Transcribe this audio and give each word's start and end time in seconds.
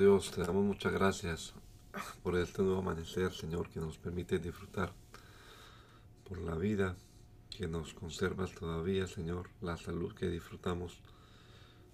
Dios, 0.00 0.30
te 0.30 0.40
damos 0.40 0.64
muchas 0.64 0.94
gracias 0.94 1.52
por 2.22 2.34
este 2.34 2.62
nuevo 2.62 2.78
amanecer, 2.78 3.34
Señor, 3.34 3.68
que 3.68 3.80
nos 3.80 3.98
permite 3.98 4.38
disfrutar, 4.38 4.94
por 6.26 6.38
la 6.38 6.54
vida 6.54 6.96
que 7.50 7.68
nos 7.68 7.92
conservas 7.92 8.54
todavía, 8.54 9.06
Señor, 9.06 9.50
la 9.60 9.76
salud 9.76 10.14
que 10.14 10.30
disfrutamos 10.30 11.02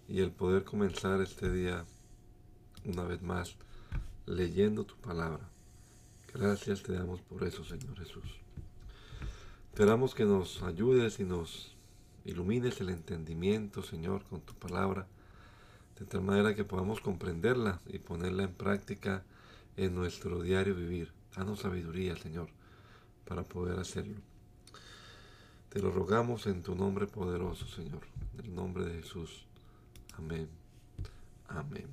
y 0.07 0.21
el 0.21 0.31
poder 0.31 0.63
comenzar 0.63 1.21
este 1.21 1.51
día 1.51 1.85
una 2.85 3.03
vez 3.03 3.23
más 3.23 3.57
leyendo 4.25 4.85
tu 4.85 4.95
palabra. 4.99 5.51
Gracias 6.33 6.85
te 6.85 6.93
damos 6.93 7.21
por 7.23 7.43
eso, 7.43 7.65
Señor 7.65 7.99
Jesús. 7.99 8.39
Te 9.75 9.85
damos 9.85 10.15
que 10.15 10.27
nos 10.27 10.63
ayudes 10.63 11.19
y 11.19 11.25
nos 11.25 11.75
ilumines 12.25 12.81
el 12.81 12.91
entendimiento, 12.91 13.83
Señor, 13.83 14.23
con 14.27 14.43
tu 14.43 14.55
palabra 14.55 15.09
de 15.99 16.05
tal 16.05 16.23
manera 16.23 16.55
que 16.55 16.65
podamos 16.65 17.01
comprenderla 17.01 17.81
y 17.87 17.99
ponerla 17.99 18.45
en 18.45 18.53
práctica 18.53 19.25
en 19.77 19.95
nuestro 19.95 20.43
diario 20.43 20.75
vivir. 20.75 21.13
Danos 21.35 21.61
sabiduría, 21.61 22.17
Señor, 22.17 22.49
para 23.27 23.45
poder 23.45 23.79
hacerlo. 23.79 24.21
Te 25.71 25.81
lo 25.81 25.91
rogamos 25.91 26.47
en 26.47 26.63
tu 26.63 26.75
nombre 26.75 27.07
poderoso, 27.07 27.67
Señor, 27.67 28.03
en 28.35 28.47
el 28.47 28.55
nombre 28.55 28.85
de 28.85 29.03
Jesús. 29.03 29.47
Amén. 30.17 30.49
Amén. 31.49 31.87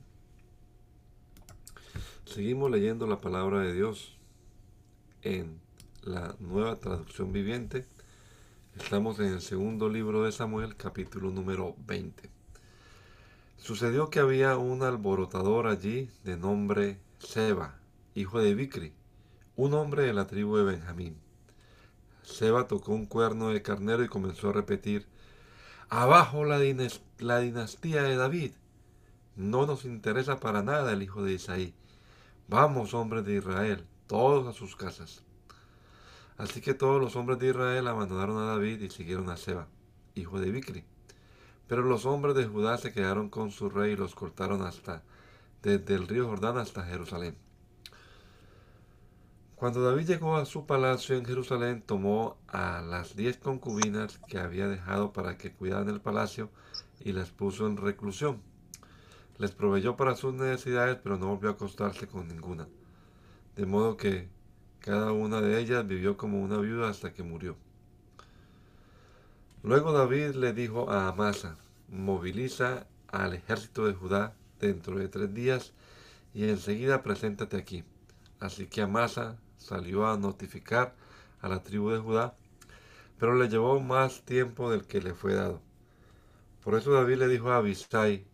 Seguimos 2.26 2.72
leyendo 2.72 3.08
la 3.08 3.20
palabra 3.20 3.60
de 3.60 3.74
Dios 3.74 4.18
en 5.22 5.60
la 6.04 6.36
nueva 6.40 6.78
traducción 6.78 7.32
viviente. 7.32 7.86
Estamos 8.78 9.20
en 9.20 9.28
el 9.28 9.42
segundo 9.42 9.90
libro 9.90 10.24
de 10.24 10.32
Samuel, 10.32 10.76
capítulo 10.76 11.30
número 11.30 11.76
20. 11.86 12.43
Sucedió 13.64 14.10
que 14.10 14.20
había 14.20 14.58
un 14.58 14.84
alborotador 14.84 15.68
allí 15.68 16.10
de 16.26 16.36
nombre 16.36 17.00
Seba, 17.20 17.80
hijo 18.14 18.42
de 18.42 18.56
Bicri, 18.56 18.92
un 19.56 19.74
hombre 19.74 20.04
de 20.04 20.12
la 20.12 20.28
tribu 20.28 20.58
de 20.58 20.66
Benjamín. 20.66 21.16
Seba 22.24 22.68
tocó 22.68 22.92
un 22.92 23.06
cuerno 23.06 23.52
de 23.52 23.62
carnero 23.62 24.04
y 24.04 24.10
comenzó 24.10 24.50
a 24.50 24.52
repetir, 24.52 25.08
Abajo 25.88 26.44
la, 26.44 26.60
dinastía 26.60 28.04
de 28.04 28.18
David. 28.18 28.52
No 29.38 29.66
nos 29.66 29.86
interesa 29.86 30.42
para 30.42 30.62
nada 30.62 30.92
el 30.92 31.02
hijo 31.02 31.24
de 31.24 31.32
Isaí. 31.32 31.74
Vamos, 32.50 32.94
hombres 32.94 33.24
de 33.24 33.38
Israel, 33.38 33.86
todos 34.08 34.46
a 34.46 34.52
sus 34.52 34.76
casas. 34.76 35.24
Así 36.36 36.60
que 36.60 36.74
todos 36.74 37.02
los 37.02 37.16
hombres 37.16 37.40
de 37.40 37.52
Israel 37.52 37.88
abandonaron 37.88 38.40
a 38.40 38.48
David 38.48 38.82
y 38.82 38.90
siguieron 38.90 39.30
a 39.30 39.38
Seba, 39.38 39.70
hijo 40.16 40.42
de 40.42 40.52
Bicri. 40.52 40.84
Pero 41.68 41.84
los 41.84 42.06
hombres 42.06 42.36
de 42.36 42.46
Judá 42.46 42.78
se 42.78 42.94
quedaron 42.94 43.30
con 43.30 43.52
su 43.52 43.70
rey 43.70 43.94
y 43.94 43.98
los 43.98 44.16
cortaron 44.16 44.62
hasta 44.62 45.04
desde 45.62 45.96
el 45.96 46.08
río 46.08 46.28
Jordán 46.28 46.58
hasta 46.58 46.84
Jerusalén. 46.84 47.36
Cuando 49.56 49.82
David 49.82 50.08
llegó 50.08 50.36
a 50.36 50.46
su 50.46 50.66
palacio 50.66 51.16
en 51.16 51.24
Jerusalén, 51.24 51.82
tomó 51.82 52.38
a 52.50 52.82
las 52.82 53.16
diez 53.16 53.38
concubinas 53.38 54.18
que 54.28 54.38
había 54.38 54.68
dejado 54.68 55.14
para 55.14 55.38
que 55.38 55.54
cuidaran 55.54 55.88
el 55.88 56.02
palacio 56.02 56.50
y 57.00 57.14
las 57.14 57.30
puso 57.32 57.66
en 57.66 57.78
reclusión. 57.78 58.42
Les 59.38 59.52
proveyó 59.52 59.96
para 59.96 60.16
sus 60.16 60.34
necesidades, 60.34 60.98
pero 61.02 61.18
no 61.18 61.28
volvió 61.28 61.50
a 61.50 61.54
acostarse 61.54 62.08
con 62.08 62.28
ninguna. 62.28 62.68
De 63.56 63.66
modo 63.66 63.96
que 63.96 64.28
cada 64.80 65.14
una 65.14 65.40
de 65.40 65.58
ellas 65.62 65.88
vivió 65.88 66.18
como 66.18 66.42
una 66.42 66.58
viuda 66.58 66.90
hasta 66.90 67.14
que 67.14 67.24
murió. 67.24 67.56
Luego 69.66 69.94
David 69.94 70.36
le 70.36 70.52
dijo 70.52 70.90
a 70.90 71.08
Amasa, 71.08 71.56
moviliza 71.88 72.86
al 73.08 73.34
ejército 73.34 73.86
de 73.86 73.94
Judá 73.94 74.36
dentro 74.60 74.98
de 74.98 75.08
tres 75.08 75.34
días 75.34 75.72
y 76.34 76.50
enseguida 76.50 77.02
preséntate 77.02 77.56
aquí. 77.56 77.86
Así 78.42 78.68
que 78.68 78.82
Amasa 78.82 79.38
salió 79.58 80.06
a 80.06 80.18
notificar 80.18 80.94
a 81.40 81.48
la 81.48 81.64
tribu 81.64 81.92
de 81.92 82.00
Judá, 82.00 82.36
pero 83.18 83.36
le 83.36 83.48
llevó 83.48 83.80
más 83.80 84.24
tiempo 84.24 84.70
del 84.70 84.86
que 84.86 85.02
le 85.02 85.14
fue 85.14 85.34
dado. 85.34 85.62
Por 86.62 86.76
eso 86.76 86.92
David 86.92 87.20
le 87.20 87.30
dijo 87.30 87.50
a 87.50 87.58
Abisai, 87.58 88.26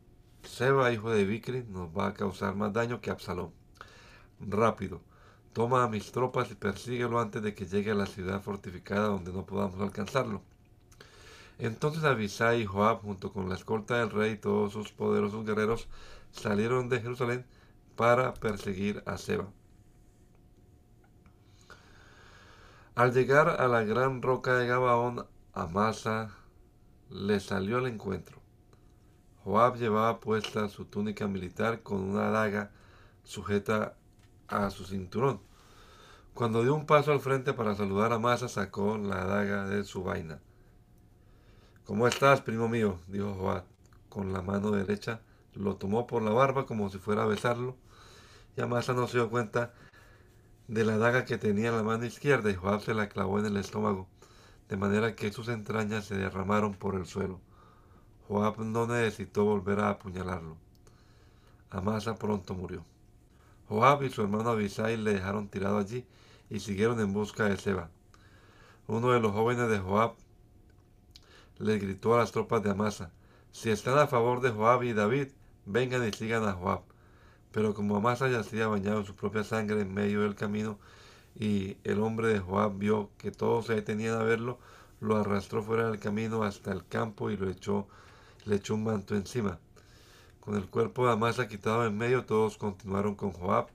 Seba, 0.41 0.91
hijo 0.91 1.12
de 1.12 1.25
Bicri, 1.25 1.63
nos 1.69 1.95
va 1.95 2.07
a 2.07 2.13
causar 2.16 2.56
más 2.56 2.73
daño 2.73 3.01
que 3.01 3.12
Absalón. 3.12 3.51
Rápido, 4.39 5.00
toma 5.53 5.84
a 5.84 5.89
mis 5.89 6.12
tropas 6.12 6.50
y 6.50 6.56
persíguelo 6.56 7.19
antes 7.19 7.44
de 7.44 7.53
que 7.53 7.68
llegue 7.68 7.91
a 7.91 7.95
la 7.95 8.07
ciudad 8.07 8.41
fortificada 8.41 9.09
donde 9.09 9.31
no 9.31 9.45
podamos 9.45 9.79
alcanzarlo. 9.79 10.41
Entonces 11.59 12.05
Abisai 12.05 12.61
y 12.61 12.65
Joab, 12.65 13.01
junto 13.01 13.33
con 13.33 13.49
la 13.49 13.55
escolta 13.55 13.97
del 13.97 14.09
rey 14.09 14.31
y 14.31 14.37
todos 14.37 14.71
sus 14.71 14.93
poderosos 14.93 15.45
guerreros, 15.45 15.89
salieron 16.31 16.87
de 16.87 17.01
Jerusalén 17.01 17.45
para 17.97 18.33
perseguir 18.33 19.03
a 19.05 19.17
Seba. 19.17 19.47
Al 22.95 23.13
llegar 23.13 23.49
a 23.49 23.67
la 23.67 23.83
gran 23.83 24.21
roca 24.21 24.57
de 24.57 24.67
Gabaón, 24.67 25.25
Amasa 25.53 26.31
le 27.09 27.41
salió 27.41 27.77
al 27.77 27.87
encuentro. 27.87 28.39
Joab 29.43 29.75
llevaba 29.75 30.21
puesta 30.21 30.69
su 30.69 30.85
túnica 30.85 31.27
militar 31.27 31.81
con 31.81 32.01
una 32.01 32.29
daga 32.29 32.71
sujeta 33.23 33.97
a 34.47 34.69
su 34.69 34.85
cinturón. 34.85 35.41
Cuando 36.33 36.61
dio 36.63 36.73
un 36.73 36.85
paso 36.85 37.11
al 37.11 37.19
frente 37.19 37.53
para 37.53 37.75
saludar 37.75 38.13
a 38.13 38.15
Amasa, 38.15 38.47
sacó 38.47 38.97
la 38.97 39.25
daga 39.25 39.67
de 39.67 39.83
su 39.83 40.03
vaina. 40.03 40.39
¿Cómo 41.89 42.07
estás, 42.07 42.41
primo 42.41 42.69
mío? 42.69 43.00
dijo 43.07 43.33
Joab. 43.33 43.63
Con 44.09 44.31
la 44.31 44.44
mano 44.44 44.69
derecha 44.69 45.21
lo 45.56 45.77
tomó 45.77 46.06
por 46.06 46.21
la 46.21 46.30
barba 46.30 46.68
como 46.68 46.88
si 46.91 47.00
fuera 47.00 47.24
a 47.24 47.25
besarlo. 47.25 47.75
Y 48.56 48.62
Amasa 48.62 48.94
no 48.94 49.07
se 49.07 49.18
dio 49.18 49.31
cuenta 49.31 49.74
de 50.68 50.86
la 50.86 51.00
daga 51.00 51.25
que 51.25 51.39
tenía 51.39 51.69
en 51.69 51.77
la 51.77 51.81
mano 51.81 52.06
izquierda 52.06 52.51
y 52.51 52.53
Joab 52.53 52.81
se 52.81 52.94
la 52.94 53.09
clavó 53.09 53.39
en 53.39 53.47
el 53.47 53.57
estómago, 53.57 54.07
de 54.69 54.77
manera 54.77 55.15
que 55.15 55.31
sus 55.31 55.47
entrañas 55.47 56.06
se 56.06 56.15
derramaron 56.15 56.75
por 56.75 56.94
el 56.94 57.07
suelo. 57.07 57.41
Joab 58.27 58.59
no 58.59 58.86
necesitó 58.86 59.45
volver 59.45 59.80
a 59.80 59.89
apuñalarlo. 59.89 60.57
Amasa 61.71 62.13
pronto 62.13 62.53
murió. 62.53 62.86
Joab 63.68 64.03
y 64.03 64.12
su 64.12 64.21
hermano 64.21 64.51
Abisai 64.51 64.95
le 64.95 65.15
dejaron 65.15 65.47
tirado 65.47 65.80
allí 65.80 66.06
y 66.51 66.59
siguieron 66.59 67.00
en 67.00 67.13
busca 67.13 67.45
de 67.45 67.57
Seba. 67.57 67.89
Uno 68.86 69.09
de 69.09 69.19
los 69.19 69.31
jóvenes 69.31 69.69
de 69.69 69.80
Joab 69.80 70.13
le 71.59 71.77
gritó 71.77 72.15
a 72.15 72.19
las 72.19 72.31
tropas 72.31 72.63
de 72.63 72.71
Amasa, 72.71 73.11
si 73.51 73.69
están 73.69 73.97
a 73.97 74.07
favor 74.07 74.41
de 74.41 74.50
Joab 74.50 74.83
y 74.83 74.94
David, 74.94 75.27
vengan 75.65 76.07
y 76.07 76.13
sigan 76.13 76.47
a 76.47 76.53
Joab. 76.53 76.81
Pero 77.51 77.73
como 77.73 77.97
Amasa 77.97 78.29
yacía 78.29 78.67
bañado 78.67 79.00
en 79.00 79.06
su 79.06 79.15
propia 79.15 79.44
sangre 79.44 79.81
en 79.81 79.94
medio 79.94 80.21
del 80.21 80.35
camino, 80.35 80.79
y 81.35 81.77
el 81.83 82.01
hombre 82.01 82.29
de 82.29 82.39
Joab 82.39 82.77
vio 82.77 83.09
que 83.17 83.31
todos 83.31 83.67
se 83.67 83.75
detenían 83.75 84.19
a 84.19 84.23
verlo, 84.23 84.59
lo 85.01 85.17
arrastró 85.17 85.63
fuera 85.63 85.89
del 85.89 86.00
camino 86.00 86.44
hasta 86.44 86.71
el 86.71 86.85
campo 86.85 87.29
y 87.29 87.38
lo 87.38 87.50
echó, 87.50 87.88
le 88.45 88.55
echó 88.57 88.75
un 88.75 88.85
manto 88.85 89.15
encima. 89.15 89.59
Con 90.39 90.55
el 90.55 90.67
cuerpo 90.69 91.05
de 91.05 91.13
Amasa 91.13 91.47
quitado 91.47 91.85
en 91.85 91.97
medio, 91.97 92.25
todos 92.25 92.57
continuaron 92.57 93.15
con 93.15 93.31
Joab 93.31 93.67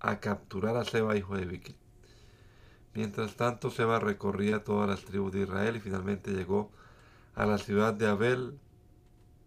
a 0.00 0.20
capturar 0.20 0.76
a 0.76 0.84
Seba, 0.84 1.16
hijo 1.16 1.36
de 1.36 1.46
Vicky. 1.46 1.76
Mientras 2.94 3.34
tanto, 3.34 3.70
Seba 3.70 3.98
recorría 3.98 4.62
todas 4.62 4.88
las 4.88 5.04
tribus 5.04 5.32
de 5.32 5.42
Israel 5.42 5.76
y 5.76 5.80
finalmente 5.80 6.30
llegó 6.30 6.70
a 7.34 7.44
la 7.44 7.58
ciudad 7.58 7.92
de 7.92 8.06
Abel 8.06 8.58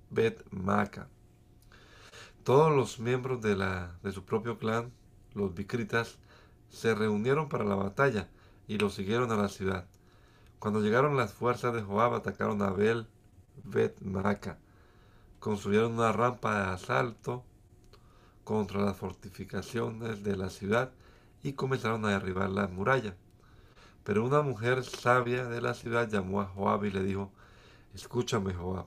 Bet 0.10 0.44
Maca. 0.52 1.08
Todos 2.44 2.76
los 2.76 3.00
miembros 3.00 3.42
de, 3.42 3.56
la, 3.56 3.98
de 4.04 4.12
su 4.12 4.26
propio 4.26 4.58
clan, 4.58 4.92
los 5.34 5.54
Bicritas, 5.54 6.18
se 6.70 6.94
reunieron 6.94 7.48
para 7.48 7.64
la 7.64 7.76
batalla 7.76 8.28
y 8.68 8.78
lo 8.78 8.90
siguieron 8.90 9.32
a 9.32 9.38
la 9.38 9.48
ciudad. 9.48 9.86
Cuando 10.60 10.82
llegaron 10.82 11.16
las 11.16 11.34
fuerzas 11.34 11.74
de 11.74 11.82
Joab, 11.82 12.16
atacaron 12.16 12.62
a 12.62 12.68
Abel 12.68 13.08
Bet 13.64 14.02
Maca. 14.02 14.58
Construyeron 15.40 15.94
una 15.94 16.12
rampa 16.12 16.58
de 16.58 16.74
asalto 16.74 17.46
contra 18.44 18.82
las 18.82 18.98
fortificaciones 18.98 20.24
de 20.24 20.36
la 20.36 20.50
ciudad 20.50 20.92
y 21.44 21.54
comenzaron 21.54 22.04
a 22.06 22.10
derribar 22.10 22.50
la 22.50 22.68
muralla. 22.68 23.16
Pero 24.08 24.24
una 24.24 24.42
mujer 24.42 24.86
sabia 24.86 25.50
de 25.50 25.60
la 25.60 25.74
ciudad 25.74 26.10
llamó 26.10 26.40
a 26.40 26.46
Joab 26.46 26.86
y 26.86 26.92
le 26.92 27.04
dijo, 27.04 27.30
escúchame 27.94 28.54
Joab, 28.54 28.86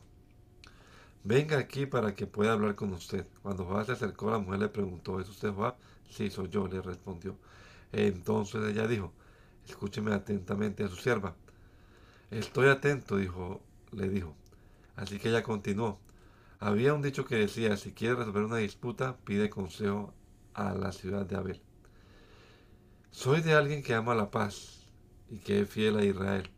venga 1.25 1.59
aquí 1.59 1.85
para 1.85 2.15
que 2.15 2.27
pueda 2.27 2.55
hablar 2.55 2.75
con 2.75 2.95
usted. 2.95 3.27
Cuando 3.43 3.67
Joab 3.67 3.85
se 3.85 3.93
acercó, 3.93 4.31
la 4.31 4.39
mujer 4.39 4.61
le 4.61 4.69
preguntó, 4.71 5.21
¿es 5.21 5.29
usted 5.29 5.53
Joab? 5.53 5.75
Sí, 6.09 6.31
soy 6.31 6.49
yo, 6.49 6.67
le 6.69 6.81
respondió. 6.81 7.37
Entonces 7.93 8.65
ella 8.65 8.87
dijo, 8.87 9.13
escúcheme 9.69 10.15
atentamente 10.15 10.85
a 10.85 10.89
su 10.89 10.97
sierva. 10.97 11.37
Estoy 12.31 12.69
atento, 12.69 13.19
dijo, 13.19 13.61
le 13.93 14.09
dijo. 14.09 14.35
Así 14.97 15.19
que 15.19 15.29
ella 15.29 15.43
continuó. 15.43 15.99
Había 16.61 16.95
un 16.95 17.03
dicho 17.03 17.27
que 17.27 17.37
decía, 17.37 17.77
si 17.77 17.93
quiere 17.93 18.15
resolver 18.15 18.45
una 18.45 18.57
disputa, 18.57 19.19
pide 19.27 19.51
consejo 19.51 20.15
a 20.55 20.73
la 20.73 20.93
ciudad 20.93 21.27
de 21.27 21.37
Abel. 21.37 21.61
Soy 23.11 23.43
de 23.43 23.53
alguien 23.53 23.83
que 23.83 23.93
ama 23.93 24.15
la 24.15 24.31
paz 24.31 24.80
y 25.31 25.39
que 25.39 25.61
es 25.61 25.69
fiel 25.69 25.97
a 25.99 26.05
Israel. 26.05 26.51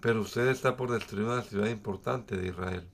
Pero 0.00 0.20
usted 0.20 0.46
está 0.48 0.76
por 0.76 0.90
destruir 0.90 1.26
una 1.26 1.42
ciudad 1.42 1.68
importante 1.68 2.36
de 2.36 2.48
Israel, 2.48 2.86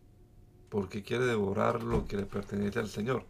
porque 0.70 1.02
quiere 1.02 1.26
devorar 1.26 1.82
lo 1.82 2.06
que 2.06 2.16
le 2.16 2.24
pertenece 2.24 2.78
al 2.78 2.88
Señor. 2.88 3.24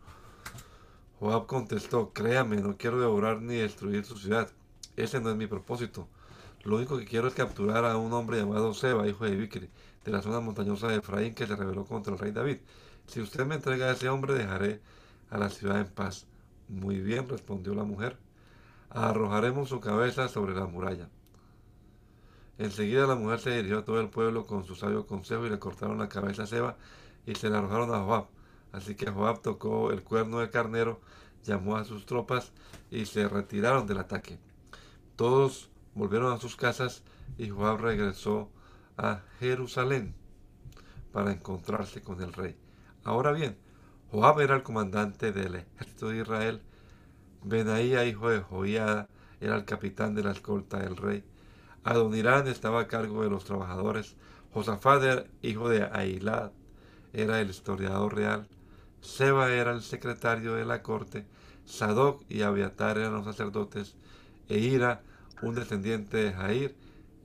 Joab 1.19 1.47
contestó, 1.47 2.13
créame, 2.13 2.57
no 2.57 2.77
quiero 2.77 3.01
devorar 3.01 3.43
ni 3.43 3.55
destruir 3.55 4.05
su 4.05 4.17
ciudad. 4.17 4.51
Ese 4.97 5.21
no 5.21 5.31
es 5.31 5.37
mi 5.37 5.47
propósito. 5.47 6.09
Lo 6.63 6.77
único 6.77 6.99
que 6.99 7.05
quiero 7.05 7.29
es 7.29 7.35
capturar 7.35 7.85
a 7.85 7.97
un 7.97 8.13
hombre 8.13 8.39
llamado 8.39 8.73
Seba, 8.75 9.07
hijo 9.09 9.25
de 9.25 9.37
Bicri, 9.37 9.69
de 10.05 10.13
la 10.13 10.23
zona 10.23 10.41
montañosa 10.41 10.89
de 10.89 10.97
Efraín, 10.97 11.35
que 11.35 11.47
se 11.47 11.57
rebeló 11.57 11.85
contra 11.85 12.13
el 12.13 12.19
rey 12.19 12.33
David. 12.33 12.59
Si 13.07 13.21
usted 13.21 13.45
me 13.45 13.57
entrega 13.57 13.87
a 13.87 13.93
ese 13.93 14.09
hombre, 14.09 14.35
dejaré 14.35 14.81
a 15.31 15.39
la 15.39 15.51
ciudad 15.51 15.81
en 15.81 15.89
paz. 15.89 16.27
Muy 16.69 17.01
bien, 17.01 17.29
respondió 17.29 17.75
la 17.75 17.85
mujer. 17.85 18.17
Arrojaremos 18.91 19.69
su 19.69 19.81
cabeza 19.81 20.29
sobre 20.29 20.55
la 20.55 20.67
muralla. 20.67 21.09
Enseguida 22.59 23.07
la 23.07 23.17
mujer 23.17 23.41
se 23.41 23.57
dirigió 23.57 23.79
a 23.79 23.85
todo 23.85 24.01
el 24.01 24.11
pueblo 24.11 24.47
con 24.47 24.65
su 24.65 24.77
sabio 24.77 25.07
consejo 25.07 25.47
y 25.47 25.51
le 25.51 25.59
cortaron 25.59 25.99
la 25.99 26.09
cabeza 26.09 26.45
a 26.45 26.47
Seba 26.47 26.77
y 27.27 27.35
se 27.35 27.51
la 27.51 27.59
arrojaron 27.59 27.93
a 27.93 28.05
Joab. 28.05 28.27
Así 28.73 28.95
que 28.95 29.11
Joab 29.11 29.43
tocó 29.43 29.91
el 29.91 30.03
cuerno 30.03 30.39
del 30.39 30.51
carnero, 30.51 31.01
llamó 31.45 31.77
a 31.77 31.85
sus 31.85 32.07
tropas 32.07 32.53
y 32.91 33.07
se 33.07 33.29
retiraron 33.29 33.87
del 33.87 33.99
ataque. 33.99 34.39
Todos 35.17 35.71
volvieron 35.95 36.33
a 36.33 36.39
sus 36.39 36.57
casas 36.57 37.03
y 37.39 37.49
Joab 37.49 37.81
regresó 37.81 38.51
a 38.97 39.23
Jerusalén 39.41 40.15
para 41.13 41.33
encontrarse 41.33 42.03
con 42.03 42.23
el 42.23 42.33
rey. 42.33 42.57
Ahora 43.05 43.33
bien, 43.33 43.59
Joab 44.11 44.41
era 44.41 44.57
el 44.57 44.63
comandante 44.63 45.33
del 45.33 45.57
ejército 45.57 46.09
de 46.09 46.19
Israel, 46.19 46.63
Benaía, 47.43 48.07
hijo 48.07 48.31
de 48.31 48.41
Joiada, 48.41 49.09
era 49.41 49.57
el 49.57 49.65
capitán 49.65 50.15
de 50.15 50.23
la 50.23 50.31
escolta 50.31 50.79
del 50.79 50.97
rey, 50.97 51.25
Adonirán 51.85 52.49
estaba 52.49 52.81
a 52.81 52.89
cargo 52.89 53.23
de 53.23 53.31
los 53.31 53.45
trabajadores, 53.45 54.17
Josafat, 54.53 55.27
hijo 55.43 55.69
de 55.69 55.85
Ailad, 55.85 56.51
era 57.13 57.41
el 57.41 57.51
historiador 57.51 58.17
real, 58.17 58.49
Seba 59.01 59.53
era 59.53 59.73
el 59.73 59.83
secretario 59.83 60.55
de 60.55 60.65
la 60.65 60.83
corte, 60.83 61.27
Sadoc 61.67 62.23
y 62.29 62.43
Abiatar 62.43 62.99
eran 62.99 63.13
los 63.13 63.25
sacerdotes, 63.25 63.97
e 64.49 64.59
Ira, 64.59 65.03
un 65.43 65.55
descendiente 65.55 66.17
de 66.17 66.33
Jair, 66.33 66.75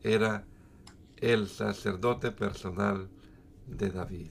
era 0.03 0.43
el 1.17 1.47
sacerdote 1.47 2.31
personal 2.31 3.09
de 3.67 3.89
David. 3.89 4.29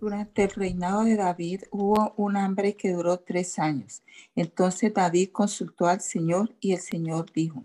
Durante 0.00 0.44
el 0.44 0.50
reinado 0.50 1.04
de 1.04 1.16
David 1.16 1.62
hubo 1.70 2.14
un 2.16 2.36
hambre 2.36 2.76
que 2.76 2.92
duró 2.92 3.18
tres 3.18 3.58
años. 3.58 4.02
Entonces 4.36 4.94
David 4.94 5.30
consultó 5.32 5.86
al 5.86 6.00
Señor 6.00 6.54
y 6.60 6.72
el 6.72 6.80
Señor 6.80 7.32
dijo, 7.32 7.64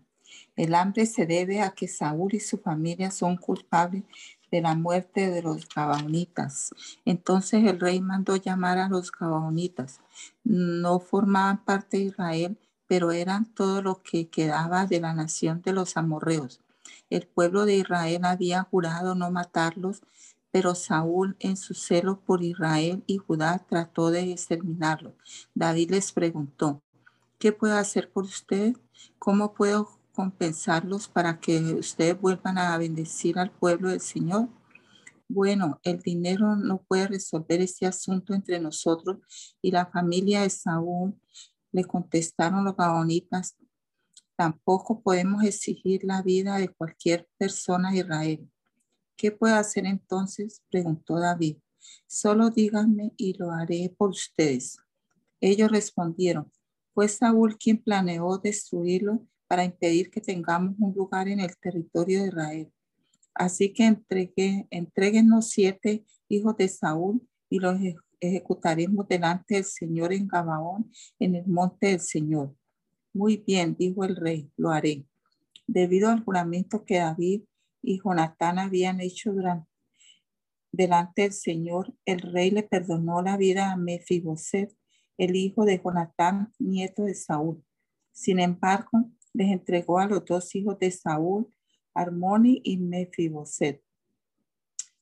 el 0.55 0.75
hambre 0.75 1.05
se 1.05 1.25
debe 1.25 1.61
a 1.61 1.71
que 1.71 1.87
Saúl 1.87 2.35
y 2.35 2.39
su 2.39 2.57
familia 2.57 3.11
son 3.11 3.37
culpables 3.37 4.03
de 4.51 4.61
la 4.61 4.75
muerte 4.75 5.31
de 5.31 5.41
los 5.41 5.67
gabaonitas. 5.67 6.69
Entonces 7.05 7.63
el 7.65 7.79
rey 7.79 8.01
mandó 8.01 8.35
llamar 8.35 8.77
a 8.77 8.87
los 8.87 9.11
gabaonitas. 9.11 9.99
No 10.43 10.99
formaban 10.99 11.63
parte 11.65 11.97
de 11.97 12.03
Israel, 12.03 12.57
pero 12.85 13.11
eran 13.11 13.45
todo 13.45 13.81
lo 13.81 14.03
que 14.03 14.27
quedaba 14.27 14.85
de 14.85 14.99
la 14.99 15.13
nación 15.13 15.63
de 15.63 15.73
los 15.73 15.97
amorreos. 15.97 16.61
El 17.09 17.25
pueblo 17.25 17.65
de 17.65 17.77
Israel 17.77 18.25
había 18.25 18.61
jurado 18.63 19.15
no 19.15 19.31
matarlos, 19.31 20.03
pero 20.51 20.75
Saúl 20.75 21.35
en 21.39 21.57
su 21.57 21.73
celo 21.73 22.19
por 22.19 22.43
Israel 22.43 23.03
y 23.07 23.17
Judá 23.17 23.65
trató 23.67 24.11
de 24.11 24.31
exterminarlos. 24.31 25.15
David 25.55 25.89
les 25.89 26.11
preguntó, 26.11 26.83
¿qué 27.39 27.51
puedo 27.53 27.75
hacer 27.75 28.11
por 28.11 28.25
usted? 28.25 28.75
¿Cómo 29.17 29.55
puedo 29.55 30.02
compensarlos 30.13 31.07
para 31.07 31.39
que 31.39 31.59
ustedes 31.73 32.19
vuelvan 32.19 32.57
a 32.57 32.77
bendecir 32.77 33.37
al 33.39 33.51
pueblo 33.51 33.89
del 33.89 33.99
Señor? 33.99 34.47
Bueno, 35.27 35.79
el 35.83 35.99
dinero 35.99 36.55
no 36.55 36.83
puede 36.83 37.07
resolver 37.07 37.61
este 37.61 37.85
asunto 37.85 38.33
entre 38.33 38.59
nosotros 38.59 39.17
y 39.61 39.71
la 39.71 39.87
familia 39.87 40.41
de 40.41 40.49
Saúl 40.49 41.19
le 41.71 41.83
contestaron 41.85 42.63
los 42.63 42.77
gabonitas, 42.77 43.57
tampoco 44.35 45.01
podemos 45.01 45.43
exigir 45.43 46.03
la 46.03 46.21
vida 46.21 46.57
de 46.57 46.69
cualquier 46.69 47.27
persona 47.37 47.91
de 47.91 47.97
Israel. 47.97 48.49
¿Qué 49.17 49.31
puedo 49.31 49.55
hacer 49.55 49.85
entonces? 49.85 50.61
preguntó 50.69 51.19
David. 51.19 51.57
Solo 52.07 52.49
díganme 52.49 53.11
y 53.17 53.33
lo 53.33 53.51
haré 53.51 53.93
por 53.97 54.11
ustedes. 54.11 54.77
Ellos 55.41 55.71
respondieron, 55.71 56.51
fue 56.93 57.07
Saúl 57.07 57.57
quien 57.57 57.81
planeó 57.81 58.37
destruirlo 58.37 59.27
para 59.53 59.65
impedir 59.65 60.09
que 60.09 60.19
tengamos 60.19 60.73
un 60.79 60.95
lugar 60.95 61.27
en 61.27 61.39
el 61.39 61.55
territorio 61.57 62.23
de 62.23 62.29
Israel. 62.29 62.73
Así 63.35 63.71
que 63.71 63.85
entregué, 63.85 64.65
entreguenos 64.71 65.51
siete 65.51 66.03
hijos 66.27 66.57
de 66.57 66.67
Saúl 66.67 67.21
y 67.51 67.59
los 67.59 67.77
ejecutaremos 68.19 69.07
delante 69.07 69.53
del 69.53 69.65
Señor 69.65 70.11
en 70.11 70.27
Gabaón, 70.27 70.91
en 71.19 71.35
el 71.35 71.45
monte 71.45 71.89
del 71.89 71.99
Señor. 71.99 72.55
Muy 73.13 73.37
bien, 73.45 73.75
dijo 73.77 74.03
el 74.03 74.15
rey, 74.15 74.49
lo 74.57 74.71
haré. 74.71 75.05
Debido 75.67 76.09
al 76.09 76.23
juramento 76.23 76.83
que 76.83 76.97
David 76.97 77.43
y 77.83 78.01
Jonatán 78.03 78.57
habían 78.57 79.01
hecho 79.01 79.33
durante, 79.33 79.69
delante 80.71 81.21
del 81.21 81.33
Señor, 81.33 81.93
el 82.05 82.21
rey 82.21 82.49
le 82.49 82.63
perdonó 82.63 83.21
la 83.21 83.37
vida 83.37 83.71
a 83.71 83.77
Mefiboset, 83.77 84.75
el 85.19 85.35
hijo 85.35 85.63
de 85.63 85.79
Jonatán, 85.79 86.51
nieto 86.57 87.03
de 87.03 87.13
Saúl. 87.13 87.63
Sin 88.11 88.39
embargo, 88.39 89.11
les 89.33 89.51
entregó 89.51 89.99
a 89.99 90.07
los 90.07 90.23
dos 90.25 90.53
hijos 90.55 90.77
de 90.79 90.91
Saúl, 90.91 91.53
Armoni 91.93 92.61
y 92.63 92.77
Mefiboset, 92.77 93.83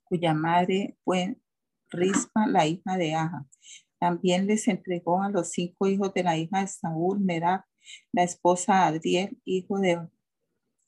cuya 0.03 0.33
madre 0.33 0.97
fue 1.03 1.37
Rispa, 1.89 2.47
la 2.47 2.65
hija 2.65 2.97
de 2.97 3.13
Aja. 3.13 3.45
También 3.99 4.47
les 4.47 4.67
entregó 4.67 5.21
a 5.21 5.29
los 5.29 5.51
cinco 5.51 5.87
hijos 5.87 6.13
de 6.13 6.23
la 6.23 6.37
hija 6.37 6.61
de 6.61 6.67
Saúl, 6.67 7.19
Merab, 7.19 7.63
la 8.11 8.23
esposa 8.23 8.73
de 8.73 8.97
Adriel, 8.97 9.41
hijo 9.45 9.79
de 9.79 10.07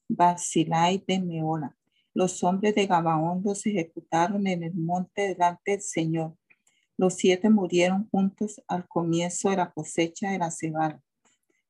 Basilai 0.10 1.04
de 1.08 1.20
Meola. 1.20 1.78
Los 2.14 2.44
hombres 2.44 2.76
de 2.76 2.86
Gabaón 2.86 3.42
los 3.44 3.66
ejecutaron 3.66 4.46
en 4.48 4.64
el 4.64 4.76
monte 4.76 5.30
delante 5.30 5.72
del 5.72 5.82
Señor. 5.82 6.38
Los 6.98 7.16
siete 7.16 7.50
murieron 7.50 8.08
juntos 8.10 8.62
al 8.68 8.88
comienzo 8.88 9.50
de 9.50 9.58
la 9.58 9.72
cosecha 9.72 10.32
de 10.32 10.38
la 10.38 10.52
cebada. 10.52 11.02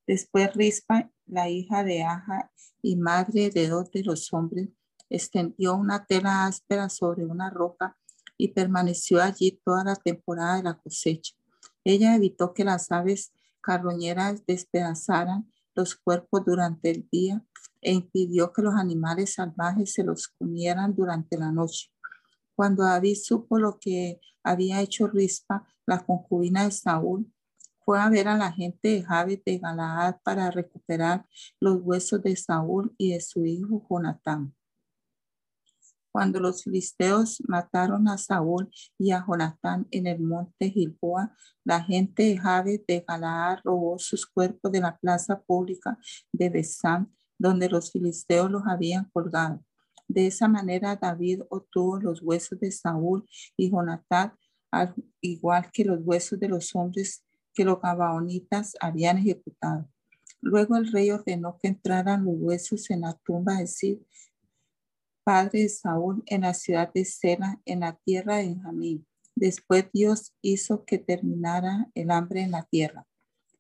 Después 0.06 0.54
Rispa, 0.54 1.10
la 1.34 1.50
hija 1.50 1.84
de 1.84 2.04
Aja 2.04 2.52
y 2.82 2.96
madre 2.96 3.50
de 3.50 3.68
dos 3.68 3.92
de 3.92 4.04
los 4.04 4.32
hombres, 4.34 4.70
extendió 5.10 5.76
una 5.76 6.06
tela 6.06 6.46
áspera 6.46 6.90
sobre 6.90 7.26
una 7.26 7.50
roca 7.50 7.98
y 8.38 8.50
permaneció 8.50 9.22
allí 9.22 9.60
toda 9.64 9.84
la 9.84 9.96
temporada 9.96 10.58
de 10.58 10.64
la 10.64 10.80
cosecha. 10.80 11.34
Ella 11.84 12.16
evitó 12.16 12.54
que 12.54 12.64
las 12.64 12.92
aves 12.92 13.32
carroñeras 13.62 14.46
despedazaran 14.46 15.52
los 15.76 15.96
cuerpos 15.96 16.44
durante 16.46 16.92
el 16.92 17.08
día 17.12 17.44
e 17.82 17.94
impidió 17.94 18.54
que 18.54 18.62
los 18.62 18.76
animales 18.76 19.34
salvajes 19.34 19.94
se 19.94 20.04
los 20.04 20.28
comieran 20.28 20.96
durante 20.96 21.38
la 21.38 21.52
noche. 21.52 21.90
Cuando 22.56 22.84
David 22.84 23.18
supo 23.22 23.58
lo 23.58 23.80
que 23.80 24.20
había 24.44 24.82
hecho 24.82 25.08
Rispa, 25.08 25.68
la 25.86 26.06
concubina 26.06 26.66
de 26.66 26.72
Saúl, 26.72 27.32
fue 27.86 28.00
a 28.00 28.10
ver 28.10 28.28
a 28.28 28.38
la 28.38 28.52
gente 28.52 28.90
de 28.90 29.04
Jabes 29.04 29.42
de 29.46 29.58
Galaad 29.58 30.16
para 30.24 30.50
recuperar 30.52 31.26
los 31.60 31.82
huesos 31.82 32.22
de 32.22 32.36
Saúl 32.36 32.94
y 32.98 33.14
de 33.14 33.22
su 33.22 33.46
hijo 33.46 33.86
Jonatán. 33.90 34.54
Cuando 36.12 36.40
los 36.40 36.64
filisteos 36.64 37.42
mataron 37.48 38.08
a 38.08 38.20
Saúl 38.20 38.70
y 39.00 39.12
a 39.12 39.26
Jonatán 39.28 39.88
en 39.90 40.06
el 40.06 40.20
monte 40.20 40.70
Gilboa, 40.70 41.36
la 41.64 41.84
gente 41.84 42.24
de 42.24 42.38
Jabes 42.38 42.86
de 42.88 43.04
Galaad 43.08 43.60
robó 43.64 43.98
sus 43.98 44.28
cuerpos 44.28 44.72
de 44.72 44.80
la 44.80 44.96
plaza 44.96 45.42
pública 45.42 45.98
de 46.32 46.50
Besán, 46.50 47.12
donde 47.40 47.68
los 47.68 47.92
filisteos 47.92 48.52
los 48.52 48.62
habían 48.68 49.10
colgado. 49.12 49.66
De 50.08 50.28
esa 50.28 50.48
manera 50.48 50.96
David 50.96 51.42
obtuvo 51.50 52.00
los 52.00 52.22
huesos 52.22 52.60
de 52.60 52.72
Saúl 52.72 53.28
y 53.58 53.72
Jonatán, 53.72 54.34
al 54.72 54.94
igual 55.20 55.72
que 55.72 55.84
los 55.84 56.00
huesos 56.04 56.40
de 56.40 56.50
los 56.50 56.76
hombres 56.76 57.26
que 57.54 57.66
los 57.66 57.82
gabaonitas 57.82 58.76
habían 58.80 59.18
ejecutado. 59.18 59.90
Luego 60.42 60.76
el 60.76 60.92
rey 60.92 61.12
ordenó 61.12 61.58
que 61.58 61.70
entraran 61.70 62.26
los 62.26 62.36
huesos 62.38 62.90
en 62.90 63.02
la 63.02 63.14
tumba 63.14 63.58
de 63.58 63.68
Sid, 63.68 64.00
padre 65.24 65.62
de 65.62 65.70
Saúl, 65.70 66.22
en 66.26 66.42
la 66.42 66.54
ciudad 66.54 66.92
de 66.94 67.06
Sela, 67.06 67.62
en 67.66 67.80
la 67.82 67.96
tierra 67.96 68.38
de 68.38 68.48
Benjamín. 68.48 69.08
Después 69.36 69.86
Dios 69.94 70.34
hizo 70.42 70.84
que 70.86 70.98
terminara 70.98 71.90
el 71.96 72.12
hambre 72.12 72.42
en 72.42 72.52
la 72.52 72.64
tierra. 72.64 73.08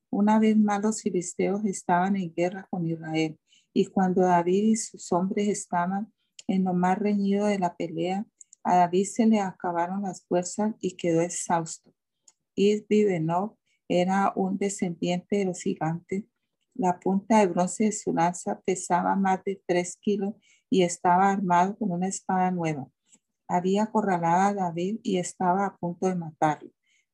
Una 0.09 0.39
vez 0.39 0.57
más 0.57 0.81
los 0.81 1.01
filisteos 1.01 1.63
estaban 1.65 2.15
en 2.15 2.33
guerra 2.33 2.67
con 2.69 2.85
Israel, 2.85 3.39
y 3.73 3.85
cuando 3.85 4.21
David 4.21 4.63
y 4.63 4.75
sus 4.75 5.11
hombres 5.11 5.47
estaban 5.47 6.13
en 6.47 6.65
lo 6.65 6.73
más 6.73 6.99
reñido 6.99 7.47
de 7.47 7.59
la 7.59 7.75
pelea, 7.75 8.25
a 8.63 8.75
David 8.75 9.05
se 9.05 9.25
le 9.25 9.39
acabaron 9.39 10.03
las 10.03 10.23
fuerzas 10.25 10.75
y 10.79 10.95
quedó 10.95 11.21
exhausto. 11.21 11.93
Era 14.01 14.33
un 14.35 14.57
descendiente 14.57 15.37
de 15.37 15.45
los 15.45 15.61
gigantes. 15.61 16.23
La 16.73 16.99
punta 16.99 17.39
de 17.39 17.47
bronce 17.47 17.85
de 17.85 17.91
su 17.91 18.11
lanza 18.11 18.59
pesaba 18.61 19.15
más 19.15 19.43
de 19.43 19.61
tres 19.67 19.97
kilos 19.97 20.33
y 20.67 20.81
estaba 20.81 21.29
armado 21.29 21.77
con 21.77 21.91
una 21.91 22.07
espada 22.07 22.49
nueva. 22.49 22.87
Había 23.47 23.83
acorralado 23.83 24.41
a 24.41 24.53
David 24.53 24.99
y 25.03 25.17
estaba 25.17 25.67
a 25.67 25.77
punto 25.77 26.07
de 26.07 26.15
matarlo. 26.15 26.71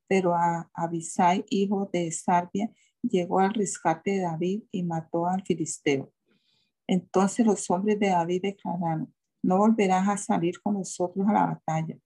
Pero 0.07 0.33
a 0.33 0.69
Abisai, 0.73 1.43
hijo 1.49 1.89
de 1.91 2.09
Sarbia, 2.11 2.71
llegó 3.01 3.39
al 3.39 3.53
rescate 3.53 4.11
de 4.11 4.21
David 4.21 4.63
y 4.71 4.83
mató 4.83 5.27
al 5.27 5.43
filisteo. 5.43 6.13
Entonces 6.87 7.45
los 7.45 7.69
hombres 7.69 7.99
de 7.99 8.07
David 8.07 8.41
declararon, 8.43 9.13
no 9.43 9.57
volverás 9.57 10.07
a 10.07 10.17
salir 10.17 10.61
con 10.61 10.75
nosotros 10.75 11.27
a 11.27 11.33
la 11.33 11.45
batalla. 11.45 11.97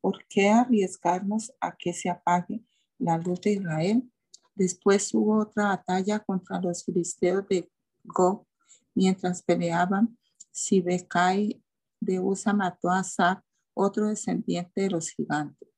¿Por 0.00 0.26
qué 0.28 0.48
arriesgarnos 0.48 1.52
a 1.60 1.76
que 1.76 1.92
se 1.92 2.10
apague 2.10 2.62
la 2.98 3.18
luz 3.18 3.40
de 3.40 3.52
Israel? 3.52 4.10
Después 4.56 5.12
hubo 5.12 5.38
otra 5.38 5.66
batalla 5.66 6.18
contra 6.18 6.60
los 6.60 6.82
filisteos 6.82 7.46
de 7.46 7.70
Gog. 8.02 8.46
Mientras 8.94 9.42
peleaban, 9.42 10.16
Sibekai 10.50 11.62
de 12.00 12.18
Usa 12.18 12.54
mató 12.54 12.88
a 12.88 13.04
Sab, 13.04 13.42
otro 13.74 14.08
descendiente 14.08 14.80
de 14.80 14.90
los 14.90 15.10
gigantes. 15.10 15.68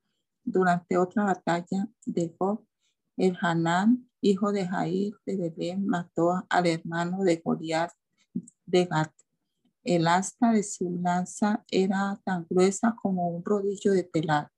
Durante 0.45 0.97
otra 0.97 1.25
batalla 1.25 1.89
de 2.07 2.35
Gog, 2.39 2.65
el 3.17 3.37
Hanán, 3.41 4.09
hijo 4.21 4.53
de 4.53 4.69
Jair 4.69 5.17
de 5.27 5.37
Belén, 5.37 5.85
mató 5.85 6.47
al 6.49 6.67
hermano 6.67 7.25
de 7.25 7.43
Goliat 7.45 7.91
de 8.65 8.85
Gat. 8.85 9.13
El 9.83 10.07
asta 10.07 10.53
de 10.53 10.63
su 10.63 11.01
lanza 11.03 11.65
era 11.69 12.21
tan 12.25 12.47
gruesa 12.49 12.95
como 13.03 13.29
un 13.29 13.45
rodillo 13.45 13.91
de 13.91 14.05
telar. 14.05 14.53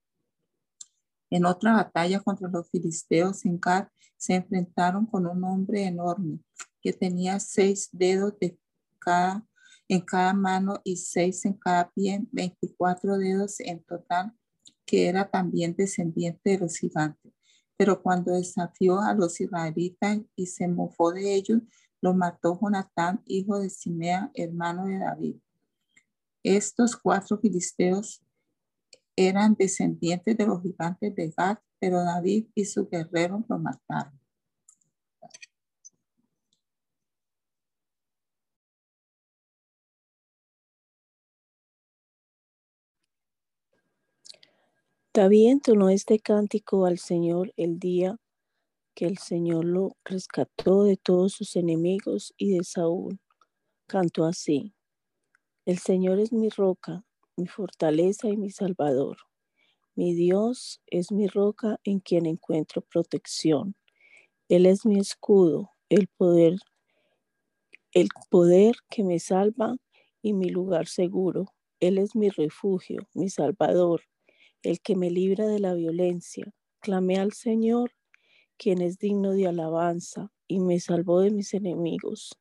En 1.30 1.44
otra 1.46 1.72
batalla 1.72 2.20
contra 2.20 2.48
los 2.48 2.68
filisteos 2.70 3.44
en 3.44 3.58
Gad 3.60 3.88
se 4.16 4.34
enfrentaron 4.34 5.06
con 5.06 5.26
un 5.26 5.42
hombre 5.44 5.84
enorme 5.84 6.40
que 6.82 6.92
tenía 6.92 7.38
seis 7.38 7.88
dedos 7.92 8.38
de 8.40 8.58
cada, 8.98 9.46
en 9.88 10.00
cada 10.00 10.34
mano 10.34 10.80
y 10.84 10.96
seis 10.96 11.44
en 11.44 11.54
cada 11.54 11.90
pie, 11.92 12.20
24 12.32 13.16
dedos 13.18 13.60
en 13.60 13.82
total, 13.84 14.32
que 14.84 15.08
era 15.08 15.30
también 15.30 15.74
descendiente 15.76 16.50
de 16.50 16.58
los 16.58 16.76
gigantes. 16.76 17.32
Pero 17.76 18.02
cuando 18.02 18.32
desafió 18.32 19.00
a 19.00 19.14
los 19.14 19.40
israelitas 19.40 20.18
y 20.36 20.46
se 20.46 20.68
mofó 20.68 21.12
de 21.12 21.34
ellos, 21.34 21.62
lo 22.02 22.14
mató 22.14 22.58
Jonatán, 22.60 23.22
hijo 23.26 23.58
de 23.58 23.70
Simea, 23.70 24.30
hermano 24.34 24.86
de 24.86 24.98
David. 24.98 25.36
Estos 26.42 26.96
cuatro 26.96 27.38
filisteos 27.38 28.22
eran 29.16 29.54
descendientes 29.54 30.36
de 30.36 30.46
los 30.46 30.62
gigantes 30.62 31.14
de 31.14 31.32
Gad, 31.36 31.58
pero 31.78 32.02
David 32.04 32.46
y 32.54 32.64
su 32.64 32.88
guerrero 32.88 33.44
lo 33.48 33.58
mataron. 33.58 34.20
David 45.12 45.50
entonó 45.50 45.90
este 45.90 46.20
cántico 46.20 46.86
al 46.86 46.98
Señor 46.98 47.52
el 47.56 47.80
día 47.80 48.16
que 48.94 49.06
el 49.06 49.18
Señor 49.18 49.64
lo 49.64 49.96
rescató 50.04 50.84
de 50.84 50.96
todos 50.96 51.32
sus 51.32 51.56
enemigos 51.56 52.32
y 52.36 52.56
de 52.56 52.62
Saúl. 52.62 53.18
Cantó 53.88 54.24
así. 54.24 54.72
El 55.66 55.78
Señor 55.78 56.20
es 56.20 56.32
mi 56.32 56.48
roca, 56.48 57.04
mi 57.40 57.46
fortaleza 57.46 58.28
y 58.28 58.36
mi 58.36 58.50
salvador. 58.50 59.16
Mi 59.94 60.14
Dios 60.14 60.82
es 60.86 61.10
mi 61.10 61.26
roca 61.26 61.80
en 61.84 62.00
quien 62.00 62.26
encuentro 62.26 62.82
protección. 62.82 63.74
Él 64.48 64.66
es 64.66 64.84
mi 64.84 64.98
escudo, 64.98 65.70
el 65.88 66.06
poder, 66.08 66.58
el 67.92 68.08
poder 68.28 68.76
que 68.90 69.04
me 69.04 69.18
salva 69.18 69.76
y 70.20 70.34
mi 70.34 70.50
lugar 70.50 70.86
seguro. 70.86 71.46
Él 71.80 71.96
es 71.96 72.14
mi 72.14 72.28
refugio, 72.28 73.08
mi 73.14 73.30
salvador, 73.30 74.02
el 74.62 74.80
que 74.80 74.94
me 74.94 75.10
libra 75.10 75.46
de 75.46 75.60
la 75.60 75.72
violencia. 75.72 76.52
Clamé 76.80 77.16
al 77.16 77.32
Señor 77.32 77.92
quien 78.58 78.82
es 78.82 78.98
digno 78.98 79.32
de 79.32 79.46
alabanza, 79.46 80.30
y 80.46 80.60
me 80.60 80.78
salvó 80.80 81.20
de 81.20 81.30
mis 81.30 81.54
enemigos. 81.54 82.38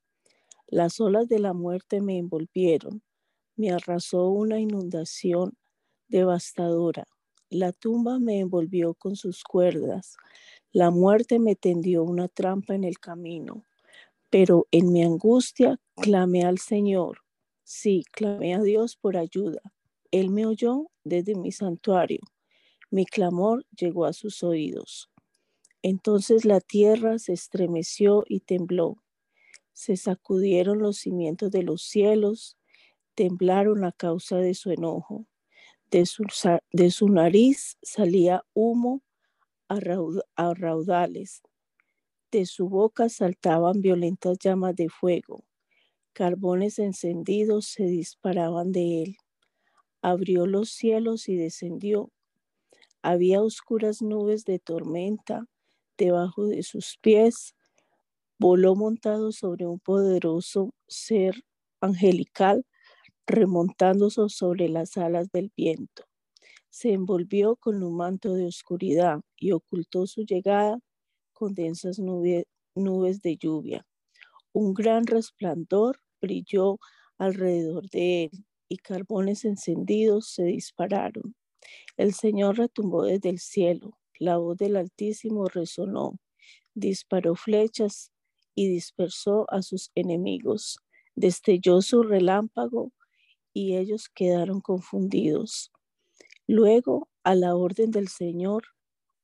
Las 0.67 0.99
olas 0.99 1.29
de 1.29 1.39
la 1.39 1.53
muerte 1.53 2.01
me 2.01 2.17
envolvieron, 2.17 3.01
me 3.59 3.71
arrasó 3.71 4.29
una 4.29 4.57
inundación 4.57 5.57
devastadora. 6.07 7.03
La 7.49 7.73
tumba 7.73 8.17
me 8.17 8.39
envolvió 8.39 8.93
con 8.93 9.17
sus 9.17 9.43
cuerdas, 9.43 10.15
la 10.71 10.91
muerte 10.91 11.39
me 11.39 11.55
tendió 11.57 12.03
una 12.03 12.29
trampa 12.29 12.73
en 12.73 12.85
el 12.85 12.99
camino. 12.99 13.65
Pero 14.29 14.67
en 14.71 14.93
mi 14.93 15.03
angustia 15.03 15.77
clamé 15.95 16.45
al 16.45 16.59
Señor. 16.59 17.19
Sí, 17.65 18.05
clamé 18.13 18.55
a 18.55 18.61
Dios 18.61 18.95
por 18.95 19.17
ayuda. 19.17 19.61
Él 20.11 20.29
me 20.29 20.45
oyó 20.45 20.89
desde 21.03 21.35
mi 21.35 21.51
santuario. 21.51 22.21
Mi 22.91 23.05
clamor 23.05 23.65
llegó 23.77 24.05
a 24.05 24.13
sus 24.13 24.41
oídos. 24.41 25.09
Entonces 25.81 26.45
la 26.45 26.61
tierra 26.61 27.19
se 27.19 27.33
estremeció 27.33 28.23
y 28.25 28.39
tembló. 28.39 29.03
Se 29.73 29.97
sacudieron 29.97 30.79
los 30.79 30.99
cimientos 30.99 31.51
de 31.51 31.63
los 31.63 31.81
cielos, 31.81 32.58
temblaron 33.19 33.83
a 33.83 33.91
causa 33.91 34.37
de 34.37 34.53
su 34.53 34.71
enojo. 34.71 35.25
De 35.91 36.05
su, 36.05 37.09
nariz 37.09 37.77
salía 37.81 38.45
humo 38.53 39.01
a, 39.67 39.79
a 40.37 40.53
raudales. 40.53 41.41
De 42.31 42.45
su 42.45 42.69
boca 42.69 43.09
saltaban 43.09 43.81
violentas 43.81 44.37
llamas 44.39 44.73
de 44.77 44.87
fuego. 44.87 45.43
Carbones 46.13 46.79
encendidos 46.79 47.65
se 47.65 47.83
disparaban 47.83 48.71
de 48.71 49.03
él. 49.03 49.17
Abrió 50.01 50.47
los 50.47 50.69
cielos 50.69 51.27
y 51.27 51.35
descendió. 51.35 52.13
Había 53.01 53.41
oscuras 53.41 54.01
nubes 54.01 54.45
de 54.45 54.59
tormenta 54.59 55.43
debajo 55.97 56.47
de 56.47 56.63
sus 56.63 56.97
pies, 57.01 57.53
voló 58.39 58.77
montado 58.77 59.33
sobre 59.33 59.67
un 59.67 59.81
poderoso 59.81 60.73
ser 60.87 61.43
angelical, 61.81 62.65
remontándose 63.29 64.27
sobre 64.27 64.69
las 64.69 64.97
alas 64.97 65.31
del 65.31 65.51
viento. 65.55 66.03
Se 66.69 66.93
envolvió 66.93 67.55
con 67.55 67.83
un 67.83 67.95
manto 67.95 68.33
de 68.33 68.45
oscuridad 68.47 69.21
y 69.37 69.51
ocultó 69.51 70.07
su 70.07 70.23
llegada 70.23 70.79
con 71.33 71.53
densas 71.53 71.99
nubes 71.99 73.21
de 73.21 73.37
lluvia. 73.37 73.85
Un 74.51 74.73
gran 74.73 75.05
resplandor 75.05 75.99
brilló 76.21 76.79
alrededor 77.17 77.89
de 77.89 78.25
él 78.25 78.45
y 78.67 78.77
carbones 78.77 79.45
encendidos 79.45 80.29
se 80.33 80.43
dispararon. 80.43 81.35
El 81.97 82.13
Señor 82.13 82.57
retumbó 82.57 83.03
desde 83.03 83.29
el 83.29 83.39
cielo, 83.39 83.97
la 84.19 84.37
voz 84.37 84.57
del 84.57 84.75
Altísimo 84.75 85.45
resonó, 85.45 86.17
disparó 86.73 87.35
flechas 87.35 88.11
y 88.55 88.67
dispersó 88.69 89.45
a 89.49 89.61
sus 89.61 89.91
enemigos, 89.95 90.79
destelló 91.15 91.81
su 91.81 92.03
relámpago 92.03 92.91
y 93.59 93.77
ellos 93.77 94.09
quedaron 94.09 94.61
confundidos. 94.61 95.71
Luego, 96.47 97.09
a 97.23 97.35
la 97.35 97.55
orden 97.55 97.91
del 97.91 98.07
Señor, 98.07 98.63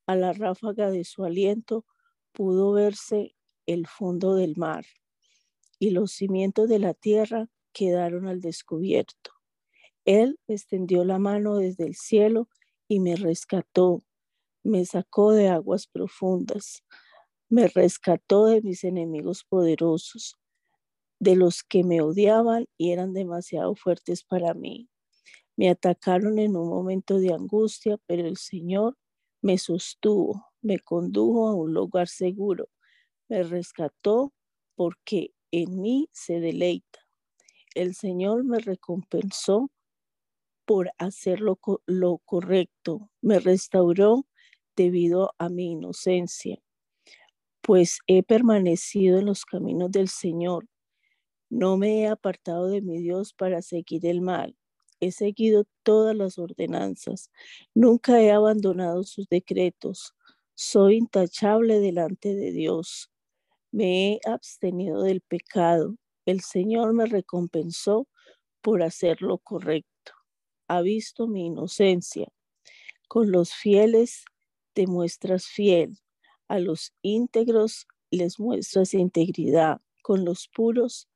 a 0.07 0.15
la 0.15 0.33
ráfaga 0.33 0.91
de 0.91 1.03
su 1.03 1.23
aliento, 1.23 1.85
pudo 2.31 2.73
verse 2.73 3.35
el 3.65 3.87
fondo 3.87 4.35
del 4.35 4.55
mar 4.57 4.85
y 5.79 5.91
los 5.91 6.11
cimientos 6.11 6.69
de 6.69 6.79
la 6.79 6.93
tierra 6.93 7.49
quedaron 7.73 8.27
al 8.27 8.41
descubierto. 8.41 9.31
Él 10.05 10.39
extendió 10.47 11.03
la 11.03 11.19
mano 11.19 11.57
desde 11.57 11.85
el 11.85 11.95
cielo 11.95 12.49
y 12.87 12.99
me 12.99 13.15
rescató 13.15 14.03
me 14.65 14.83
sacó 14.83 15.31
de 15.31 15.47
aguas 15.47 15.85
profundas, 15.85 16.83
me 17.49 17.67
rescató 17.67 18.47
de 18.47 18.63
mis 18.63 18.83
enemigos 18.83 19.43
poderosos, 19.43 20.39
de 21.19 21.35
los 21.35 21.63
que 21.63 21.83
me 21.83 22.01
odiaban 22.01 22.67
y 22.77 22.91
eran 22.91 23.13
demasiado 23.13 23.75
fuertes 23.75 24.23
para 24.23 24.53
mí. 24.53 24.89
Me 25.57 25.69
atacaron 25.69 26.39
en 26.39 26.55
un 26.57 26.69
momento 26.69 27.19
de 27.19 27.33
angustia, 27.33 27.97
pero 28.07 28.27
el 28.27 28.37
Señor 28.37 28.97
me 29.41 29.57
sostuvo, 29.57 30.47
me 30.61 30.79
condujo 30.79 31.47
a 31.47 31.55
un 31.55 31.73
lugar 31.73 32.07
seguro, 32.07 32.67
me 33.29 33.43
rescató 33.43 34.33
porque 34.75 35.31
en 35.51 35.81
mí 35.81 36.09
se 36.11 36.39
deleita. 36.39 36.99
El 37.75 37.95
Señor 37.95 38.43
me 38.43 38.59
recompensó 38.59 39.71
por 40.65 40.91
hacer 40.97 41.41
lo, 41.41 41.59
lo 41.85 42.17
correcto, 42.19 43.09
me 43.21 43.39
restauró 43.39 44.25
debido 44.75 45.33
a 45.37 45.49
mi 45.49 45.71
inocencia, 45.71 46.59
pues 47.61 47.99
he 48.07 48.23
permanecido 48.23 49.19
en 49.19 49.25
los 49.25 49.45
caminos 49.45 49.91
del 49.91 50.09
Señor. 50.09 50.67
No 51.49 51.77
me 51.77 52.01
he 52.01 52.07
apartado 52.07 52.67
de 52.67 52.81
mi 52.81 52.97
Dios 52.99 53.33
para 53.33 53.61
seguir 53.61 54.05
el 54.05 54.21
mal. 54.21 54.55
He 54.99 55.11
seguido 55.11 55.65
todas 55.83 56.15
las 56.15 56.39
ordenanzas. 56.39 57.31
Nunca 57.73 58.21
he 58.21 58.31
abandonado 58.31 59.03
sus 59.03 59.27
decretos. 59.27 60.15
Soy 60.55 60.97
intachable 60.97 61.79
delante 61.79 62.33
de 62.33 62.51
Dios. 62.51 63.11
Me 63.71 64.13
he 64.13 64.19
abstenido 64.25 65.03
del 65.03 65.21
pecado. 65.21 65.95
El 66.25 66.41
Señor 66.41 66.93
me 66.93 67.05
recompensó 67.05 68.07
por 68.61 68.81
hacer 68.81 69.21
lo 69.21 69.37
correcto. 69.37 70.13
Ha 70.67 70.81
visto 70.81 71.27
mi 71.27 71.45
inocencia. 71.47 72.27
Con 73.07 73.31
los 73.31 73.53
fieles 73.53 74.25
te 74.73 74.87
muestras 74.87 75.45
fiel. 75.45 75.99
A 76.47 76.59
los 76.59 76.93
íntegros 77.01 77.85
les 78.09 78.39
muestras 78.39 78.93
integridad. 78.93 79.81
Con 80.01 80.25
los 80.25 80.47
puros 80.47 81.07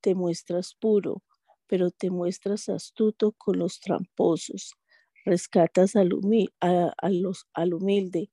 te 0.00 0.14
muestras 0.14 0.74
puro, 0.74 1.22
pero 1.66 1.90
te 1.90 2.10
muestras 2.10 2.68
astuto 2.68 3.32
con 3.32 3.58
los 3.58 3.80
tramposos. 3.80 4.74
Rescatas 5.24 5.94
al, 5.96 6.14
humilde, 7.74 8.30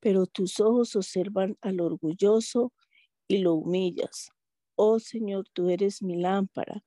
pero 0.00 0.26
tus 0.26 0.60
ojos 0.60 0.94
observan 0.96 1.56
al 1.60 1.80
orgulloso 1.80 2.72
y 3.26 3.38
lo 3.38 3.54
humillas. 3.54 4.30
Oh 4.76 4.98
Señor, 5.00 5.46
tú 5.52 5.70
eres 5.70 6.02
mi 6.02 6.16
lámpara. 6.20 6.84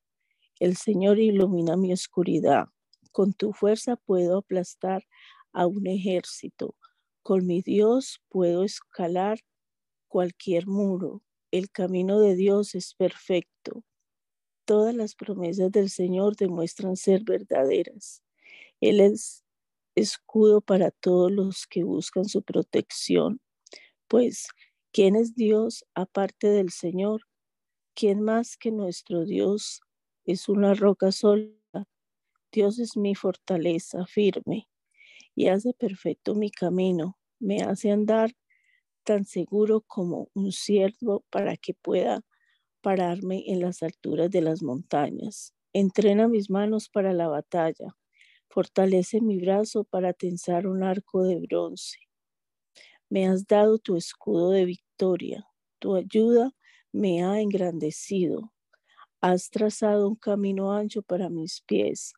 El 0.60 0.78
Señor 0.78 1.20
ilumina 1.20 1.76
mi 1.76 1.94
oscuridad. 1.94 2.68
Con 3.12 3.34
tu 3.34 3.54
fuerza 3.54 3.96
puedo 3.96 4.38
aplastar 4.38 5.04
a 5.52 5.68
un 5.68 5.88
ejército. 5.88 6.76
Con 7.24 7.46
mi 7.46 7.62
Dios 7.62 8.22
puedo 8.30 8.64
escalar 8.64 9.40
cualquier 10.08 10.68
muro. 10.68 11.22
El 11.52 11.70
camino 11.72 12.20
de 12.20 12.36
Dios 12.36 12.76
es 12.76 12.94
perfecto. 12.94 13.84
Todas 14.68 14.94
las 14.94 15.16
promesas 15.16 15.72
del 15.72 15.90
Señor 15.90 16.36
demuestran 16.36 16.98
ser 16.98 17.24
verdaderas. 17.24 18.22
Él 18.82 19.00
es 19.00 19.46
escudo 19.96 20.62
para 20.62 20.92
todos 20.92 21.32
los 21.32 21.66
que 21.66 21.84
buscan 21.84 22.26
su 22.26 22.44
protección. 22.44 23.40
Pues 24.10 24.50
¿Quién 24.92 25.16
es 25.16 25.36
Dios 25.36 25.86
aparte 25.94 26.48
del 26.50 26.72
Señor? 26.72 27.22
¿Quién 27.94 28.22
más 28.22 28.58
que 28.58 28.72
nuestro 28.72 29.26
Dios 29.26 29.80
es 30.26 30.50
una 30.50 30.74
roca 30.74 31.12
sólida? 31.12 31.88
Dios 32.52 32.80
es 32.80 32.98
mi 32.98 33.16
fortaleza 33.16 34.06
firme 34.08 34.68
y 35.36 35.50
hace 35.50 35.74
perfecto 35.74 36.36
mi 36.36 36.52
camino. 36.52 37.18
Me 37.40 37.62
hace 37.62 37.92
andar 37.92 38.32
tan 39.04 39.24
seguro 39.24 39.82
como 39.82 40.30
un 40.34 40.52
ciervo 40.52 41.24
para 41.30 41.56
que 41.58 41.76
pueda 41.76 42.26
pararme 42.82 43.44
en 43.48 43.62
las 43.62 43.84
alturas 43.84 44.30
de 44.30 44.42
las 44.42 44.64
montañas. 44.64 45.54
Entrena 45.74 46.28
mis 46.28 46.50
manos 46.50 46.90
para 46.90 47.14
la 47.14 47.28
batalla. 47.28 47.96
Fortalece 48.50 49.22
mi 49.22 49.38
brazo 49.38 49.84
para 49.84 50.14
tensar 50.14 50.68
un 50.68 50.84
arco 50.84 51.24
de 51.24 51.40
bronce. 51.40 51.98
Me 53.10 53.28
has 53.28 53.46
dado 53.46 53.78
tu 53.78 53.96
escudo 53.96 54.52
de 54.52 54.66
victoria, 54.66 55.46
tu 55.80 55.96
ayuda 55.96 56.52
me 56.92 57.24
ha 57.24 57.40
engrandecido. 57.42 58.54
Has 59.22 59.50
trazado 59.50 60.08
un 60.08 60.16
camino 60.16 60.74
ancho 60.74 61.02
para 61.02 61.30
mis 61.30 61.62
pies, 61.62 62.14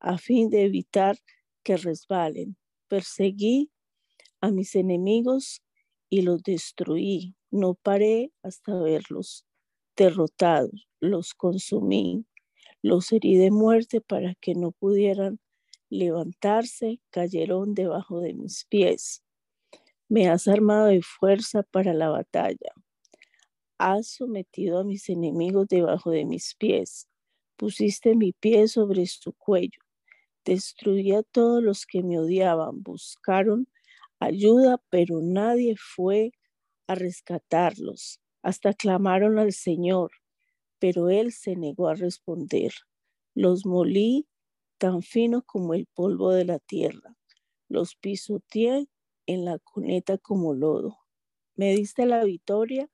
a 0.00 0.18
fin 0.18 0.50
de 0.50 0.64
evitar 0.64 1.18
que 1.62 1.76
resbalen. 1.76 2.56
Perseguí 2.88 3.70
a 4.40 4.50
mis 4.50 4.74
enemigos 4.74 5.62
y 6.08 6.22
los 6.22 6.42
destruí. 6.42 7.36
No 7.50 7.74
paré 7.74 8.32
hasta 8.42 8.74
verlos 8.74 9.46
derrotados, 9.96 10.88
los 11.00 11.34
consumí, 11.34 12.24
los 12.82 13.12
herí 13.12 13.36
de 13.36 13.50
muerte 13.50 14.00
para 14.00 14.34
que 14.36 14.54
no 14.54 14.72
pudieran 14.72 15.38
levantarse, 15.90 17.00
cayeron 17.10 17.74
debajo 17.74 18.20
de 18.20 18.34
mis 18.34 18.64
pies. 18.64 19.22
Me 20.08 20.28
has 20.28 20.48
armado 20.48 20.86
de 20.86 21.02
fuerza 21.02 21.62
para 21.62 21.94
la 21.94 22.08
batalla. 22.08 22.72
Has 23.78 24.08
sometido 24.08 24.78
a 24.78 24.84
mis 24.84 25.08
enemigos 25.08 25.68
debajo 25.68 26.10
de 26.10 26.24
mis 26.24 26.54
pies. 26.54 27.08
Pusiste 27.56 28.14
mi 28.16 28.32
pie 28.32 28.68
sobre 28.68 29.06
su 29.06 29.32
cuello. 29.34 29.80
Destruí 30.44 31.12
a 31.12 31.22
todos 31.22 31.62
los 31.62 31.86
que 31.86 32.02
me 32.02 32.18
odiaban. 32.18 32.82
Buscaron 32.82 33.68
ayuda, 34.20 34.82
pero 34.90 35.20
nadie 35.20 35.74
fue 35.76 36.32
a 36.86 36.94
rescatarlos. 36.94 38.21
Hasta 38.42 38.74
clamaron 38.74 39.38
al 39.38 39.52
Señor, 39.52 40.10
pero 40.78 41.10
Él 41.10 41.32
se 41.32 41.56
negó 41.56 41.88
a 41.88 41.94
responder. 41.94 42.72
Los 43.34 43.64
molí 43.64 44.26
tan 44.78 45.02
fino 45.02 45.42
como 45.42 45.74
el 45.74 45.86
polvo 45.86 46.32
de 46.32 46.44
la 46.44 46.58
tierra. 46.58 47.16
Los 47.68 47.94
pisoteé 47.94 48.88
en 49.26 49.44
la 49.44 49.58
cuneta 49.60 50.18
como 50.18 50.54
lodo. 50.54 50.98
Me 51.54 51.74
diste 51.74 52.04
la 52.04 52.24
victoria 52.24 52.90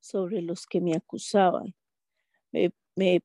sobre 0.00 0.42
los 0.42 0.66
que 0.66 0.80
me 0.80 0.94
acusaban. 0.94 1.74
Me, 2.52 2.72
me 2.94 3.20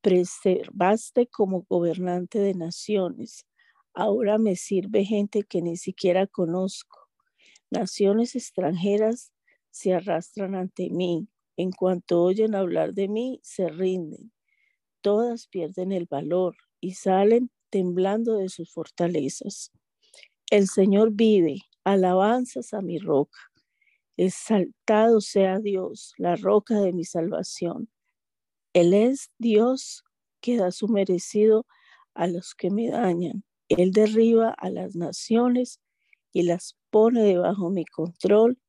preservaste 0.00 1.26
como 1.26 1.62
gobernante 1.68 2.38
de 2.38 2.54
naciones. 2.54 3.46
Ahora 3.94 4.38
me 4.38 4.54
sirve 4.54 5.04
gente 5.04 5.42
que 5.42 5.60
ni 5.60 5.76
siquiera 5.76 6.26
conozco. 6.28 6.98
Naciones 7.70 8.36
extranjeras 8.36 9.33
se 9.74 9.92
arrastran 9.92 10.54
ante 10.54 10.88
mí. 10.88 11.26
En 11.56 11.72
cuanto 11.72 12.22
oyen 12.22 12.54
hablar 12.54 12.94
de 12.94 13.08
mí, 13.08 13.40
se 13.42 13.68
rinden. 13.68 14.32
Todas 15.00 15.48
pierden 15.48 15.90
el 15.90 16.06
valor 16.06 16.56
y 16.80 16.92
salen 16.92 17.50
temblando 17.70 18.38
de 18.38 18.48
sus 18.48 18.72
fortalezas. 18.72 19.72
El 20.48 20.68
Señor 20.68 21.10
vive, 21.12 21.62
alabanzas 21.82 22.72
a 22.72 22.82
mi 22.82 22.98
roca. 22.98 23.38
Exaltado 24.16 25.20
sea 25.20 25.58
Dios, 25.58 26.14
la 26.18 26.36
roca 26.36 26.78
de 26.80 26.92
mi 26.92 27.04
salvación. 27.04 27.88
Él 28.74 28.94
es 28.94 29.32
Dios 29.38 30.04
que 30.40 30.56
da 30.56 30.70
su 30.70 30.86
merecido 30.86 31.66
a 32.14 32.28
los 32.28 32.54
que 32.54 32.70
me 32.70 32.90
dañan. 32.90 33.42
Él 33.68 33.90
derriba 33.90 34.50
a 34.50 34.70
las 34.70 34.94
naciones 34.94 35.80
y 36.32 36.44
las 36.44 36.76
pone 36.90 37.24
debajo 37.24 37.70
mi 37.70 37.84
control 37.84 38.60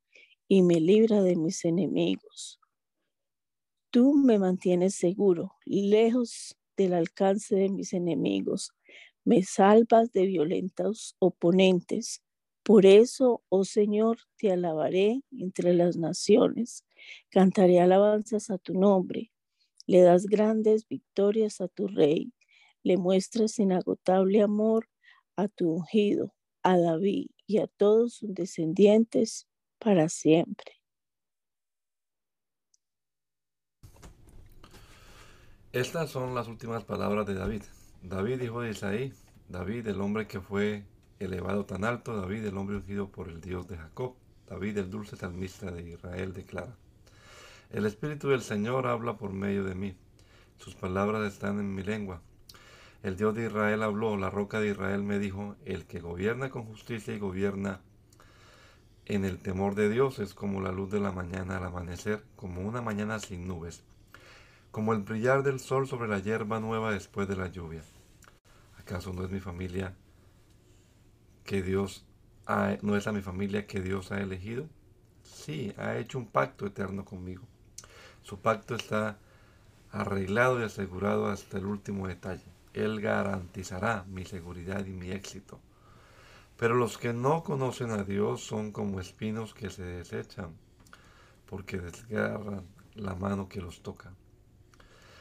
y 0.48 0.62
me 0.62 0.80
libra 0.80 1.22
de 1.22 1.36
mis 1.36 1.64
enemigos. 1.64 2.60
Tú 3.90 4.14
me 4.14 4.38
mantienes 4.38 4.94
seguro, 4.94 5.54
lejos 5.64 6.56
del 6.76 6.92
alcance 6.92 7.56
de 7.56 7.68
mis 7.68 7.92
enemigos 7.92 8.72
me 9.26 9.42
salvas 9.42 10.12
de 10.12 10.24
violentos 10.24 11.16
oponentes. 11.18 12.22
Por 12.62 12.86
eso, 12.86 13.42
oh 13.48 13.64
Señor, 13.64 14.18
te 14.38 14.52
alabaré 14.52 15.20
entre 15.32 15.74
las 15.74 15.96
naciones, 15.96 16.84
cantaré 17.28 17.80
alabanzas 17.80 18.50
a 18.50 18.58
tu 18.58 18.74
nombre, 18.74 19.32
le 19.88 20.00
das 20.02 20.26
grandes 20.26 20.86
victorias 20.86 21.60
a 21.60 21.66
tu 21.66 21.88
rey, 21.88 22.32
le 22.84 22.96
muestras 22.96 23.58
inagotable 23.58 24.42
amor 24.42 24.88
a 25.34 25.48
tu 25.48 25.70
ungido, 25.72 26.32
a 26.62 26.78
David 26.78 27.26
y 27.48 27.58
a 27.58 27.66
todos 27.66 28.14
sus 28.14 28.32
descendientes 28.32 29.48
para 29.78 30.08
siempre. 30.08 30.72
Estas 35.72 36.10
son 36.10 36.34
las 36.34 36.48
últimas 36.48 36.84
palabras 36.84 37.26
de 37.26 37.34
David. 37.34 37.62
David, 38.02 38.40
hijo 38.40 38.62
de 38.62 38.70
Isaí, 38.70 39.12
David, 39.48 39.86
el 39.88 40.00
hombre 40.00 40.26
que 40.26 40.40
fue 40.40 40.84
elevado 41.18 41.66
tan 41.66 41.84
alto, 41.84 42.16
David, 42.16 42.46
el 42.46 42.56
hombre 42.56 42.76
ungido 42.76 43.10
por 43.10 43.28
el 43.28 43.40
Dios 43.40 43.68
de 43.68 43.76
Jacob, 43.76 44.14
David, 44.48 44.78
el 44.78 44.90
dulce 44.90 45.16
salmista 45.16 45.70
de 45.70 45.90
Israel, 45.90 46.32
declara, 46.32 46.76
El 47.70 47.84
Espíritu 47.84 48.28
del 48.28 48.42
Señor 48.42 48.86
habla 48.86 49.18
por 49.18 49.32
medio 49.32 49.64
de 49.64 49.74
mí, 49.74 49.96
sus 50.56 50.74
palabras 50.74 51.30
están 51.30 51.58
en 51.58 51.74
mi 51.74 51.82
lengua. 51.82 52.22
El 53.02 53.16
Dios 53.16 53.34
de 53.34 53.46
Israel 53.46 53.82
habló, 53.82 54.16
la 54.16 54.30
roca 54.30 54.60
de 54.60 54.70
Israel 54.70 55.02
me 55.02 55.18
dijo, 55.18 55.56
el 55.64 55.86
que 55.86 56.00
gobierna 56.00 56.50
con 56.50 56.64
justicia 56.64 57.14
y 57.14 57.18
gobierna 57.18 57.82
en 59.06 59.24
el 59.24 59.38
temor 59.38 59.74
de 59.74 59.88
Dios 59.88 60.18
es 60.18 60.34
como 60.34 60.60
la 60.60 60.72
luz 60.72 60.90
de 60.90 61.00
la 61.00 61.12
mañana 61.12 61.56
al 61.56 61.64
amanecer, 61.64 62.24
como 62.36 62.62
una 62.62 62.82
mañana 62.82 63.18
sin 63.18 63.48
nubes 63.48 63.82
como 64.76 64.92
el 64.92 65.00
brillar 65.00 65.42
del 65.42 65.58
sol 65.58 65.88
sobre 65.88 66.06
la 66.06 66.18
hierba 66.18 66.60
nueva 66.60 66.92
después 66.92 67.26
de 67.26 67.34
la 67.34 67.46
lluvia. 67.48 67.80
¿Acaso 68.78 69.14
no 69.14 69.24
es 69.24 69.30
mi 69.30 69.40
familia 69.40 69.94
que 71.44 71.62
Dios 71.62 72.04
ha, 72.44 72.76
no 72.82 72.94
es 72.94 73.06
a 73.06 73.12
mi 73.12 73.22
familia 73.22 73.66
que 73.66 73.80
Dios 73.80 74.12
ha 74.12 74.20
elegido? 74.20 74.68
Sí, 75.22 75.72
ha 75.78 75.96
hecho 75.96 76.18
un 76.18 76.26
pacto 76.26 76.66
eterno 76.66 77.06
conmigo. 77.06 77.42
Su 78.20 78.38
pacto 78.38 78.74
está 78.74 79.16
arreglado 79.92 80.60
y 80.60 80.64
asegurado 80.64 81.28
hasta 81.28 81.56
el 81.56 81.64
último 81.64 82.06
detalle. 82.06 82.44
Él 82.74 83.00
garantizará 83.00 84.04
mi 84.08 84.26
seguridad 84.26 84.84
y 84.84 84.90
mi 84.90 85.10
éxito. 85.10 85.58
Pero 86.56 86.74
los 86.74 86.98
que 86.98 87.12
no 87.12 87.42
conocen 87.42 87.90
a 87.90 88.04
Dios 88.04 88.42
son 88.42 88.72
como 88.72 89.00
espinos 89.00 89.54
que 89.54 89.70
se 89.70 89.82
desechan 89.82 90.56
porque 91.46 91.78
desgarran 91.78 92.66
la 92.94 93.14
mano 93.14 93.48
que 93.48 93.60
los 93.60 93.82
toca. 93.82 94.12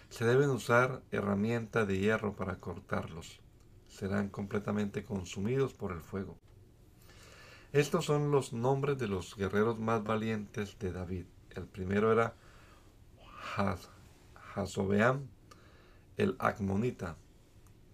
Se 0.10 0.26
deben 0.26 0.50
usar 0.50 1.02
herramientas 1.12 1.88
de 1.88 2.00
hierro 2.00 2.36
para 2.36 2.60
cortarlos. 2.60 3.40
Serán 3.88 4.30
completamente 4.30 5.04
consumidos 5.04 5.74
por 5.74 5.92
el 5.92 6.02
fuego. 6.02 6.38
Estos 7.72 8.06
son 8.06 8.32
los 8.32 8.54
nombres 8.54 8.98
de 8.98 9.08
los 9.08 9.36
guerreros 9.36 9.80
más 9.80 10.04
valientes 10.04 10.78
de 10.80 10.92
David. 10.92 11.26
El 11.50 11.66
primero 11.66 12.12
era 12.12 12.34
Hazobeam, 14.56 15.28
el 16.18 16.36
Acmonita, 16.40 17.18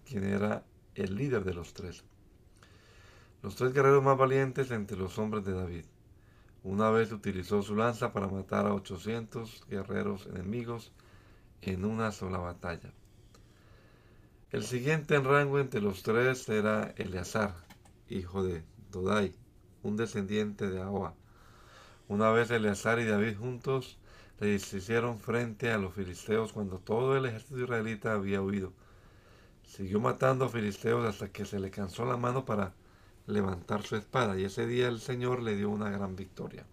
quien 0.04 0.24
era 0.24 0.64
el 0.94 1.16
líder 1.16 1.44
de 1.44 1.54
los 1.54 1.74
tres. 1.74 2.04
Los 3.42 3.56
tres 3.56 3.72
guerreros 3.72 4.04
más 4.04 4.16
valientes 4.16 4.70
entre 4.70 4.96
los 4.96 5.18
hombres 5.18 5.44
de 5.44 5.52
David. 5.52 5.84
Una 6.62 6.90
vez 6.90 7.10
utilizó 7.10 7.60
su 7.60 7.74
lanza 7.74 8.12
para 8.12 8.28
matar 8.28 8.66
a 8.66 8.74
800 8.74 9.66
guerreros 9.68 10.26
enemigos 10.26 10.92
en 11.60 11.84
una 11.84 12.12
sola 12.12 12.38
batalla. 12.38 12.92
El 14.52 14.62
siguiente 14.62 15.16
en 15.16 15.24
rango 15.24 15.58
entre 15.58 15.80
los 15.80 16.04
tres 16.04 16.48
era 16.48 16.94
Eleazar, 16.96 17.52
hijo 18.08 18.44
de 18.44 18.62
Dodai, 18.92 19.34
un 19.82 19.96
descendiente 19.96 20.70
de 20.70 20.80
Ahoa. 20.80 21.14
Una 22.06 22.30
vez 22.30 22.48
Eleazar 22.52 23.00
y 23.00 23.06
David 23.06 23.38
juntos 23.38 23.98
le 24.38 24.54
hicieron 24.54 25.18
frente 25.18 25.72
a 25.72 25.78
los 25.78 25.94
filisteos 25.94 26.52
cuando 26.52 26.78
todo 26.78 27.16
el 27.16 27.26
ejército 27.26 27.58
israelita 27.58 28.12
había 28.12 28.40
huido. 28.40 28.72
Siguió 29.64 29.98
matando 29.98 30.44
a 30.44 30.48
filisteos 30.48 31.04
hasta 31.04 31.32
que 31.32 31.44
se 31.44 31.58
le 31.58 31.72
cansó 31.72 32.04
la 32.04 32.16
mano 32.16 32.44
para 32.44 32.74
levantar 33.26 33.82
su 33.82 33.96
espada 33.96 34.38
y 34.38 34.44
ese 34.44 34.66
día 34.66 34.88
el 34.88 35.00
Señor 35.00 35.42
le 35.42 35.56
dio 35.56 35.70
una 35.70 35.90
gran 35.90 36.16
victoria. 36.16 36.64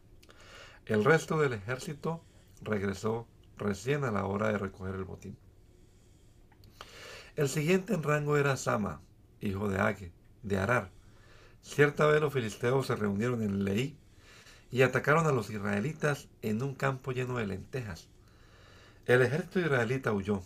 El 0.86 1.06
resto 1.06 1.40
del 1.40 1.54
ejército 1.54 2.22
regresó 2.62 3.28
recién 3.58 4.04
a 4.04 4.12
la 4.12 4.26
hora 4.26 4.50
de 4.50 4.58
recoger 4.58 4.96
el 4.96 5.04
botín. 5.04 5.38
El 7.36 7.48
siguiente 7.48 7.94
en 7.94 8.04
rango 8.04 8.38
era 8.38 8.58
Sama, 8.58 9.02
hijo 9.40 9.70
de 9.70 9.80
Age, 9.80 10.12
de 10.44 10.58
Arar. 10.58 10.90
Cierta 11.62 12.06
vez 12.08 12.22
los 12.22 12.34
filisteos 12.34 12.88
se 12.88 12.96
reunieron 12.96 13.44
en 13.44 13.64
Leí 13.64 13.98
y 14.72 14.82
atacaron 14.82 15.28
a 15.28 15.32
los 15.32 15.50
israelitas 15.50 16.28
en 16.42 16.62
un 16.64 16.76
campo 16.76 17.12
lleno 17.12 17.38
de 17.38 17.48
lentejas. 17.48 18.08
El 19.06 19.22
ejército 19.22 19.60
israelita 19.60 20.14
huyó, 20.14 20.44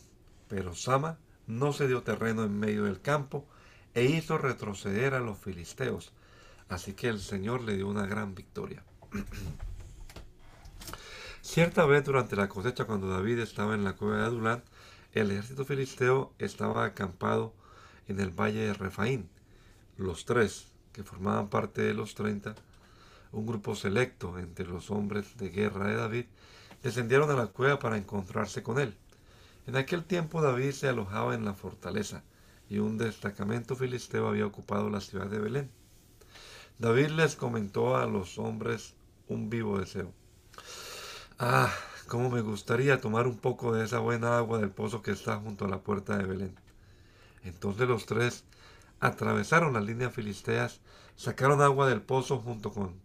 pero 0.48 0.76
Sama 0.76 1.18
no 1.48 1.74
se 1.74 1.88
dio 1.88 2.04
terreno 2.04 2.44
en 2.44 2.58
medio 2.60 2.86
del 2.86 3.02
campo 3.02 3.46
e 3.93 4.06
hizo 4.06 4.38
retroceder 4.38 5.13
a 5.13 5.19
los 5.19 5.38
filisteos. 5.38 6.12
Así 6.69 6.93
que 6.93 7.10
el 7.10 7.19
Señor 7.19 7.62
le 7.63 7.75
dio 7.75 7.88
una 7.88 8.06
gran 8.06 8.34
victoria. 8.36 8.84
Cierta 11.41 11.86
vez 11.86 12.06
durante 12.06 12.36
la 12.36 12.49
cosecha, 12.49 12.86
cuando 12.86 13.08
David 13.08 13.39
estaba 13.39 13.75
en 13.75 13.84
la 13.84 13.93
cueva 13.93 14.17
de 14.17 14.23
Adulán, 14.23 14.63
el 15.13 15.29
ejército 15.29 15.65
filisteo 15.65 16.34
estaba 16.39 16.86
acampado 16.86 17.53
en 18.08 18.19
el 18.19 18.32
valle 18.32 18.65
de 18.65 18.73
Refaín. 18.73 19.29
Los 19.97 20.25
tres, 20.25 20.67
que 20.91 21.03
formaban 21.03 21.49
parte 21.49 21.82
de 21.82 21.93
los 21.93 22.15
treinta, 22.15 22.56
un 23.32 23.45
grupo 23.45 23.75
selecto 23.75 24.39
entre 24.39 24.65
los 24.65 24.89
hombres 24.89 25.38
de 25.38 25.49
guerra 25.49 25.88
de 25.88 25.95
David, 25.95 26.25
descendieron 26.82 27.29
a 27.29 27.36
la 27.36 27.47
cueva 27.47 27.77
para 27.77 27.97
encontrarse 27.97 28.63
con 28.63 28.79
él. 28.79 28.95
En 29.67 29.75
aquel 29.75 30.03
tiempo 30.03 30.41
David 30.41 30.71
se 30.71 30.89
alojaba 30.89 31.36
en 31.36 31.45
la 31.45 31.53
fortaleza 31.53 32.23
y 32.69 32.80
un 32.80 32.97
destacamento 32.97 33.76
filisteo 33.76 34.28
había 34.28 34.45
ocupado 34.45 34.89
la 34.89 35.02
ciudad 35.02 35.28
de 35.28 35.39
Belén. 35.39 35.71
David 36.80 37.10
les 37.10 37.36
comentó 37.36 37.97
a 37.97 38.06
los 38.06 38.39
hombres 38.39 38.95
un 39.28 39.49
vivo 39.49 39.80
deseo. 39.80 40.12
Ah, 41.39 41.71
cómo 42.08 42.30
me 42.30 42.41
gustaría 42.41 43.02
tomar 43.02 43.28
un 43.28 43.38
poco 43.38 43.73
de 43.73 43.86
esa 43.86 43.99
buena 43.99 44.38
agua 44.38 44.60
del 44.60 44.71
pozo 44.71 45.02
que 45.02 45.12
está 45.12 45.38
junto 45.38 45.65
a 45.65 45.69
la 45.69 45.80
puerta 45.80 46.17
de 46.17 46.26
Belén. 46.26 46.56
Entonces 47.43 47.88
los 47.88 48.06
tres 48.06 48.43
atravesaron 48.99 49.73
las 49.73 49.84
líneas 49.84 50.13
filisteas, 50.13 50.82
sacaron 51.15 51.62
agua 51.62 51.88
del 51.88 52.02
pozo 52.02 52.39
junto, 52.39 52.71
con, 52.71 52.95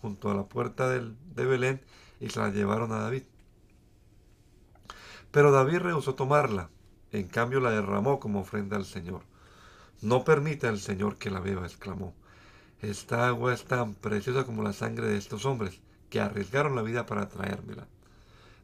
junto 0.00 0.30
a 0.30 0.34
la 0.34 0.44
puerta 0.44 0.88
de 0.88 1.44
Belén 1.44 1.80
y 2.20 2.28
se 2.28 2.40
la 2.40 2.50
llevaron 2.50 2.92
a 2.92 3.00
David. 3.00 3.24
Pero 5.30 5.50
David 5.50 5.78
rehusó 5.78 6.14
tomarla 6.14 6.70
en 7.18 7.28
cambio 7.28 7.60
la 7.60 7.70
derramó 7.70 8.18
como 8.18 8.40
ofrenda 8.40 8.76
al 8.76 8.84
Señor. 8.84 9.22
No 10.02 10.24
permita 10.24 10.68
el 10.68 10.80
Señor 10.80 11.16
que 11.16 11.30
la 11.30 11.40
beba, 11.40 11.64
exclamó. 11.64 12.14
Esta 12.82 13.28
agua 13.28 13.54
es 13.54 13.64
tan 13.64 13.94
preciosa 13.94 14.44
como 14.44 14.62
la 14.62 14.72
sangre 14.72 15.06
de 15.06 15.16
estos 15.16 15.46
hombres, 15.46 15.80
que 16.10 16.20
arriesgaron 16.20 16.74
la 16.74 16.82
vida 16.82 17.06
para 17.06 17.28
traérmela. 17.28 17.86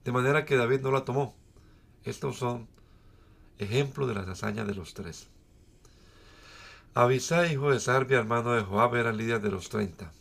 De 0.05 0.13
manera 0.13 0.45
que 0.45 0.57
David 0.57 0.81
no 0.81 0.91
la 0.91 1.05
tomó. 1.05 1.35
Estos 2.05 2.39
son 2.39 2.69
ejemplos 3.59 4.09
de 4.09 4.15
las 4.15 4.29
hazañas 4.29 4.67
de 4.67 4.75
los 4.75 4.95
tres. 4.95 5.29
Abisai, 6.95 7.53
hijo 7.53 7.71
de 7.71 7.79
Sarbia, 7.79 8.19
hermano 8.19 8.53
de 8.53 8.63
Joab, 8.63 8.97
era 8.97 9.13
líder 9.13 9.41
de 9.41 9.51
los 9.51 9.69
treinta. 9.69 10.13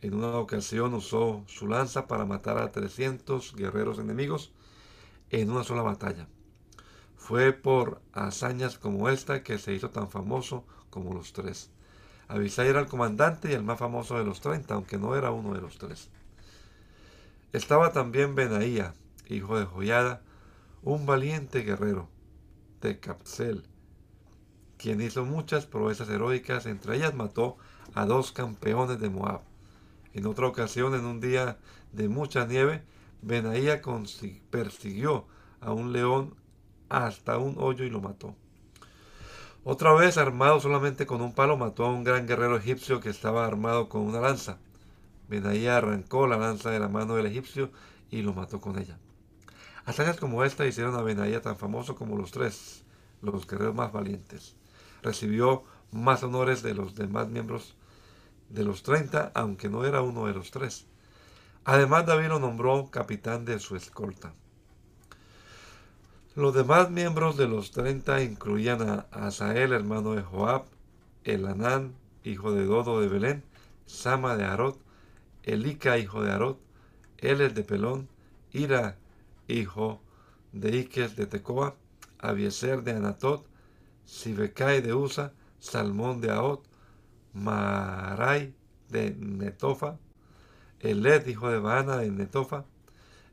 En 0.00 0.14
una 0.14 0.36
ocasión 0.36 0.94
usó 0.94 1.44
su 1.46 1.68
lanza 1.68 2.06
para 2.08 2.26
matar 2.26 2.58
a 2.58 2.72
trescientos 2.72 3.54
guerreros 3.54 3.98
enemigos 3.98 4.52
en 5.30 5.50
una 5.50 5.64
sola 5.64 5.82
batalla. 5.82 6.26
Fue 7.24 7.54
por 7.54 8.02
hazañas 8.12 8.76
como 8.76 9.08
esta 9.08 9.42
que 9.42 9.56
se 9.56 9.72
hizo 9.72 9.88
tan 9.88 10.10
famoso 10.10 10.66
como 10.90 11.14
los 11.14 11.32
tres. 11.32 11.70
Abisai 12.28 12.68
era 12.68 12.80
el 12.80 12.86
comandante 12.86 13.50
y 13.50 13.54
el 13.54 13.62
más 13.62 13.78
famoso 13.78 14.18
de 14.18 14.26
los 14.26 14.42
treinta, 14.42 14.74
aunque 14.74 14.98
no 14.98 15.16
era 15.16 15.30
uno 15.30 15.54
de 15.54 15.62
los 15.62 15.78
tres. 15.78 16.10
Estaba 17.54 17.92
también 17.92 18.34
Benaía, 18.34 18.92
hijo 19.26 19.58
de 19.58 19.64
Joyada, 19.64 20.20
un 20.82 21.06
valiente 21.06 21.60
guerrero 21.62 22.10
de 22.82 23.00
Capsel, 23.00 23.64
quien 24.76 25.00
hizo 25.00 25.24
muchas 25.24 25.64
proezas 25.64 26.10
heroicas, 26.10 26.66
entre 26.66 26.96
ellas 26.96 27.14
mató 27.14 27.56
a 27.94 28.04
dos 28.04 28.32
campeones 28.32 29.00
de 29.00 29.08
Moab. 29.08 29.40
En 30.12 30.26
otra 30.26 30.46
ocasión, 30.46 30.94
en 30.94 31.06
un 31.06 31.20
día 31.20 31.56
de 31.90 32.10
mucha 32.10 32.44
nieve, 32.44 32.82
Benaía 33.22 33.80
persiguió 34.50 35.24
a 35.62 35.72
un 35.72 35.94
león 35.94 36.43
hasta 36.96 37.38
un 37.38 37.56
hoyo 37.58 37.84
y 37.84 37.90
lo 37.90 38.00
mató. 38.00 38.34
Otra 39.64 39.92
vez, 39.94 40.18
armado 40.18 40.60
solamente 40.60 41.06
con 41.06 41.22
un 41.22 41.32
palo, 41.32 41.56
mató 41.56 41.86
a 41.86 41.90
un 41.90 42.04
gran 42.04 42.26
guerrero 42.26 42.56
egipcio 42.56 43.00
que 43.00 43.08
estaba 43.08 43.46
armado 43.46 43.88
con 43.88 44.02
una 44.02 44.20
lanza. 44.20 44.58
Benaí 45.28 45.66
arrancó 45.66 46.26
la 46.26 46.36
lanza 46.36 46.70
de 46.70 46.78
la 46.78 46.88
mano 46.88 47.14
del 47.14 47.26
egipcio 47.26 47.70
y 48.10 48.22
lo 48.22 48.34
mató 48.34 48.60
con 48.60 48.78
ella. 48.78 48.98
Hazañas 49.86 50.18
como 50.18 50.44
esta 50.44 50.66
hicieron 50.66 50.94
a 50.96 51.02
Benaía 51.02 51.40
tan 51.40 51.56
famoso 51.56 51.94
como 51.96 52.16
los 52.16 52.30
tres, 52.30 52.84
los 53.22 53.46
guerreros 53.46 53.74
más 53.74 53.92
valientes. 53.92 54.54
Recibió 55.02 55.64
más 55.92 56.22
honores 56.22 56.62
de 56.62 56.74
los 56.74 56.94
demás 56.94 57.28
miembros 57.28 57.74
de 58.50 58.64
los 58.64 58.82
treinta, 58.82 59.32
aunque 59.34 59.68
no 59.68 59.84
era 59.84 60.02
uno 60.02 60.26
de 60.26 60.34
los 60.34 60.50
tres. 60.50 60.86
Además, 61.64 62.04
David 62.04 62.28
lo 62.28 62.38
nombró 62.38 62.90
capitán 62.90 63.46
de 63.46 63.58
su 63.58 63.76
escolta. 63.76 64.34
Los 66.36 66.52
demás 66.52 66.90
miembros 66.90 67.36
de 67.36 67.46
los 67.46 67.70
treinta 67.70 68.20
incluían 68.20 68.82
a 68.82 69.06
Asael, 69.12 69.72
hermano 69.72 70.14
de 70.14 70.22
Joab, 70.22 70.64
Elanán, 71.22 71.94
hijo 72.24 72.50
de 72.50 72.64
Dodo 72.64 73.00
de 73.00 73.06
Belén, 73.06 73.44
Sama 73.86 74.36
de 74.36 74.42
Arot, 74.42 74.76
Elica, 75.44 75.96
hijo 75.96 76.24
de 76.24 76.32
Arot, 76.32 76.58
Eles 77.18 77.54
de 77.54 77.62
Pelón, 77.62 78.08
Ira, 78.52 78.96
hijo 79.46 80.00
de 80.50 80.76
Iques 80.78 81.14
de 81.14 81.26
Tecoa, 81.26 81.76
Abieser 82.18 82.82
de 82.82 82.94
Anatot, 82.94 83.46
Sibekai 84.04 84.80
de 84.80 84.92
Usa, 84.92 85.32
Salmón 85.60 86.20
de 86.20 86.32
Aot, 86.32 86.64
Marai 87.32 88.52
de 88.88 89.14
Netofa, 89.14 89.98
Eled, 90.80 91.28
hijo 91.28 91.48
de 91.48 91.60
Baana 91.60 91.98
de 91.98 92.10
Netofa, 92.10 92.64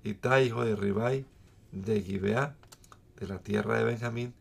Itai, 0.04 0.46
hijo 0.46 0.64
de 0.64 0.76
Ribai 0.76 1.26
de 1.72 2.04
Gibeá, 2.04 2.56
de 3.22 3.28
la 3.28 3.38
tierra 3.38 3.78
de 3.78 3.84
Benjamín, 3.84 4.34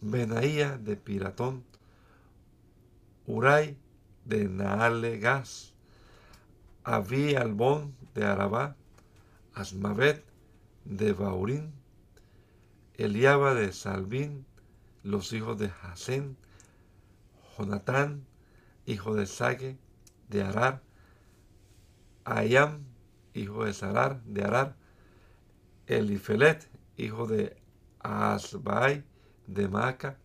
Benaía 0.00 0.76
de 0.76 0.96
Piratón, 0.96 1.62
Uray 3.24 3.78
de 4.24 4.48
Naalegas, 4.48 5.74
Abí 6.82 7.36
Albón 7.36 7.94
de 8.14 8.24
Arabá, 8.24 8.74
Asmavet 9.54 10.24
de 10.84 11.12
Baurín, 11.12 11.72
Eliaba 12.94 13.54
de 13.54 13.72
Salvín, 13.72 14.44
los 15.04 15.32
hijos 15.32 15.56
de 15.56 15.70
Hasén, 15.82 16.36
Jonatán, 17.56 18.26
hijo 18.86 19.14
de 19.14 19.26
Sague, 19.26 19.78
de 20.28 20.42
Arar, 20.42 20.82
Ayam, 22.24 22.82
hijo 23.34 23.64
de 23.64 23.72
Sarar, 23.72 24.20
de 24.24 24.42
Arar, 24.42 24.74
Elifelet, 25.86 26.68
hijo 26.96 27.28
de 27.28 27.59
Asbai 28.00 29.04
de 29.46 29.68
Maca, 29.68 30.16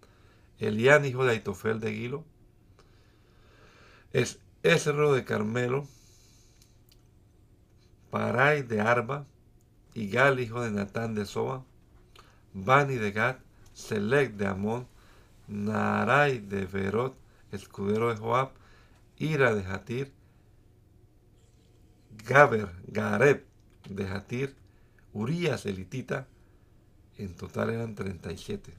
Elián, 0.59 1.05
hijo 1.05 1.25
de 1.25 1.31
Aitofel 1.31 1.79
de 1.79 1.93
Gilo, 1.93 2.23
es 4.13 4.39
Esro 4.63 5.13
de 5.13 5.25
Carmelo, 5.25 5.87
Parai 8.09 8.63
de 8.63 8.79
Arba, 8.79 9.25
Igal, 9.93 10.39
hijo 10.39 10.61
de 10.61 10.71
Natán 10.71 11.15
de 11.15 11.25
Soba, 11.25 11.63
Bani 12.53 12.95
de 12.95 13.11
Gad, 13.11 13.37
Selec 13.73 14.33
de 14.33 14.47
Amón, 14.47 14.87
Narai 15.47 16.39
de 16.39 16.65
Verot, 16.65 17.15
escudero 17.51 18.09
de 18.09 18.15
Joab, 18.15 18.51
Ira 19.17 19.53
de 19.53 19.65
Hatir, 19.65 20.13
Gaber, 22.25 22.69
Gareb 22.87 23.45
de 23.89 24.07
Hatir, 24.07 24.55
Urias 25.13 25.65
elitita, 25.65 26.27
en 27.17 27.35
total 27.35 27.69
eran 27.71 27.95
37. 27.95 28.73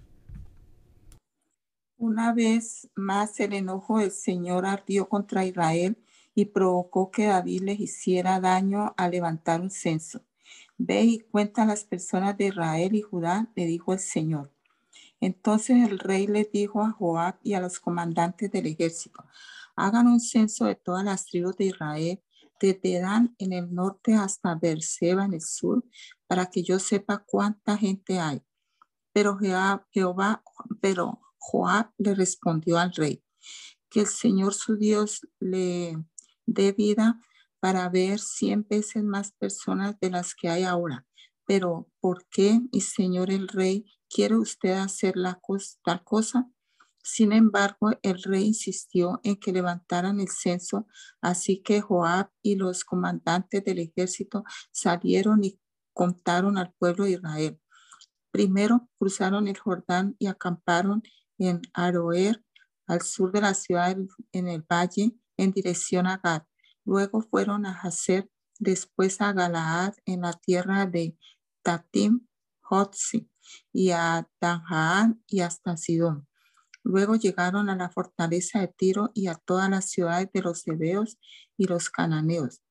Una 1.99 2.35
vez 2.35 2.89
más 2.95 3.41
el 3.41 3.55
enojo 3.55 3.99
del 3.99 4.11
Señor 4.11 4.67
ardió 4.67 5.09
contra 5.09 5.47
Israel 5.47 5.97
y 6.35 6.45
provocó 6.45 7.11
que 7.11 7.27
David 7.27 7.63
les 7.63 7.81
hiciera 7.81 8.39
daño 8.41 8.95
al 8.99 9.13
levantar 9.13 9.63
un 9.63 9.71
censo. 9.71 10.21
Ve 10.77 11.03
y 11.05 11.21
cuenta 11.21 11.63
a 11.63 11.67
las 11.67 11.85
personas 11.85 12.37
de 12.37 12.49
Israel 12.49 12.95
y 12.95 13.01
Judá, 13.01 13.51
le 13.55 13.65
dijo 13.65 13.95
el 13.95 13.99
Señor. 13.99 14.53
Entonces 15.21 15.89
el 15.89 15.99
rey 15.99 16.27
le 16.27 16.45
dijo 16.45 16.83
a 16.83 16.91
Joab 16.91 17.39
y 17.43 17.55
a 17.55 17.61
los 17.61 17.81
comandantes 17.81 18.51
del 18.51 18.67
ejército, 18.67 19.25
hagan 19.75 20.07
un 20.07 20.21
censo 20.21 20.67
de 20.67 20.75
todas 20.75 21.05
las 21.05 21.25
tribus 21.25 21.57
de 21.57 21.65
Israel, 21.67 22.21
desde 22.61 23.01
Dan 23.01 23.35
en 23.39 23.53
el 23.53 23.75
norte 23.75 24.15
hasta 24.15 24.55
Berseba 24.55 25.25
en 25.25 25.35
el 25.35 25.43
sur, 25.43 25.85
para 26.27 26.47
que 26.47 26.63
yo 26.63 26.79
sepa 26.79 27.25
cuánta 27.27 27.77
gente 27.77 28.19
hay. 28.19 28.43
Pero 29.13 29.39
Jehová, 29.39 30.43
pero 30.81 31.21
Joab 31.39 31.91
le 31.99 32.15
respondió 32.15 32.79
al 32.79 32.93
rey, 32.93 33.23
que 33.89 34.01
el 34.01 34.07
Señor 34.07 34.55
su 34.55 34.77
Dios 34.77 35.27
le 35.39 35.97
dé 36.47 36.73
vida 36.73 37.21
para 37.61 37.89
ver 37.89 38.19
cien 38.19 38.67
veces 38.69 39.03
más 39.03 39.33
personas 39.33 39.99
de 40.01 40.11
las 40.11 40.35
que 40.35 40.49
hay 40.49 40.65
ahora. 40.65 41.07
Pero 41.47 41.89
¿por 42.01 42.27
qué, 42.29 42.61
mi 42.73 42.81
Señor 42.81 43.31
el 43.31 43.49
rey, 43.49 43.87
quiere 44.09 44.37
usted 44.37 44.73
hacer 44.73 45.17
la 45.17 45.41
tal 45.85 46.05
cosa? 46.05 46.51
Sin 47.09 47.31
embargo, 47.31 47.93
el 48.03 48.21
rey 48.21 48.47
insistió 48.47 49.21
en 49.23 49.37
que 49.37 49.53
levantaran 49.53 50.19
el 50.19 50.29
censo, 50.29 50.89
así 51.21 51.63
que 51.63 51.81
Joab 51.81 52.33
y 52.43 52.57
los 52.57 52.85
comandantes 52.85 53.63
del 53.63 53.79
ejército 53.79 54.43
salieron 54.73 55.45
y 55.45 55.57
contaron 55.93 56.59
al 56.59 56.75
pueblo 56.77 57.05
de 57.05 57.13
Israel. 57.13 57.61
Primero 58.33 58.89
cruzaron 58.99 59.47
el 59.47 59.57
Jordán 59.57 60.17
y 60.19 60.27
acamparon 60.27 61.05
en 61.39 61.63
Aroer, 61.75 62.45
al 62.89 63.03
sur 63.03 63.31
de 63.31 63.41
la 63.41 63.55
ciudad 63.55 63.97
en 64.33 64.49
el 64.49 64.63
valle, 64.63 65.13
en 65.37 65.53
dirección 65.53 66.09
a 66.09 66.17
Gad. 66.17 66.43
Luego 66.85 67.21
fueron 67.21 67.67
a 67.67 67.81
Hazer, 67.83 68.29
después 68.59 69.21
a 69.21 69.33
Galaad, 69.33 69.95
en 70.07 70.23
la 70.23 70.33
tierra 70.33 70.87
de 70.87 71.17
Tatim, 71.63 72.27
Hotzi, 72.63 73.31
y 73.73 73.93
a 73.93 74.29
Danjaan 74.41 75.23
y 75.29 75.43
hasta 75.43 75.77
Sidón. 75.77 76.27
Luego 76.89 77.17
llegaron 77.17 77.69
a 77.69 77.75
la 77.75 77.91
fortaleza 77.91 78.61
de 78.61 78.69
Tiro 78.69 79.11
y 79.13 79.27
a 79.27 79.35
todas 79.35 79.69
las 79.69 79.91
ciudades 79.91 80.31
de 80.33 80.41
los 80.41 80.65
hebeos 80.69 81.19
y 81.57 81.67
los 81.67 81.91
cananeos. 81.91 82.63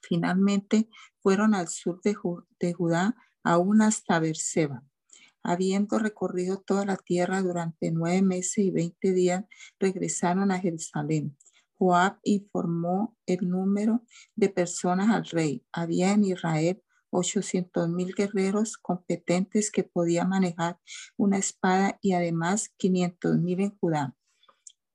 Finalmente 0.00 0.88
fueron 1.20 1.54
al 1.54 1.68
sur 1.68 2.00
de, 2.02 2.14
Judá, 2.72 3.14
aún 3.44 3.82
hasta 3.82 4.20
Berseba. 4.20 4.82
Habiendo 5.42 5.98
recorrido 5.98 6.62
toda 6.62 6.86
la 6.86 6.96
tierra 6.96 7.42
durante 7.42 7.92
nueve 7.92 8.22
meses 8.22 8.56
y 8.56 8.70
veinte 8.70 9.12
días, 9.12 9.44
regresaron 9.78 10.50
a 10.50 10.58
Jerusalén. 10.58 11.36
Joab 11.74 12.18
informó 12.22 13.18
el 13.26 13.50
número 13.50 14.02
de 14.34 14.48
personas 14.48 15.14
al 15.14 15.26
rey. 15.26 15.62
Había 15.72 16.12
en 16.12 16.24
Israel 16.24 16.82
800 17.10 17.88
mil 17.88 18.14
guerreros 18.14 18.76
competentes 18.76 19.70
que 19.70 19.84
podían 19.84 20.28
manejar 20.28 20.78
una 21.16 21.38
espada 21.38 21.98
y 22.02 22.12
además 22.12 22.70
500 22.76 23.38
mil 23.38 23.60
en 23.60 23.78
Judá. 23.78 24.16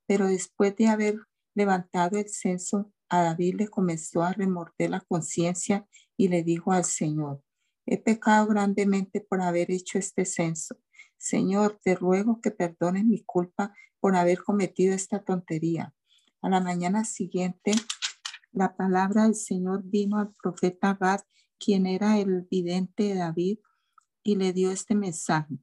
Pero 0.07 0.27
después 0.27 0.75
de 0.75 0.87
haber 0.87 1.15
levantado 1.55 2.17
el 2.17 2.29
censo, 2.29 2.91
a 3.09 3.23
David 3.23 3.55
le 3.55 3.67
comenzó 3.67 4.23
a 4.23 4.33
remorder 4.33 4.89
la 4.89 5.01
conciencia 5.01 5.87
y 6.15 6.29
le 6.29 6.43
dijo 6.43 6.71
al 6.71 6.85
Señor, 6.85 7.43
He 7.85 7.97
pecado 7.97 8.47
grandemente 8.47 9.21
por 9.21 9.41
haber 9.41 9.71
hecho 9.71 9.97
este 9.97 10.25
censo. 10.25 10.77
Señor, 11.17 11.79
te 11.83 11.95
ruego 11.95 12.39
que 12.39 12.51
perdones 12.51 13.03
mi 13.03 13.23
culpa 13.23 13.73
por 13.99 14.15
haber 14.15 14.43
cometido 14.43 14.93
esta 14.93 15.23
tontería. 15.23 15.93
A 16.41 16.49
la 16.49 16.59
mañana 16.59 17.05
siguiente, 17.05 17.73
la 18.51 18.75
palabra 18.75 19.23
del 19.23 19.35
Señor 19.35 19.83
vino 19.83 20.19
al 20.19 20.33
profeta 20.41 20.97
Gad, 20.99 21.21
quien 21.63 21.85
era 21.85 22.17
el 22.17 22.47
vidente 22.49 23.03
de 23.03 23.15
David, 23.15 23.59
y 24.23 24.35
le 24.35 24.53
dio 24.53 24.71
este 24.71 24.95
mensaje. 24.95 25.57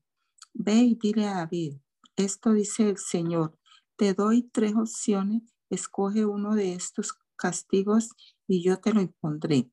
Ve 0.55 0.75
y 0.75 0.95
dile 0.95 1.27
a 1.27 1.35
David, 1.35 1.77
esto 2.17 2.53
dice 2.53 2.89
el 2.89 2.99
Señor, 2.99 3.59
te 3.97 4.15
doy 4.15 4.43
tres 4.53 4.75
opciones, 4.75 5.43
escoge 5.71 6.25
uno 6.25 6.55
de 6.55 6.75
estos 6.75 7.19
castigos 7.37 8.11
y 8.47 8.63
yo 8.63 8.79
te 8.81 8.93
lo 8.93 9.01
impondré. 9.01 9.71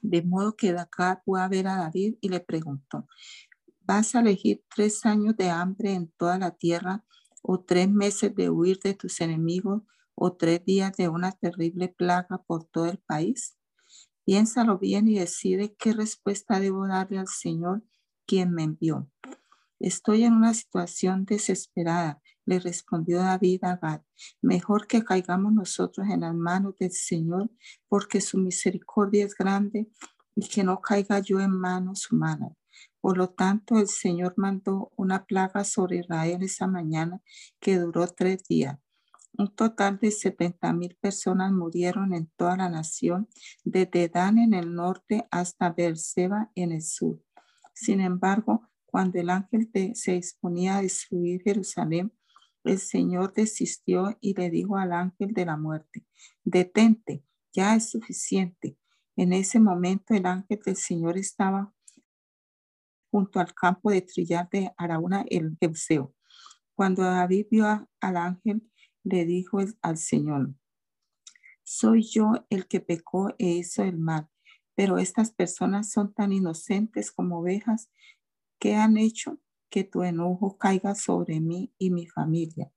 De 0.00 0.22
modo 0.22 0.56
que 0.56 0.70
acá 0.70 1.22
fue 1.24 1.40
a 1.40 1.48
ver 1.48 1.68
a 1.68 1.76
David 1.76 2.16
y 2.20 2.28
le 2.28 2.40
preguntó, 2.40 3.06
¿vas 3.80 4.14
a 4.14 4.20
elegir 4.20 4.64
tres 4.74 5.06
años 5.06 5.36
de 5.36 5.50
hambre 5.50 5.92
en 5.92 6.08
toda 6.16 6.38
la 6.38 6.52
tierra 6.52 7.04
o 7.42 7.60
tres 7.60 7.88
meses 7.88 8.34
de 8.34 8.50
huir 8.50 8.80
de 8.80 8.94
tus 8.94 9.20
enemigos 9.20 9.82
o 10.14 10.32
tres 10.32 10.64
días 10.64 10.96
de 10.96 11.08
una 11.08 11.32
terrible 11.32 11.88
plaga 11.88 12.42
por 12.46 12.64
todo 12.64 12.86
el 12.86 12.98
país? 12.98 13.56
Piénsalo 14.24 14.78
bien 14.78 15.08
y 15.08 15.18
decide 15.18 15.74
qué 15.76 15.92
respuesta 15.92 16.60
debo 16.60 16.86
darle 16.86 17.18
al 17.18 17.28
Señor 17.28 17.82
quien 18.26 18.52
me 18.52 18.62
envió. 18.62 19.10
Estoy 19.80 20.22
en 20.22 20.34
una 20.34 20.54
situación 20.54 21.24
desesperada, 21.24 22.22
le 22.44 22.60
respondió 22.60 23.18
David 23.18 23.64
a 23.64 23.76
Gad. 23.76 24.02
Mejor 24.40 24.86
que 24.86 25.02
caigamos 25.02 25.52
nosotros 25.52 26.06
en 26.08 26.20
las 26.20 26.34
manos 26.34 26.76
del 26.78 26.92
Señor, 26.92 27.50
porque 27.88 28.20
su 28.20 28.38
misericordia 28.38 29.24
es 29.24 29.34
grande 29.34 29.88
y 30.36 30.48
que 30.48 30.62
no 30.62 30.80
caiga 30.80 31.18
yo 31.18 31.40
en 31.40 31.50
manos 31.50 32.10
humanas. 32.10 32.52
Por 33.00 33.18
lo 33.18 33.30
tanto, 33.30 33.76
el 33.76 33.88
Señor 33.88 34.34
mandó 34.36 34.92
una 34.96 35.24
plaga 35.24 35.64
sobre 35.64 35.98
Israel 35.98 36.42
esa 36.42 36.68
mañana 36.68 37.20
que 37.60 37.78
duró 37.78 38.06
tres 38.06 38.44
días. 38.44 38.78
Un 39.34 39.54
total 39.54 39.98
de 39.98 40.10
70 40.10 40.72
mil 40.74 40.96
personas 41.00 41.52
murieron 41.52 42.12
en 42.12 42.30
toda 42.36 42.56
la 42.56 42.68
nación, 42.68 43.28
desde 43.64 44.08
Dan 44.08 44.38
en 44.38 44.52
el 44.52 44.74
norte 44.74 45.26
hasta 45.30 45.70
Beerseba 45.70 46.50
en 46.54 46.72
el 46.72 46.82
sur. 46.82 47.18
Sin 47.74 48.00
embargo, 48.00 48.68
cuando 48.84 49.18
el 49.18 49.30
ángel 49.30 49.70
se 49.94 50.12
disponía 50.12 50.76
a 50.76 50.82
destruir 50.82 51.42
Jerusalén, 51.42 52.12
el 52.64 52.78
Señor 52.78 53.32
desistió 53.32 54.16
y 54.20 54.34
le 54.34 54.50
dijo 54.50 54.76
al 54.76 54.92
ángel 54.92 55.32
de 55.32 55.46
la 55.46 55.56
muerte, 55.56 56.06
detente, 56.44 57.24
ya 57.52 57.74
es 57.74 57.90
suficiente. 57.90 58.76
En 59.16 59.32
ese 59.32 59.58
momento 59.58 60.14
el 60.14 60.26
ángel 60.26 60.60
del 60.64 60.76
Señor 60.76 61.16
estaba 61.18 61.72
junto 63.10 63.40
al 63.40 63.52
campo 63.54 63.90
de 63.90 64.02
trillar 64.02 64.48
de 64.50 64.72
Araúna 64.76 65.24
el 65.28 65.56
Jebuseo. 65.60 66.14
Cuando 66.74 67.02
David 67.02 67.46
vio 67.50 67.88
al 68.00 68.16
ángel, 68.16 68.62
le 69.04 69.24
dijo 69.24 69.58
al 69.82 69.98
Señor, 69.98 70.54
soy 71.62 72.02
yo 72.02 72.46
el 72.50 72.66
que 72.66 72.80
pecó 72.80 73.34
e 73.38 73.46
hizo 73.46 73.82
el 73.82 73.98
mal, 73.98 74.28
pero 74.74 74.98
estas 74.98 75.30
personas 75.30 75.90
son 75.90 76.12
tan 76.12 76.32
inocentes 76.32 77.12
como 77.12 77.40
ovejas 77.40 77.90
¿Qué 78.58 78.76
han 78.76 78.96
hecho 78.96 79.40
que 79.72 79.82
tu 79.82 80.04
enojo 80.04 80.56
caiga 80.56 80.94
sobre 80.94 81.40
mí 81.40 81.74
y 81.78 81.90
mi 81.90 82.06
familia. 82.06 82.70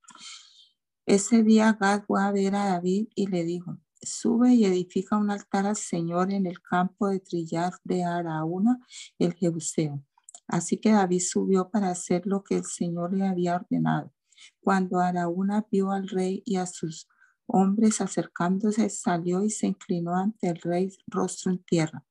Ese 1.06 1.44
día 1.44 1.78
Gad 1.80 2.06
fue 2.08 2.24
a 2.24 2.32
ver 2.32 2.56
a 2.56 2.66
David 2.66 3.10
y 3.14 3.28
le 3.28 3.44
dijo, 3.44 3.78
sube 4.02 4.54
y 4.54 4.66
edifica 4.66 5.18
un 5.18 5.30
altar 5.30 5.68
al 5.68 5.76
Señor 5.76 6.32
en 6.32 6.48
el 6.48 6.60
campo 6.62 7.10
de 7.10 7.20
trillar 7.20 7.74
de 7.84 8.04
Araúna, 8.04 8.80
el 9.20 9.34
Jebuseo. 9.36 10.02
Así 10.48 10.78
que 10.78 10.92
David 10.92 11.22
subió 11.22 11.70
para 11.70 11.90
hacer 11.90 12.26
lo 12.26 12.44
que 12.44 12.56
el 12.56 12.66
Señor 12.66 13.14
le 13.14 13.28
había 13.28 13.58
ordenado. 13.58 14.12
Cuando 14.60 15.00
Araúna 15.00 15.66
vio 15.72 15.92
al 15.92 16.08
rey 16.08 16.44
y 16.46 16.58
a 16.58 16.66
sus 16.66 17.08
hombres 17.48 18.02
acercándose, 18.02 18.90
salió 18.90 19.44
y 19.44 19.50
se 19.50 19.68
inclinó 19.68 20.16
ante 20.16 20.50
el 20.50 20.62
rey 20.62 20.90
rostro 21.08 21.52
en 21.52 21.64
tierra. 21.64 22.04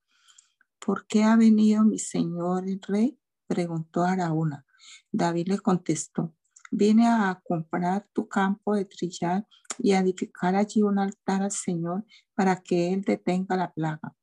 ¿Por 0.79 1.07
qué 1.07 1.25
ha 1.25 1.37
venido 1.37 1.85
mi 1.85 1.99
señor 1.99 2.68
el 2.68 2.81
rey? 2.81 3.18
preguntó 3.47 4.05
Araúna. 4.05 4.66
David 5.11 5.49
le 5.49 5.59
contestó, 5.59 6.35
vine 6.70 7.07
a 7.07 7.40
comprar 7.44 8.07
tu 8.12 8.29
campo 8.29 8.75
de 8.75 8.85
trillar 8.85 9.47
y 9.79 9.92
a 9.92 10.01
edificar 10.01 10.55
allí 10.55 10.83
un 10.83 10.99
altar 10.99 11.42
al 11.42 11.51
Señor 11.51 12.05
para 12.35 12.57
que 12.62 12.92
Él 12.92 13.03
detenga 13.03 13.57
la 13.57 13.73
plaga. 13.73 14.14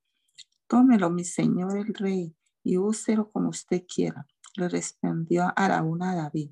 Tómelo, 0.67 1.09
mi 1.09 1.23
Señor 1.23 1.77
el 1.77 1.93
Rey, 1.93 2.35
y 2.63 2.77
úselo 2.77 3.29
como 3.29 3.49
usted 3.49 3.83
quiera. 3.93 4.27
Le 4.55 4.69
respondió 4.69 5.51
Araúna 5.55 6.11
a 6.11 6.15
David. 6.15 6.51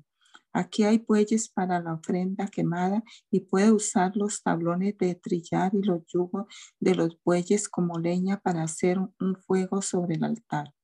Aquí 0.52 0.82
hay 0.82 0.98
bueyes 0.98 1.48
para 1.48 1.80
la 1.80 1.94
ofrenda 1.94 2.48
quemada 2.48 3.04
y 3.30 3.40
puede 3.40 3.70
usar 3.70 4.16
los 4.16 4.42
tablones 4.42 4.98
de 4.98 5.14
trillar 5.14 5.72
y 5.74 5.82
los 5.82 6.02
yugos 6.12 6.46
de 6.80 6.94
los 6.94 7.18
bueyes 7.24 7.68
como 7.68 7.98
leña 7.98 8.40
para 8.40 8.62
hacer 8.62 8.98
un 8.98 9.36
fuego 9.46 9.80
sobre 9.80 10.16
el 10.16 10.24
altar. 10.24 10.74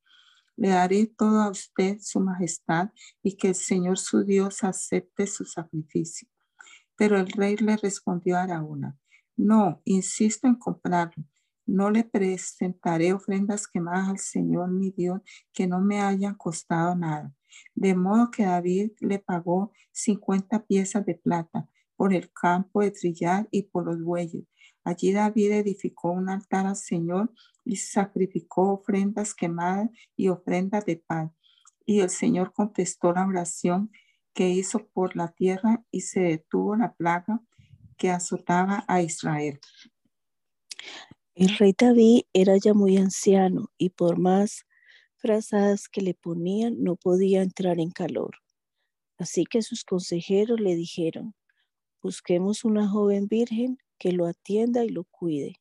Le 0.55 0.69
daré 0.69 1.05
todo 1.05 1.41
a 1.41 1.51
usted, 1.51 1.97
su 2.01 2.19
majestad, 2.19 2.89
y 3.21 3.37
que 3.37 3.49
el 3.49 3.55
Señor 3.55 3.99
su 3.99 4.23
Dios 4.23 4.63
acepte 4.63 5.27
su 5.27 5.45
sacrificio. 5.45 6.27
Pero 6.95 7.19
el 7.19 7.27
rey 7.27 7.57
le 7.57 7.77
respondió 7.77 8.37
a 8.37 8.43
Araúna, 8.43 8.97
no, 9.35 9.81
insisto 9.85 10.47
en 10.47 10.55
comprarlo. 10.55 11.23
No 11.67 11.91
le 11.91 12.05
presentaré 12.05 13.11
ofrendas 13.11 13.67
quemadas 13.67 14.09
al 14.09 14.19
Señor 14.19 14.71
mi 14.71 14.91
Dios 14.91 15.21
que 15.53 15.67
no 15.67 15.81
me 15.81 16.01
hayan 16.01 16.35
costado 16.35 16.95
nada. 16.95 17.33
De 17.75 17.93
modo 17.93 18.31
que 18.31 18.45
David 18.45 18.91
le 19.01 19.19
pagó 19.19 19.73
cincuenta 19.91 20.65
piezas 20.65 21.05
de 21.05 21.15
plata 21.15 21.69
por 21.97 22.13
el 22.13 22.31
campo 22.31 22.81
de 22.81 22.91
trillar 22.91 23.49
y 23.51 23.63
por 23.63 23.85
los 23.85 24.01
bueyes. 24.01 24.45
Allí 24.85 25.11
David 25.11 25.51
edificó 25.51 26.11
un 26.11 26.29
altar 26.29 26.65
al 26.67 26.77
Señor 26.77 27.33
y 27.65 27.75
sacrificó 27.75 28.71
ofrendas 28.71 29.35
quemadas 29.35 29.89
y 30.15 30.29
ofrendas 30.29 30.85
de 30.85 31.03
paz. 31.05 31.31
Y 31.85 31.99
el 31.99 32.09
Señor 32.09 32.53
contestó 32.53 33.11
la 33.11 33.27
oración 33.27 33.91
que 34.33 34.49
hizo 34.49 34.87
por 34.87 35.17
la 35.17 35.29
tierra 35.33 35.83
y 35.91 36.01
se 36.01 36.21
detuvo 36.21 36.77
la 36.77 36.93
plaga 36.93 37.41
que 37.97 38.11
azotaba 38.11 38.85
a 38.87 39.01
Israel. 39.01 39.59
El 41.39 41.55
rey 41.55 41.75
David 41.77 42.21
era 42.33 42.57
ya 42.57 42.73
muy 42.73 42.97
anciano 42.97 43.69
y 43.77 43.89
por 43.89 44.17
más 44.17 44.65
frazadas 45.17 45.87
que 45.87 46.01
le 46.01 46.15
ponían 46.15 46.81
no 46.81 46.95
podía 46.95 47.43
entrar 47.43 47.79
en 47.79 47.91
calor. 47.91 48.39
Así 49.19 49.45
que 49.45 49.61
sus 49.61 49.83
consejeros 49.83 50.59
le 50.59 50.75
dijeron, 50.75 51.35
busquemos 52.01 52.65
una 52.65 52.89
joven 52.89 53.27
virgen 53.27 53.77
que 53.99 54.13
lo 54.13 54.25
atienda 54.25 54.83
y 54.83 54.89
lo 54.89 55.03
cuide. 55.03 55.57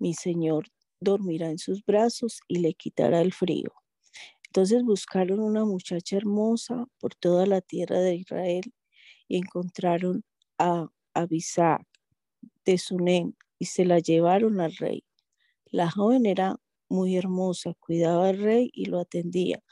Mi 0.00 0.14
señor 0.14 0.66
dormirá 0.98 1.48
en 1.48 1.58
sus 1.58 1.84
brazos 1.84 2.40
y 2.48 2.58
le 2.58 2.74
quitará 2.74 3.20
el 3.20 3.32
frío. 3.32 3.72
Entonces 4.48 4.82
buscaron 4.82 5.38
una 5.38 5.64
muchacha 5.64 6.16
hermosa 6.16 6.88
por 6.98 7.14
toda 7.14 7.46
la 7.46 7.60
tierra 7.60 8.00
de 8.00 8.16
Israel 8.16 8.74
y 9.28 9.36
encontraron 9.36 10.24
a 10.58 10.88
Abisac 11.14 11.86
de 12.64 12.78
Sunem 12.78 13.34
y 13.58 13.66
se 13.66 13.84
la 13.84 13.98
llevaron 13.98 14.60
al 14.60 14.74
rey. 14.76 15.04
La 15.66 15.90
joven 15.90 16.26
era 16.26 16.56
muy 16.88 17.16
hermosa, 17.16 17.74
cuidaba 17.80 18.28
al 18.28 18.38
rey 18.38 18.70
y 18.72 18.86
lo 18.86 19.00
atendía, 19.00 19.62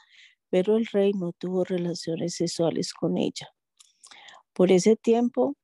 pero 0.49 0.77
el 0.77 0.85
rey 0.87 1.13
no 1.13 1.33
tuvo 1.33 1.63
relaciones 1.63 2.35
sexuales 2.35 2.93
con 2.93 3.17
ella. 3.17 3.49
Por 4.53 4.71
ese 4.71 4.95
tiempo, 4.95 5.55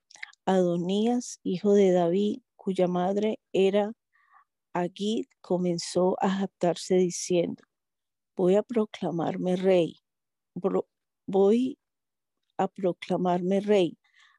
Adonías, 0.46 1.40
hijo 1.44 1.74
de 1.74 1.92
David, 1.92 2.40
cuya 2.56 2.88
madre 2.88 3.40
era 3.54 3.94
Agid, 4.74 5.26
comenzó 5.42 6.16
a 6.20 6.30
jactarse 6.30 6.96
diciendo, 6.96 7.64
voy 8.36 8.56
a 8.56 8.64
proclamarme 8.64 9.56
rey, 9.56 10.00
voy 11.28 11.78
a 12.58 12.68
proclamarme 12.68 13.60
rey. 13.60 13.98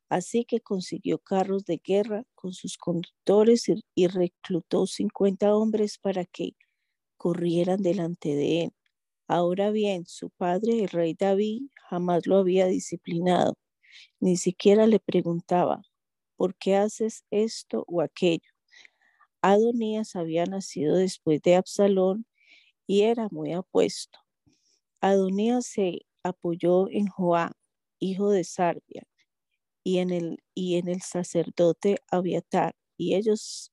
Así 0.08 0.44
que 0.44 0.60
consiguió 0.60 1.18
carros 1.18 1.64
de 1.64 1.80
guerra 1.82 2.24
con 2.34 2.52
sus 2.52 2.76
conductores 2.76 3.66
y, 3.94 4.06
reclutó 4.06 4.86
50 4.86 5.54
hombres 5.56 5.98
para 5.98 6.24
que 6.24 6.54
corrieran 7.16 7.82
delante 7.82 8.34
de 8.36 8.64
él. 8.64 8.72
Ahora 9.28 9.70
bien, 9.70 10.06
su 10.06 10.30
padre, 10.30 10.82
el 10.84 10.88
rey 10.88 11.14
David, 11.14 11.62
jamás 11.90 12.26
lo 12.26 12.36
había 12.38 12.66
disciplinado, 12.66 13.54
ni 14.20 14.36
siquiera 14.36 14.86
le 14.86 15.00
preguntaba, 15.00 15.82
¿por 16.36 16.54
qué 16.56 16.76
haces 16.76 17.24
esto 17.30 17.84
o 17.88 18.02
aquello? 18.02 18.50
Adonías 19.42 20.16
había 20.16 20.46
nacido 20.46 20.96
después 20.96 21.42
de 21.42 21.56
Absalón 21.56 22.26
y 22.86 23.02
era 23.02 23.28
muy 23.30 23.52
apuesto. 23.52 24.18
Adonías 25.00 25.66
se 25.66 26.06
apoyó 26.22 26.88
en 26.90 27.08
Joá, 27.08 27.52
hijo 27.98 28.30
de 28.30 28.44
Sarbia, 28.44 29.06
y 29.84 29.98
en 29.98 30.10
el, 30.10 30.38
y 30.54 30.76
en 30.76 30.88
el 30.88 31.02
sacerdote 31.02 31.98
Abiatar, 32.10 32.74
y 32.96 33.14
ellos 33.14 33.72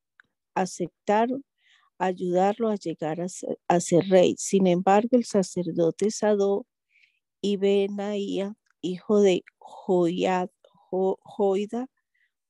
aceptaron 0.54 1.44
ayudarlo 1.98 2.68
a 2.68 2.76
llegar 2.76 3.20
a 3.20 3.28
ser, 3.80 4.04
rey. 4.08 4.34
Sin 4.38 4.66
embargo, 4.66 5.10
el 5.12 5.24
sacerdote 5.24 6.10
Sadó 6.10 6.66
y 7.40 7.56
Benaía, 7.56 8.54
hijo 8.82 9.20
de 9.20 9.44
Joiada, 9.58 10.50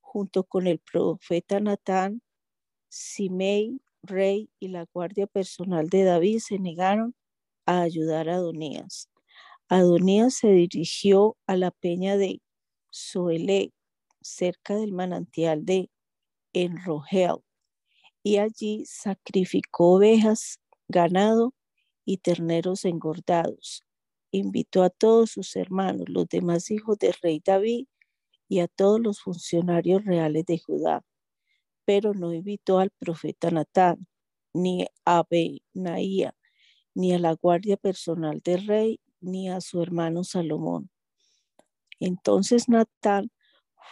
junto 0.00 0.44
con 0.44 0.66
el 0.66 0.78
profeta 0.80 1.60
Natán, 1.60 2.22
Simei, 2.88 3.80
rey 4.02 4.50
y 4.58 4.68
la 4.68 4.86
guardia 4.92 5.26
personal 5.26 5.88
de 5.88 6.04
David 6.04 6.40
se 6.40 6.58
negaron 6.58 7.14
a 7.66 7.82
ayudar 7.82 8.28
a 8.28 8.36
Adonías. 8.36 9.08
Adonías 9.68 10.34
se 10.34 10.48
dirigió 10.48 11.36
a 11.46 11.56
la 11.56 11.70
peña 11.70 12.16
de 12.16 12.40
Soelé, 12.94 13.72
cerca 14.20 14.76
del 14.76 14.92
manantial 14.92 15.64
de 15.64 15.90
Enrogel, 16.52 17.38
y 18.22 18.38
allí 18.38 18.84
sacrificó 18.86 19.94
ovejas, 19.96 20.60
ganado 20.88 21.54
y 22.04 22.18
terneros 22.18 22.84
engordados. 22.84 23.82
Invitó 24.32 24.82
a 24.82 24.90
todos 24.90 25.30
sus 25.32 25.56
hermanos, 25.56 26.06
los 26.08 26.28
demás 26.28 26.70
hijos 26.70 26.98
del 26.98 27.14
rey 27.22 27.42
David, 27.44 27.86
y 28.48 28.60
a 28.60 28.68
todos 28.68 29.00
los 29.00 29.20
funcionarios 29.22 30.04
reales 30.04 30.46
de 30.46 30.58
Judá, 30.58 31.04
pero 31.86 32.14
no 32.14 32.34
invitó 32.34 32.78
al 32.80 32.90
profeta 32.92 33.50
Natán, 33.50 34.06
ni 34.54 34.86
a 35.06 35.24
Benaía, 35.30 36.36
ni 36.94 37.14
a 37.14 37.20
la 37.20 37.34
guardia 37.34 37.78
personal 37.78 38.40
del 38.44 38.68
rey, 38.68 39.00
ni 39.22 39.50
a 39.50 39.60
su 39.62 39.82
hermano 39.82 40.24
Salomón. 40.24 40.91
Entonces 42.04 42.68
Natán 42.68 43.30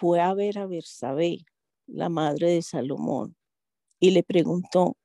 fue 0.00 0.20
a 0.20 0.34
ver 0.34 0.58
a 0.58 0.66
Bersabé, 0.66 1.44
la 1.86 2.08
madre 2.08 2.50
de 2.50 2.60
Salomón, 2.60 3.36
y 4.00 4.10
le 4.10 4.24
preguntó, 4.24 4.96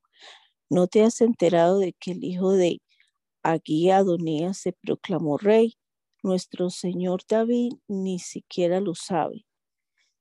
¿no 0.71 0.87
te 0.87 1.03
has 1.03 1.21
enterado 1.21 1.77
de 1.77 1.93
que 1.93 2.13
el 2.13 2.23
hijo 2.23 2.53
de 2.53 2.81
Agui 3.43 3.91
Adonías 3.91 4.57
se 4.57 4.73
proclamó 4.73 5.37
rey? 5.37 5.75
Nuestro 6.23 6.71
señor 6.71 7.21
David 7.29 7.73
ni 7.87 8.17
siquiera 8.17 8.79
lo 8.79 8.95
sabe. 8.95 9.45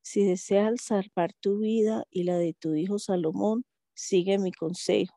Si 0.03 0.23
deseas 0.23 0.83
salvar 0.83 1.33
tu 1.41 1.61
vida 1.61 2.05
y 2.11 2.25
la 2.25 2.37
de 2.37 2.53
tu 2.53 2.75
hijo 2.75 2.99
Salomón, 2.99 3.65
sigue 3.95 4.37
mi 4.37 4.53
consejo. 4.53 5.17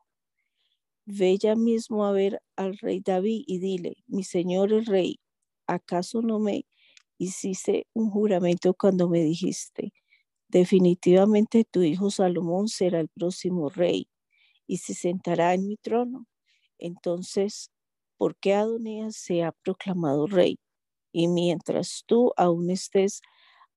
Ve 1.04 1.36
ya 1.36 1.54
mismo 1.54 2.06
a 2.06 2.12
ver 2.12 2.40
al 2.56 2.78
rey 2.78 3.00
David 3.04 3.42
y 3.46 3.58
dile, 3.58 3.98
mi 4.06 4.24
señor 4.24 4.72
el 4.72 4.86
rey, 4.86 5.20
¿acaso 5.66 6.22
no 6.22 6.38
me 6.38 6.64
hiciste 7.18 7.86
un 7.94 8.10
juramento 8.10 8.74
cuando 8.74 9.08
me 9.08 9.20
dijiste, 9.20 9.92
definitivamente 10.48 11.64
tu 11.64 11.82
hijo 11.82 12.10
Salomón 12.10 12.68
será 12.68 13.00
el 13.00 13.08
próximo 13.08 13.68
rey 13.68 14.08
y 14.66 14.78
se 14.78 14.94
sentará 14.94 15.54
en 15.54 15.66
mi 15.66 15.76
trono? 15.76 16.26
Entonces, 16.78 17.70
¿por 18.16 18.36
qué 18.36 18.54
Adonías 18.54 19.16
se 19.16 19.42
ha 19.42 19.52
proclamado 19.52 20.26
rey? 20.26 20.58
Y 21.12 21.28
mientras 21.28 22.04
tú 22.06 22.32
aún 22.36 22.70
estés 22.70 23.22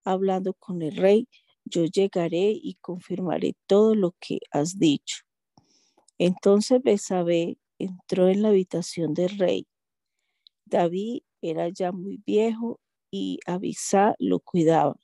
hablando 0.04 0.54
con 0.54 0.82
el 0.82 0.96
rey, 0.98 1.28
yo 1.66 1.86
llegaré 1.86 2.52
y 2.52 2.76
confirmaré 2.82 3.56
todo 3.68 3.96
lo 3.96 4.16
que 4.20 4.40
has 4.52 4.80
dicho. 4.80 5.24
Entonces 6.18 6.82
Besabé 6.84 7.58
entró 7.80 8.28
en 8.28 8.42
la 8.42 8.50
habitación 8.50 9.14
del 9.14 9.38
rey. 9.38 9.68
David 10.66 11.22
era 11.42 11.70
ya 11.70 11.92
muy 11.92 12.22
viejo 12.26 12.81
y 13.12 13.40
Abisá 13.46 14.16
lo 14.18 14.40
cuidaba. 14.40 14.96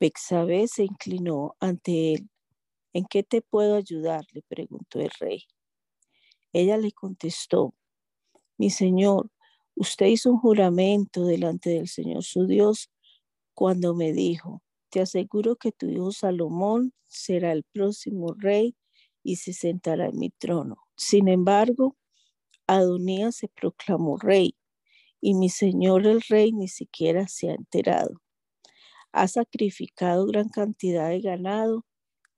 Bexabé 0.00 0.68
se 0.68 0.84
inclinó 0.84 1.54
ante 1.60 2.14
él. 2.14 2.30
¿En 2.92 3.04
qué 3.06 3.22
te 3.22 3.42
puedo 3.42 3.76
ayudar? 3.76 4.26
le 4.32 4.42
preguntó 4.42 5.00
el 5.00 5.10
rey. 5.20 5.44
Ella 6.52 6.76
le 6.76 6.92
contestó, 6.92 7.74
mi 8.58 8.70
señor, 8.70 9.30
usted 9.76 10.06
hizo 10.06 10.30
un 10.32 10.38
juramento 10.38 11.24
delante 11.24 11.70
del 11.70 11.88
Señor 11.88 12.24
su 12.24 12.46
Dios 12.46 12.90
cuando 13.54 13.94
me 13.94 14.12
dijo, 14.12 14.62
te 14.90 15.00
aseguro 15.00 15.56
que 15.56 15.72
tu 15.72 15.86
hijo 15.86 16.12
Salomón 16.12 16.92
será 17.06 17.52
el 17.52 17.62
próximo 17.62 18.34
rey 18.36 18.74
y 19.22 19.36
se 19.36 19.52
sentará 19.52 20.06
en 20.06 20.18
mi 20.18 20.30
trono. 20.30 20.76
Sin 20.96 21.28
embargo, 21.28 21.96
Adonías 22.66 23.36
se 23.36 23.48
proclamó 23.48 24.18
rey 24.18 24.56
y 25.20 25.34
mi 25.34 25.48
señor 25.48 26.06
el 26.06 26.22
rey 26.22 26.52
ni 26.52 26.68
siquiera 26.68 27.28
se 27.28 27.50
ha 27.50 27.54
enterado. 27.54 28.20
Ha 29.12 29.28
sacrificado 29.28 30.26
gran 30.26 30.48
cantidad 30.48 31.08
de 31.08 31.20
ganado, 31.20 31.84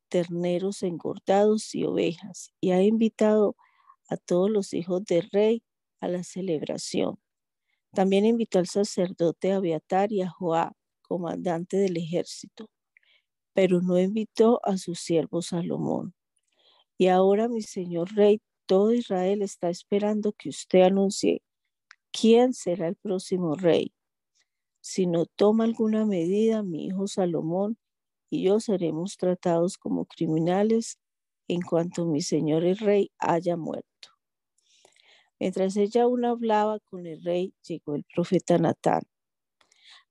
terneros 0.08 0.82
engordados 0.82 1.74
y 1.74 1.84
ovejas, 1.84 2.52
y 2.60 2.72
ha 2.72 2.82
invitado 2.82 3.56
a 4.08 4.16
todos 4.16 4.50
los 4.50 4.74
hijos 4.74 5.04
del 5.04 5.28
rey 5.32 5.62
a 6.00 6.08
la 6.08 6.24
celebración. 6.24 7.18
También 7.92 8.24
invitó 8.24 8.58
al 8.58 8.66
sacerdote 8.66 9.52
Abiatar 9.52 10.12
y 10.12 10.22
a 10.22 10.30
Joab, 10.30 10.72
comandante 11.02 11.76
del 11.76 11.96
ejército, 11.98 12.70
pero 13.54 13.80
no 13.82 13.98
invitó 13.98 14.60
a 14.64 14.78
su 14.78 14.94
siervo 14.94 15.42
Salomón. 15.42 16.14
Y 16.98 17.08
ahora, 17.08 17.48
mi 17.48 17.62
señor 17.62 18.14
rey, 18.14 18.40
todo 18.66 18.94
Israel 18.94 19.42
está 19.42 19.68
esperando 19.68 20.32
que 20.32 20.48
usted 20.48 20.82
anuncie 20.82 21.42
quién 22.12 22.54
será 22.54 22.88
el 22.88 22.96
próximo 22.96 23.54
rey. 23.54 23.92
Si 24.80 25.06
no 25.06 25.26
toma 25.26 25.64
alguna 25.64 26.04
medida, 26.04 26.62
mi 26.62 26.86
hijo 26.86 27.06
Salomón 27.06 27.78
y 28.30 28.44
yo 28.44 28.60
seremos 28.60 29.16
tratados 29.16 29.78
como 29.78 30.06
criminales 30.06 30.98
en 31.48 31.60
cuanto 31.62 32.06
mi 32.06 32.22
señor 32.22 32.64
el 32.64 32.78
rey 32.78 33.10
haya 33.18 33.56
muerto. 33.56 33.88
Mientras 35.38 35.76
ella 35.76 36.04
aún 36.04 36.24
hablaba 36.24 36.78
con 36.80 37.06
el 37.06 37.22
rey, 37.22 37.52
llegó 37.66 37.94
el 37.94 38.04
profeta 38.04 38.58
Natán. 38.58 39.02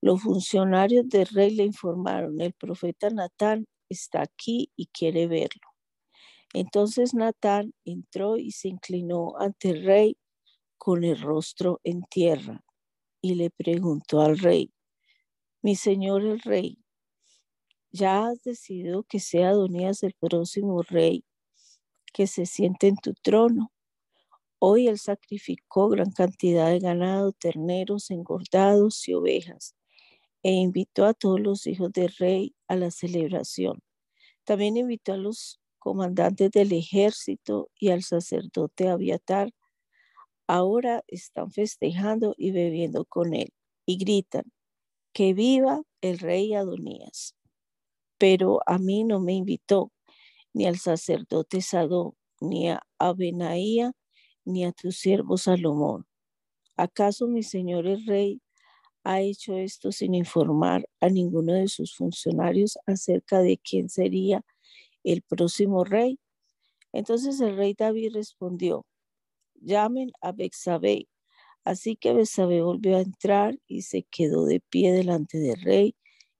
Los 0.02 0.22
funcionarios 0.24 1.08
del 1.10 1.28
rey 1.28 1.56
le 1.56 1.64
informaron, 1.64 2.42
el 2.42 2.54
profeta 2.54 3.10
Natán 3.10 3.66
está 3.90 4.22
aquí 4.22 4.72
y 4.76 4.88
quiere 4.88 5.28
verlo. 5.28 5.62
Entonces 6.54 7.14
Natán 7.14 7.74
entró 7.86 8.38
y 8.38 8.52
se 8.52 8.68
inclinó 8.68 9.38
ante 9.40 9.70
el 9.70 9.86
rey 9.86 10.18
con 10.84 11.04
el 11.04 11.22
rostro 11.22 11.80
en 11.84 12.02
tierra 12.02 12.66
y 13.22 13.36
le 13.36 13.52
preguntó 13.52 14.22
al 14.22 14.40
rey, 14.40 14.74
mi 15.62 15.76
señor 15.76 16.24
el 16.24 16.42
rey, 16.42 16.80
¿ya 17.92 18.26
has 18.26 18.42
decidido 18.42 19.04
que 19.04 19.20
sea 19.20 19.50
Adonías 19.50 20.02
el 20.02 20.16
próximo 20.20 20.82
rey 20.82 21.24
que 22.12 22.26
se 22.26 22.48
siente 22.48 22.88
en 22.88 22.96
tu 22.96 23.14
trono? 23.14 23.72
Hoy 24.58 24.88
él 24.88 24.98
sacrificó 24.98 25.88
gran 25.88 26.10
cantidad 26.10 26.72
de 26.72 26.80
ganado, 26.80 27.32
terneros 27.32 28.10
engordados 28.10 29.08
y 29.08 29.14
ovejas, 29.14 29.76
e 30.42 30.52
invitó 30.52 31.06
a 31.06 31.14
todos 31.14 31.40
los 31.40 31.68
hijos 31.68 31.92
del 31.94 32.10
rey 32.18 32.56
a 32.68 32.76
la 32.76 32.90
celebración. 32.90 33.84
También 34.46 34.78
invitó 34.78 35.14
a 35.14 35.18
los 35.18 35.60
comandantes 35.78 36.50
del 36.50 36.72
ejército 36.74 37.70
y 37.80 37.90
al 37.90 38.02
sacerdote 38.02 38.90
Abiatar. 38.90 39.52
Ahora 40.52 41.06
están 41.08 41.50
festejando 41.54 42.36
y 42.38 42.52
bebiendo 42.52 43.06
con 43.06 43.34
él 43.34 43.54
y 43.86 43.96
gritan, 43.98 44.44
que 45.14 45.34
viva 45.34 45.84
el 46.02 46.20
rey 46.20 46.54
Adonías. 46.54 47.36
Pero 48.18 48.60
a 48.66 48.78
mí 48.78 49.06
no 49.06 49.22
me 49.22 49.32
invitó, 49.34 49.94
ni 50.54 50.68
al 50.68 50.78
sacerdote 50.78 51.62
Sadó, 51.62 52.18
ni 52.42 52.70
a 52.70 52.82
Abenaía, 53.00 53.94
ni 54.44 54.66
a 54.66 54.74
tu 54.74 54.92
siervo 54.92 55.38
Salomón. 55.38 56.06
¿Acaso 56.78 57.28
mi 57.28 57.44
señor 57.44 57.88
el 57.88 58.06
rey 58.06 58.42
ha 59.06 59.22
hecho 59.22 59.56
esto 59.56 59.94
sin 59.94 60.16
informar 60.16 60.90
a 61.00 61.08
ninguno 61.08 61.54
de 61.54 61.70
sus 61.70 61.96
funcionarios 61.96 62.78
acerca 62.88 63.40
de 63.40 63.58
quién 63.58 63.90
sería 63.90 64.44
el 65.06 65.22
próximo 65.22 65.86
rey? 65.86 66.20
Entonces 66.94 67.40
el 67.42 67.58
rey 67.58 67.76
David 67.78 68.14
respondió, 68.16 68.86
llamen 69.62 70.12
a 70.22 70.32
Bexabé. 70.32 71.08
Así 71.64 71.96
que 71.96 72.14
Bexabé 72.14 72.62
volvió 72.62 72.98
a 72.98 73.02
entrar 73.02 73.58
y 73.68 73.84
se 73.84 74.04
quedó 74.04 74.46
de 74.46 74.60
pie 74.60 74.92
delante 74.92 75.38
del 75.38 75.62
rey 75.62 75.96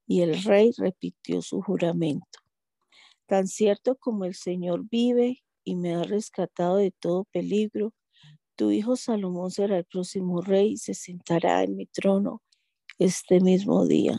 y 0.08 0.22
el 0.22 0.44
rey 0.44 0.72
repitió 0.78 1.42
su 1.42 1.62
juramento. 1.62 2.40
Tan 3.28 3.48
cierto 3.48 3.96
como 3.96 4.26
el 4.26 4.36
Señor 4.36 4.84
vive 4.90 5.42
y 5.64 5.76
me 5.76 5.96
ha 5.96 6.04
rescatado 6.04 6.78
de 6.78 6.92
todo 6.92 7.26
peligro. 7.32 7.94
Tu 8.56 8.72
hijo 8.72 8.96
Salomón 8.96 9.52
será 9.52 9.78
el 9.78 9.86
próximo 9.86 10.42
rey 10.42 10.74
y 10.74 10.78
se 10.78 10.94
sentará 10.94 11.64
en 11.64 11.78
mi 11.78 11.86
trono 11.86 12.42
este 13.00 13.40
mismo 13.40 13.88
día, 13.88 14.18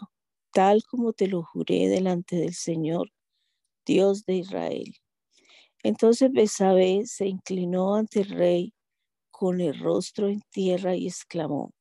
tal 0.53 0.83
como 0.85 1.13
te 1.13 1.27
lo 1.29 1.43
juré 1.45 1.89
delante 1.89 2.37
del 2.37 2.55
Señor, 2.55 3.11
Dios 3.87 4.25
de 4.25 4.37
Israel. 4.37 4.95
Entonces 5.83 6.33
Besabé 6.33 7.03
se 7.07 7.27
inclinó 7.27 7.97
ante 7.97 8.21
el 8.21 8.31
rey 8.31 8.75
con 9.43 9.61
el 9.61 9.77
rostro 9.77 10.29
en 10.29 10.41
tierra 10.53 10.95
y 10.95 11.09
exclamó, 11.09 11.73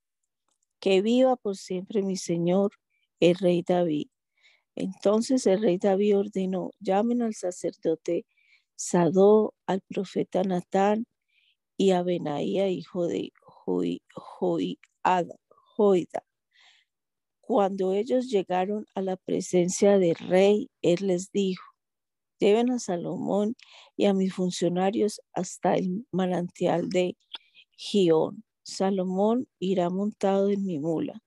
que 0.80 1.04
viva 1.04 1.36
por 1.36 1.56
siempre 1.56 2.02
mi 2.02 2.18
Señor, 2.18 2.72
el 3.20 3.36
rey 3.36 3.62
David. 3.62 4.08
Entonces 4.74 5.46
el 5.46 5.62
rey 5.62 5.78
David 5.78 6.18
ordenó, 6.18 6.72
llamen 6.80 7.22
al 7.22 7.36
sacerdote 7.36 8.26
Sadó, 8.76 9.54
al 9.68 9.82
profeta 9.82 10.42
Natán 10.42 11.06
y 11.78 11.92
a 11.92 12.02
Benaía, 12.02 12.68
hijo 12.68 13.06
de 13.06 13.32
Joida. 14.16 14.80
Cuando 17.42 17.94
ellos 17.94 18.28
llegaron 18.28 18.88
a 18.96 19.04
la 19.04 19.18
presencia 19.18 20.00
del 20.00 20.16
rey, 20.16 20.72
él 20.82 21.06
les 21.06 21.32
dijo, 21.32 21.64
lleven 22.40 22.72
a 22.72 22.80
Salomón 22.80 23.56
y 23.96 24.08
a 24.08 24.16
mis 24.16 24.34
funcionarios 24.34 25.22
hasta 25.32 25.76
el 25.76 26.08
manantial 26.12 26.90
de 26.90 27.16
Gión. 27.84 28.44
Salomón 28.64 29.48
irá 29.60 29.90
montado 29.90 30.52
en 30.52 30.64
mi 30.66 30.78
mula. 30.78 31.24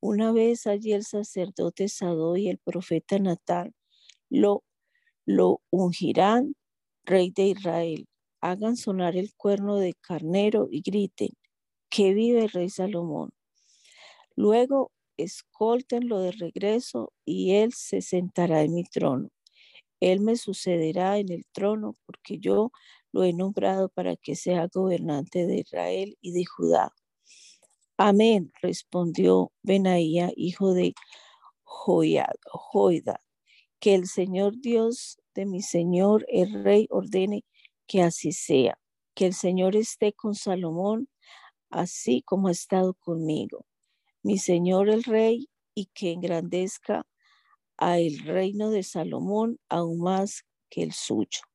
Una 0.00 0.32
vez 0.32 0.66
allí 0.66 0.92
el 0.92 1.04
sacerdote 1.04 1.88
Sadó 1.88 2.36
y 2.36 2.48
el 2.48 2.58
profeta 2.58 3.18
Natán 3.18 3.74
lo, 4.30 4.64
lo 5.26 5.60
ungirán 5.70 6.54
Rey 7.04 7.30
de 7.30 7.48
Israel, 7.48 8.06
hagan 8.40 8.76
sonar 8.76 9.16
el 9.16 9.34
cuerno 9.34 9.76
de 9.76 9.94
carnero 10.00 10.68
y 10.70 10.82
griten, 10.82 11.30
que 11.90 12.14
vive 12.14 12.44
el 12.44 12.50
rey 12.50 12.70
Salomón. 12.70 13.30
Luego 14.36 14.92
escóltenlo 15.18 16.20
de 16.20 16.32
regreso 16.32 17.12
y 17.24 17.52
él 17.52 17.72
se 17.74 18.02
sentará 18.02 18.62
en 18.62 18.74
mi 18.74 18.84
trono. 18.84 19.28
Él 20.00 20.20
me 20.20 20.36
sucederá 20.36 21.18
en 21.18 21.32
el 21.32 21.44
trono 21.52 21.96
porque 22.06 22.38
yo 22.38 22.70
lo 23.18 23.24
he 23.24 23.32
nombrado 23.32 23.88
para 23.88 24.14
que 24.14 24.36
sea 24.36 24.68
gobernante 24.72 25.44
de 25.44 25.58
Israel 25.58 26.16
y 26.20 26.30
de 26.32 26.44
Judá. 26.44 26.94
Amén, 27.96 28.52
respondió 28.62 29.50
Benaía, 29.64 30.30
hijo 30.36 30.72
de 30.72 30.94
Joida. 31.64 32.30
Que 33.80 33.96
el 33.96 34.06
Señor 34.06 34.60
Dios 34.60 35.18
de 35.34 35.46
mi 35.46 35.62
Señor 35.62 36.24
el 36.28 36.62
Rey 36.62 36.86
ordene 36.90 37.44
que 37.88 38.02
así 38.02 38.30
sea, 38.30 38.78
que 39.14 39.26
el 39.26 39.34
Señor 39.34 39.74
esté 39.74 40.12
con 40.12 40.36
Salomón, 40.36 41.08
así 41.70 42.22
como 42.22 42.46
ha 42.46 42.52
estado 42.52 42.94
conmigo, 42.94 43.66
mi 44.22 44.38
Señor 44.38 44.90
el 44.90 45.02
Rey, 45.02 45.48
y 45.74 45.86
que 45.86 46.12
engrandezca 46.12 47.04
a 47.76 47.98
el 47.98 48.20
reino 48.20 48.70
de 48.70 48.84
Salomón 48.84 49.58
aún 49.68 50.00
más 50.00 50.44
que 50.70 50.82
el 50.84 50.92
suyo. 50.92 51.47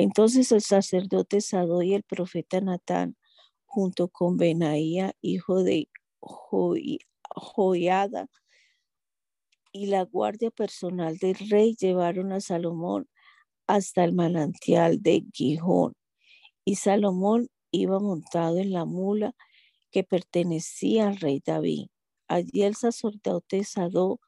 Entonces 0.00 0.52
el 0.52 0.62
sacerdote 0.62 1.40
Sado 1.40 1.82
y 1.82 1.92
el 1.92 2.04
profeta 2.04 2.60
Natán, 2.60 3.16
junto 3.66 4.06
con 4.06 4.36
Benaía, 4.36 5.16
hijo 5.20 5.64
de 5.64 5.88
Joiada, 6.20 8.28
y 9.72 9.86
la 9.86 10.04
guardia 10.04 10.52
personal 10.52 11.18
del 11.18 11.34
rey 11.50 11.74
llevaron 11.74 12.32
a 12.32 12.38
Salomón 12.38 13.08
hasta 13.66 14.04
el 14.04 14.12
manantial 14.12 15.02
de 15.02 15.24
Gijón. 15.34 15.94
Y 16.64 16.76
Salomón 16.76 17.48
iba 17.72 17.98
montado 17.98 18.58
en 18.58 18.70
la 18.70 18.84
mula 18.84 19.34
que 19.90 20.04
pertenecía 20.04 21.08
al 21.08 21.16
rey 21.16 21.42
David. 21.44 21.88
Allí 22.28 22.62
el 22.62 22.76
sacerdote 22.76 23.64
Sadó 23.64 24.20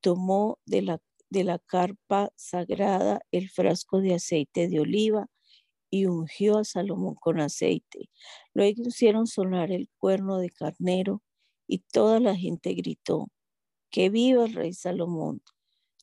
tomó 0.00 0.60
de 0.64 0.82
la, 0.82 1.00
de 1.30 1.44
la 1.44 1.58
carpa 1.58 2.30
sagrada 2.36 3.20
el 3.32 3.50
frasco 3.50 4.00
de 4.00 4.14
aceite 4.14 4.68
de 4.68 4.80
oliva 4.80 5.26
y 5.90 6.06
ungió 6.06 6.58
a 6.58 6.64
Salomón 6.64 7.14
con 7.14 7.40
aceite. 7.40 8.10
Luego 8.54 8.82
hicieron 8.86 9.26
sonar 9.26 9.72
el 9.72 9.88
cuerno 9.98 10.38
de 10.38 10.50
carnero 10.50 11.22
y 11.66 11.78
toda 11.78 12.20
la 12.20 12.36
gente 12.36 12.74
gritó, 12.74 13.28
que 13.90 14.10
viva 14.10 14.44
el 14.44 14.54
rey 14.54 14.72
Salomón. 14.72 15.42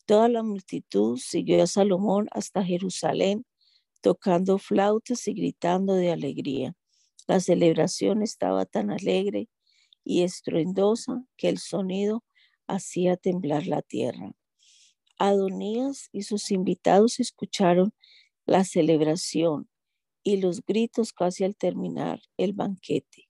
Toda 0.06 0.30
la 0.30 0.44
multitud 0.44 1.18
siguió 1.18 1.64
a 1.64 1.68
Salomón 1.68 2.28
hasta 2.32 2.64
Jerusalén, 2.64 3.46
tocando 4.02 4.60
flautas 4.60 5.28
y 5.28 5.34
gritando 5.34 5.96
de 5.96 6.12
alegría. 6.12 6.76
La 7.28 7.40
celebración 7.40 8.22
estaba 8.22 8.66
tan 8.66 8.92
alegre 8.92 9.50
y 10.04 10.22
estruendosa 10.22 11.26
que 11.38 11.50
el 11.50 11.58
sonido 11.58 12.24
hacía 12.68 13.18
temblar 13.18 13.66
la 13.66 13.82
tierra. 13.82 14.32
Adonías 15.18 16.10
y 16.12 16.24
sus 16.24 16.52
invitados 16.52 17.20
escucharon 17.20 17.94
la 18.46 18.64
celebración 18.64 19.70
y 20.24 20.38
los 20.38 20.66
gritos 20.66 21.14
casi 21.14 21.44
al 21.44 21.56
terminar 21.56 22.22
el 22.38 22.54
banquete. 22.54 23.30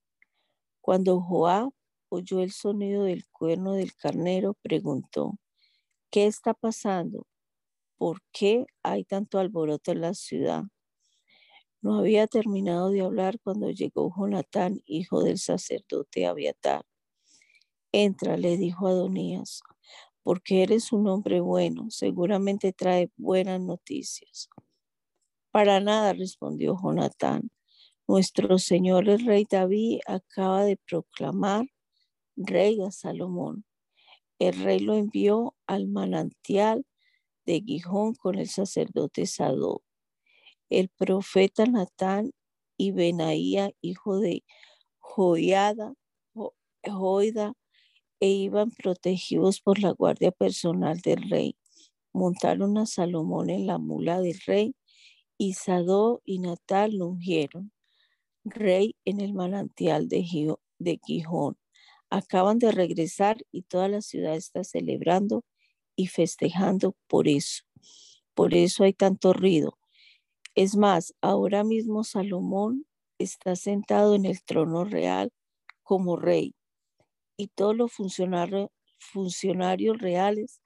Cuando 0.80 1.20
Joab 1.20 1.70
oyó 2.08 2.40
el 2.40 2.52
sonido 2.52 3.04
del 3.04 3.26
cuerno 3.28 3.74
del 3.74 3.94
carnero, 3.94 4.54
preguntó, 4.62 5.38
¿qué 6.10 6.26
está 6.26 6.54
pasando? 6.54 7.26
¿Por 7.98 8.20
qué 8.32 8.66
hay 8.82 9.04
tanto 9.04 9.38
alboroto 9.38 9.92
en 9.92 10.00
la 10.00 10.14
ciudad? 10.14 10.64
No 11.82 11.98
había 11.98 12.26
terminado 12.26 12.90
de 12.90 13.02
hablar 13.02 13.38
cuando 13.40 13.70
llegó 13.70 14.12
Jonatán, 14.16 14.80
hijo 14.86 15.22
del 15.22 15.38
sacerdote 15.38 16.26
Abiatar. 16.26 16.84
Entra, 17.92 18.36
le 18.36 18.56
dijo 18.56 18.88
Adonías, 18.88 19.62
porque 20.26 20.64
eres 20.64 20.90
un 20.90 21.06
hombre 21.06 21.40
bueno, 21.40 21.88
seguramente 21.88 22.72
trae 22.72 23.12
buenas 23.16 23.60
noticias. 23.60 24.48
Para 25.52 25.78
nada, 25.78 26.14
respondió 26.14 26.76
Jonatán. 26.82 27.52
Nuestro 28.08 28.58
Señor 28.58 29.08
el 29.08 29.24
rey 29.24 29.46
David 29.48 30.00
acaba 30.04 30.64
de 30.64 30.78
proclamar 30.78 31.66
rey 32.34 32.82
a 32.82 32.90
Salomón. 32.90 33.64
El 34.40 34.60
rey 34.64 34.80
lo 34.80 34.94
envió 34.94 35.54
al 35.68 35.86
manantial 35.86 36.84
de 37.44 37.60
Gijón 37.60 38.16
con 38.16 38.34
el 38.34 38.48
sacerdote 38.48 39.26
Sadó. 39.26 39.84
El 40.70 40.88
profeta 40.88 41.66
Natán 41.66 42.32
y 42.76 42.90
Benaía, 42.90 43.70
hijo 43.80 44.18
de 44.18 44.42
Joiada, 44.98 45.94
Joida, 46.82 47.52
e 48.20 48.28
iban 48.28 48.70
protegidos 48.70 49.60
por 49.60 49.78
la 49.80 49.90
guardia 49.90 50.32
personal 50.32 51.00
del 51.00 51.28
rey. 51.30 51.56
Montaron 52.12 52.78
a 52.78 52.86
Salomón 52.86 53.50
en 53.50 53.66
la 53.66 53.78
mula 53.78 54.20
del 54.20 54.40
rey 54.46 54.74
y 55.38 55.54
Sadó 55.54 56.22
y 56.24 56.38
Natal 56.38 56.96
lo 56.96 57.08
ungieron 57.08 57.72
rey 58.46 58.96
en 59.04 59.20
el 59.20 59.34
manantial 59.34 60.08
de, 60.08 60.56
de 60.78 61.00
Gijón. 61.04 61.58
Acaban 62.10 62.58
de 62.58 62.72
regresar 62.72 63.38
y 63.50 63.62
toda 63.62 63.88
la 63.88 64.00
ciudad 64.00 64.36
está 64.36 64.64
celebrando 64.64 65.44
y 65.96 66.06
festejando 66.06 66.96
por 67.08 67.28
eso. 67.28 67.64
Por 68.34 68.54
eso 68.54 68.84
hay 68.84 68.92
tanto 68.92 69.32
ruido. 69.32 69.78
Es 70.54 70.76
más, 70.76 71.14
ahora 71.20 71.64
mismo 71.64 72.04
Salomón 72.04 72.86
está 73.18 73.56
sentado 73.56 74.14
en 74.14 74.24
el 74.26 74.42
trono 74.42 74.84
real 74.84 75.32
como 75.82 76.16
rey 76.16 76.55
y 77.36 77.48
todos 77.48 77.76
los 77.76 77.92
funcionarios, 77.92 78.70
funcionarios 78.98 79.98
reales 79.98 80.60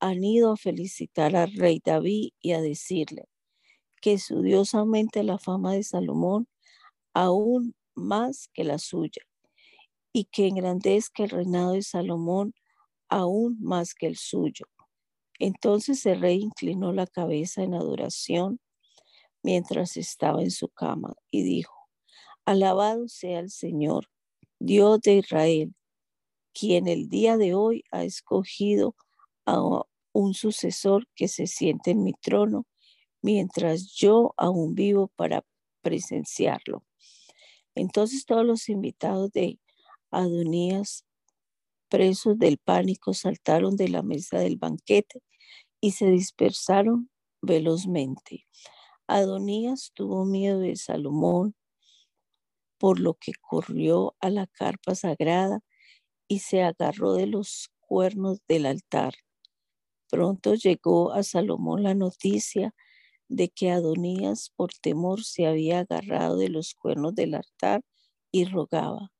han 0.00 0.24
ido 0.24 0.52
a 0.52 0.56
felicitar 0.56 1.36
al 1.36 1.52
rey 1.54 1.80
David 1.84 2.30
y 2.40 2.52
a 2.52 2.60
decirle 2.60 3.24
que 4.00 4.18
su 4.18 4.42
Dios 4.42 4.74
aumente 4.74 5.22
la 5.22 5.38
fama 5.38 5.72
de 5.74 5.82
Salomón 5.82 6.48
aún 7.14 7.74
más 7.94 8.48
que 8.52 8.64
la 8.64 8.78
suya 8.78 9.22
y 10.12 10.24
que 10.24 10.46
engrandezca 10.48 11.24
el 11.24 11.30
reinado 11.30 11.72
de 11.72 11.82
Salomón 11.82 12.54
aún 13.08 13.58
más 13.60 13.94
que 13.94 14.06
el 14.06 14.16
suyo. 14.16 14.66
Entonces 15.38 16.04
el 16.06 16.20
rey 16.20 16.40
inclinó 16.40 16.92
la 16.92 17.06
cabeza 17.06 17.62
en 17.62 17.74
adoración 17.74 18.60
mientras 19.42 19.96
estaba 19.96 20.42
en 20.42 20.50
su 20.50 20.68
cama 20.68 21.14
y 21.30 21.42
dijo, 21.42 21.74
Alabado 22.46 23.08
sea 23.08 23.40
el 23.40 23.50
Señor, 23.50 24.08
Dios 24.58 25.00
de 25.02 25.14
Israel, 25.14 25.74
quien 26.58 26.88
el 26.88 27.08
día 27.08 27.36
de 27.36 27.54
hoy 27.54 27.84
ha 27.90 28.04
escogido 28.04 28.96
a 29.44 29.60
un 30.12 30.34
sucesor 30.34 31.06
que 31.14 31.28
se 31.28 31.46
siente 31.46 31.90
en 31.90 32.02
mi 32.02 32.14
trono 32.14 32.66
mientras 33.20 33.92
yo 33.94 34.32
aún 34.36 34.74
vivo 34.74 35.08
para 35.16 35.44
presenciarlo. 35.82 36.82
Entonces 37.74 38.24
todos 38.24 38.44
los 38.46 38.68
invitados 38.68 39.30
de 39.32 39.58
Adonías, 40.10 41.04
presos 41.90 42.38
del 42.38 42.58
pánico, 42.58 43.12
saltaron 43.12 43.76
de 43.76 43.88
la 43.88 44.02
mesa 44.02 44.38
del 44.38 44.56
banquete 44.56 45.22
y 45.80 45.90
se 45.90 46.06
dispersaron 46.06 47.10
velozmente. 47.42 48.46
Adonías 49.06 49.92
tuvo 49.94 50.24
miedo 50.24 50.60
de 50.60 50.76
Salomón, 50.76 51.54
por 52.78 52.98
lo 52.98 53.14
que 53.14 53.32
corrió 53.40 54.16
a 54.20 54.30
la 54.30 54.46
carpa 54.46 54.94
sagrada 54.94 55.60
y 56.28 56.40
se 56.40 56.62
agarró 56.62 57.14
de 57.14 57.26
los 57.26 57.70
cuernos 57.80 58.40
del 58.48 58.66
altar. 58.66 59.14
Pronto 60.10 60.54
llegó 60.54 61.12
a 61.12 61.22
Salomón 61.22 61.82
la 61.82 61.94
noticia 61.94 62.74
de 63.28 63.48
que 63.48 63.70
Adonías 63.70 64.52
por 64.56 64.72
temor 64.74 65.24
se 65.24 65.46
había 65.46 65.80
agarrado 65.80 66.36
de 66.38 66.48
los 66.48 66.74
cuernos 66.74 67.14
del 67.14 67.34
altar 67.34 67.82
y 68.32 68.44
rogaba, 68.44 69.12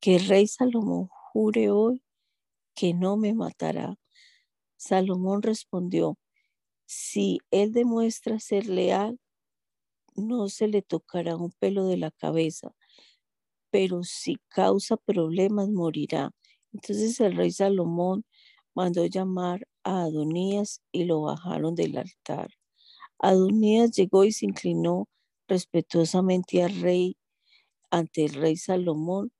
que 0.00 0.18
rey 0.18 0.46
Salomón 0.46 1.08
jure 1.10 1.70
hoy 1.70 2.02
que 2.74 2.94
no 2.94 3.16
me 3.16 3.34
matará. 3.34 3.96
Salomón 4.76 5.42
respondió, 5.42 6.18
si 6.86 7.38
él 7.50 7.72
demuestra 7.72 8.40
ser 8.40 8.66
leal, 8.66 9.20
no 10.16 10.48
se 10.48 10.68
le 10.68 10.82
tocará 10.82 11.36
un 11.36 11.52
pelo 11.52 11.86
de 11.86 11.96
la 11.96 12.10
cabeza, 12.10 12.74
pero 13.70 14.02
si 14.04 14.36
causa 14.48 14.96
problemas, 14.96 15.68
morirá. 15.68 16.32
Entonces 16.72 17.18
el 17.20 17.36
rey 17.36 17.50
Salomón 17.50 18.24
mandó 18.74 19.04
llamar 19.06 19.66
a 19.84 20.02
Adonías 20.02 20.82
y 20.92 21.04
lo 21.04 21.22
bajaron 21.22 21.74
del 21.74 21.98
altar. 21.98 22.50
Adonías 23.18 23.90
llegó 23.92 24.24
y 24.24 24.32
se 24.32 24.46
inclinó 24.46 25.08
respetuosamente 25.48 26.62
al 26.62 26.80
rey 26.80 27.16
ante 27.90 28.24
el 28.24 28.34
rey 28.34 28.56
Salomón, 28.56 29.32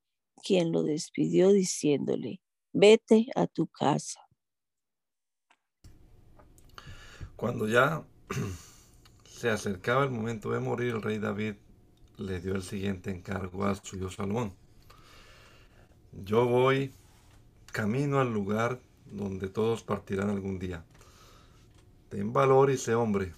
quien 0.42 0.72
lo 0.72 0.82
despidió 0.82 1.52
diciéndole, 1.52 2.40
vete 2.72 3.26
a 3.36 3.46
tu 3.46 3.68
casa. 3.68 4.20
Cuando 7.36 7.68
ya 7.68 8.04
se 9.24 9.50
acercaba 9.50 10.04
el 10.04 10.10
momento 10.10 10.50
de 10.50 10.60
morir, 10.60 10.94
el 10.94 11.02
rey 11.02 11.18
David 11.18 11.54
le 12.18 12.40
dio 12.40 12.54
el 12.54 12.62
siguiente 12.62 13.10
encargo 13.10 13.64
a 13.64 13.74
su 13.76 13.96
hijo 13.96 14.10
Salomón. 14.10 14.52
Yo 16.12 16.46
voy 16.46 16.92
camino 17.70 18.20
al 18.20 18.32
lugar 18.32 18.80
donde 19.06 19.48
todos 19.48 19.82
partirán 19.82 20.30
algún 20.30 20.58
día. 20.58 20.84
Ten 22.08 22.32
valor 22.32 22.70
y 22.70 22.76
sé 22.76 22.94
hombre. 22.94 23.32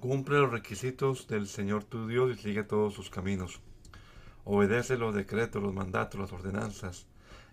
Cumple 0.00 0.38
los 0.38 0.50
requisitos 0.50 1.26
del 1.28 1.46
Señor 1.46 1.84
tu 1.84 2.06
Dios 2.06 2.30
y 2.30 2.40
sigue 2.40 2.62
todos 2.62 2.94
sus 2.94 3.10
caminos. 3.10 3.60
Obedece 4.44 4.96
los 4.96 5.14
decretos, 5.14 5.62
los 5.62 5.74
mandatos, 5.74 6.20
las 6.20 6.32
ordenanzas 6.32 7.06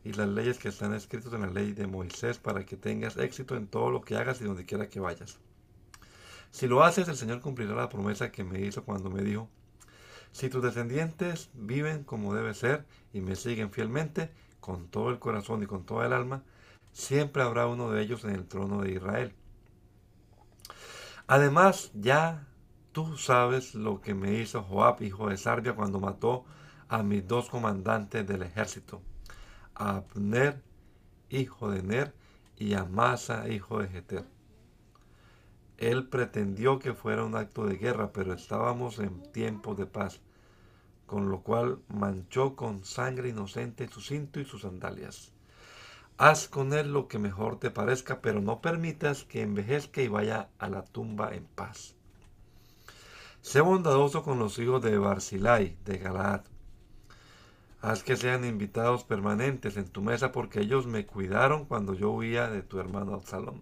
y 0.04 0.14
las 0.14 0.30
leyes 0.30 0.58
que 0.58 0.70
están 0.70 0.94
escritas 0.94 1.34
en 1.34 1.42
la 1.42 1.50
ley 1.50 1.74
de 1.74 1.88
Moisés 1.88 2.38
para 2.38 2.66
que 2.66 2.78
tengas 2.78 3.18
éxito 3.18 3.56
en 3.56 3.68
todo 3.68 3.92
lo 3.92 4.02
que 4.02 4.16
hagas 4.16 4.40
y 4.40 4.46
donde 4.46 4.66
quiera 4.66 4.90
que 4.90 5.00
vayas. 5.00 5.40
Si 6.52 6.68
lo 6.68 6.84
haces, 6.84 7.08
el 7.08 7.18
Señor 7.18 7.42
cumplirá 7.42 7.76
la 7.76 7.90
promesa 7.90 8.32
que 8.32 8.44
me 8.44 8.62
hizo 8.62 8.84
cuando 8.84 9.10
me 9.10 9.22
dijo, 9.22 9.50
si 10.32 10.50
tus 10.50 10.64
descendientes 10.64 11.50
viven 11.54 12.04
como 12.04 12.34
debe 12.34 12.54
ser 12.54 12.86
y 13.12 13.22
me 13.22 13.36
siguen 13.36 13.72
fielmente, 13.72 14.30
con 14.68 14.90
todo 14.90 15.12
el 15.12 15.18
corazón 15.18 15.64
y 15.64 15.66
con 15.66 15.86
toda 15.86 16.06
el 16.06 16.12
alma, 16.12 16.44
siempre 16.92 17.42
habrá 17.42 17.68
uno 17.68 17.90
de 17.90 18.02
ellos 18.02 18.26
en 18.26 18.32
el 18.32 18.46
trono 18.46 18.82
de 18.82 18.92
Israel. 18.92 19.34
Además, 21.26 21.90
ya 21.94 22.46
tú 22.92 23.16
sabes 23.16 23.76
lo 23.76 24.02
que 24.02 24.14
me 24.14 24.34
hizo 24.34 24.62
Joab, 24.64 25.02
hijo 25.04 25.30
de 25.30 25.38
Sarbia, 25.38 25.74
cuando 25.74 26.02
mató 26.02 26.44
a 26.90 27.02
mis 27.02 27.26
dos 27.26 27.50
comandantes 27.50 28.28
del 28.28 28.42
ejército, 28.42 29.02
a 29.74 30.04
Abner, 30.12 30.62
hijo 31.30 31.72
de 31.72 31.82
Ner, 31.82 32.14
y 32.58 32.74
a 32.74 32.84
Masa, 32.84 33.48
hijo 33.48 33.80
de 33.80 33.88
Jeter. 33.88 34.26
Él 35.78 36.10
pretendió 36.10 36.78
que 36.78 36.94
fuera 36.94 37.24
un 37.24 37.38
acto 37.38 37.66
de 37.66 37.78
guerra, 37.78 38.12
pero 38.12 38.34
estábamos 38.34 39.00
en 39.00 39.32
tiempo 39.32 39.76
de 39.76 39.86
paz, 39.86 40.20
con 41.08 41.32
lo 41.32 41.42
cual 41.42 41.80
manchó 41.88 42.56
con 42.56 42.86
sangre 42.86 43.30
inocente 43.30 43.88
su 43.88 44.02
cinto 44.02 44.40
y 44.40 44.46
sus 44.46 44.62
sandalias. 44.62 45.32
Haz 46.18 46.48
con 46.48 46.74
él 46.74 46.92
lo 46.92 47.08
que 47.08 47.18
mejor 47.18 47.60
te 47.60 47.72
parezca, 47.72 48.22
pero 48.22 48.42
no 48.42 48.62
permitas 48.62 49.24
que 49.24 49.42
envejezca 49.42 50.02
y 50.02 50.08
vaya 50.08 50.50
a 50.60 50.70
la 50.70 50.84
tumba 50.84 51.34
en 51.34 51.46
paz. 51.46 51.96
Sé 53.42 53.62
bondadoso 53.62 54.24
con 54.24 54.38
los 54.38 54.60
hijos 54.60 54.82
de 54.82 54.98
Barzilai, 54.98 55.78
de 55.86 55.98
Galaad. 55.98 56.42
Haz 57.82 58.04
que 58.04 58.18
sean 58.18 58.44
invitados 58.44 59.04
permanentes 59.04 59.78
en 59.78 59.88
tu 59.88 60.02
mesa, 60.02 60.32
porque 60.32 60.60
ellos 60.60 60.88
me 60.88 61.06
cuidaron 61.06 61.66
cuando 61.66 61.94
yo 61.94 62.12
huía 62.12 62.50
de 62.50 62.64
tu 62.64 62.80
hermano 62.80 63.14
Absalón. 63.14 63.62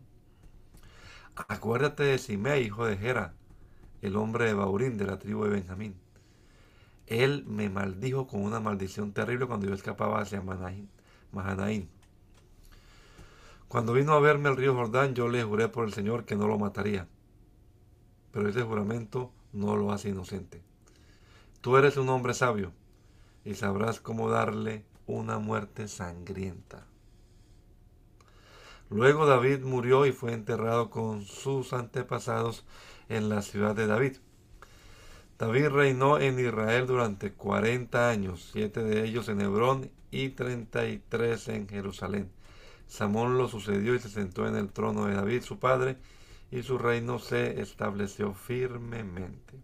Acuérdate 1.35 2.03
de 2.03 2.17
Simei, 2.17 2.63
hijo 2.63 2.85
de 2.85 2.97
Gera, 2.97 3.35
el 4.01 4.15
hombre 4.15 4.45
de 4.45 4.53
Baurín, 4.53 4.97
de 4.97 5.05
la 5.05 5.19
tribu 5.19 5.43
de 5.43 5.49
Benjamín. 5.49 6.05
Él 7.08 7.45
me 7.47 7.70
maldijo 7.70 8.28
con 8.28 8.41
una 8.41 8.60
maldición 8.60 9.14
terrible 9.14 9.45
cuando 9.45 9.68
yo 9.68 9.74
escapaba 9.74 10.22
hacia 10.22 10.41
Mahanaín. 11.32 11.89
Cuando 13.68 13.93
vino 13.93 14.14
a 14.14 14.20
verme 14.20 14.49
el 14.49 14.58
río 14.58 14.74
Jordán, 14.74 15.16
yo 15.16 15.28
le 15.28 15.43
juré 15.43 15.68
por 15.68 15.86
el 15.86 15.93
Señor 15.93 16.26
que 16.26 16.36
no 16.36 16.47
lo 16.47 16.58
mataría. 16.58 17.08
Pero 18.32 18.49
ese 18.49 18.62
juramento 18.64 19.32
no 19.53 19.76
lo 19.76 19.91
hace 19.91 20.10
inocente. 20.10 20.62
Tú 21.62 21.78
eres 21.78 21.97
un 21.97 22.10
hombre 22.10 22.34
sabio 22.34 22.74
y 23.43 23.56
sabrás 23.56 23.99
cómo 23.99 24.30
darle 24.30 24.86
una 25.08 25.39
muerte 25.39 25.88
sangrienta. 25.88 26.86
Luego 28.89 29.26
David 29.26 29.62
murió 29.62 30.06
y 30.06 30.12
fue 30.12 30.34
enterrado 30.34 30.89
con 30.89 31.24
sus 31.24 31.74
antepasados 31.74 32.66
en 33.10 33.30
la 33.30 33.41
ciudad 33.41 33.76
de 33.76 33.88
David. 33.88 34.18
David 35.38 35.67
reinó 35.67 36.17
en 36.17 36.39
Israel 36.39 36.88
durante 36.88 37.33
40 37.33 38.09
años, 38.09 38.49
siete 38.53 38.81
de 38.83 39.05
ellos 39.05 39.27
en 39.27 39.41
Hebrón 39.41 39.91
y 40.09 40.29
33 40.29 41.49
en 41.49 41.67
Jerusalén. 41.67 42.31
Samón 42.88 43.38
lo 43.38 43.49
sucedió 43.49 43.95
y 43.95 43.99
se 43.99 44.09
sentó 44.09 44.47
en 44.47 44.55
el 44.55 44.71
trono 44.71 45.07
de 45.07 45.15
David, 45.15 45.41
su 45.41 45.59
padre, 45.59 45.97
y 46.51 46.63
su 46.63 46.77
reino 46.77 47.19
se 47.19 47.59
estableció 47.59 48.33
firmemente. 48.33 49.59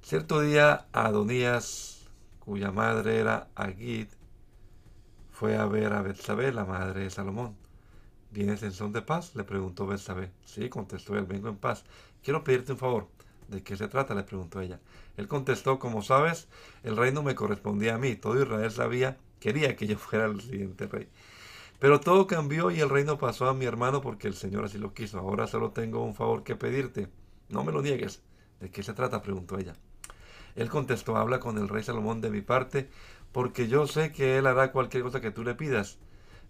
Cierto 0.00 0.40
día 0.40 0.86
Adonías, 0.92 2.08
cuya 2.38 2.70
madre 2.70 3.18
era 3.18 3.48
Agid, 3.56 4.06
fue 5.32 5.56
a 5.56 5.66
ver 5.66 5.92
a 5.92 6.02
Betsabé, 6.02 6.52
la 6.52 6.64
madre 6.64 7.00
de 7.00 7.10
Salomón. 7.10 7.56
¿Vienes 8.30 8.62
en 8.62 8.72
son 8.72 8.92
de 8.92 9.02
paz? 9.02 9.34
le 9.34 9.42
preguntó 9.42 9.88
Betsabé. 9.88 10.30
Sí, 10.44 10.68
contestó 10.68 11.16
él, 11.18 11.24
vengo 11.24 11.48
en 11.48 11.56
paz. 11.56 11.84
Quiero 12.22 12.44
pedirte 12.44 12.72
un 12.72 12.78
favor. 12.78 13.08
¿De 13.48 13.62
qué 13.62 13.76
se 13.76 13.88
trata? 13.88 14.14
le 14.14 14.24
preguntó 14.24 14.60
ella. 14.60 14.80
Él 15.16 15.28
contestó, 15.28 15.78
como 15.78 16.02
sabes, 16.02 16.48
el 16.82 16.96
reino 16.96 17.22
me 17.22 17.34
correspondía 17.34 17.94
a 17.94 17.98
mí. 17.98 18.16
Todo 18.16 18.42
Israel 18.42 18.70
sabía, 18.70 19.18
quería 19.40 19.76
que 19.76 19.86
yo 19.86 19.98
fuera 19.98 20.26
el 20.26 20.40
siguiente 20.40 20.86
rey. 20.86 21.08
Pero 21.78 22.00
todo 22.00 22.26
cambió 22.26 22.70
y 22.70 22.80
el 22.80 22.88
reino 22.88 23.18
pasó 23.18 23.48
a 23.48 23.54
mi 23.54 23.66
hermano 23.66 24.00
porque 24.00 24.28
el 24.28 24.34
Señor 24.34 24.64
así 24.64 24.78
lo 24.78 24.94
quiso. 24.94 25.18
Ahora 25.18 25.46
solo 25.46 25.70
tengo 25.70 26.02
un 26.04 26.14
favor 26.14 26.42
que 26.42 26.56
pedirte. 26.56 27.08
No 27.48 27.64
me 27.64 27.72
lo 27.72 27.82
niegues. 27.82 28.22
¿De 28.60 28.70
qué 28.70 28.82
se 28.82 28.94
trata? 28.94 29.22
preguntó 29.22 29.58
ella. 29.58 29.74
Él 30.54 30.70
contestó, 30.70 31.16
habla 31.16 31.38
con 31.38 31.58
el 31.58 31.68
rey 31.68 31.82
Salomón 31.82 32.22
de 32.22 32.30
mi 32.30 32.40
parte, 32.40 32.88
porque 33.30 33.68
yo 33.68 33.86
sé 33.86 34.10
que 34.10 34.38
él 34.38 34.46
hará 34.46 34.72
cualquier 34.72 35.02
cosa 35.02 35.20
que 35.20 35.30
tú 35.30 35.44
le 35.44 35.54
pidas. 35.54 35.98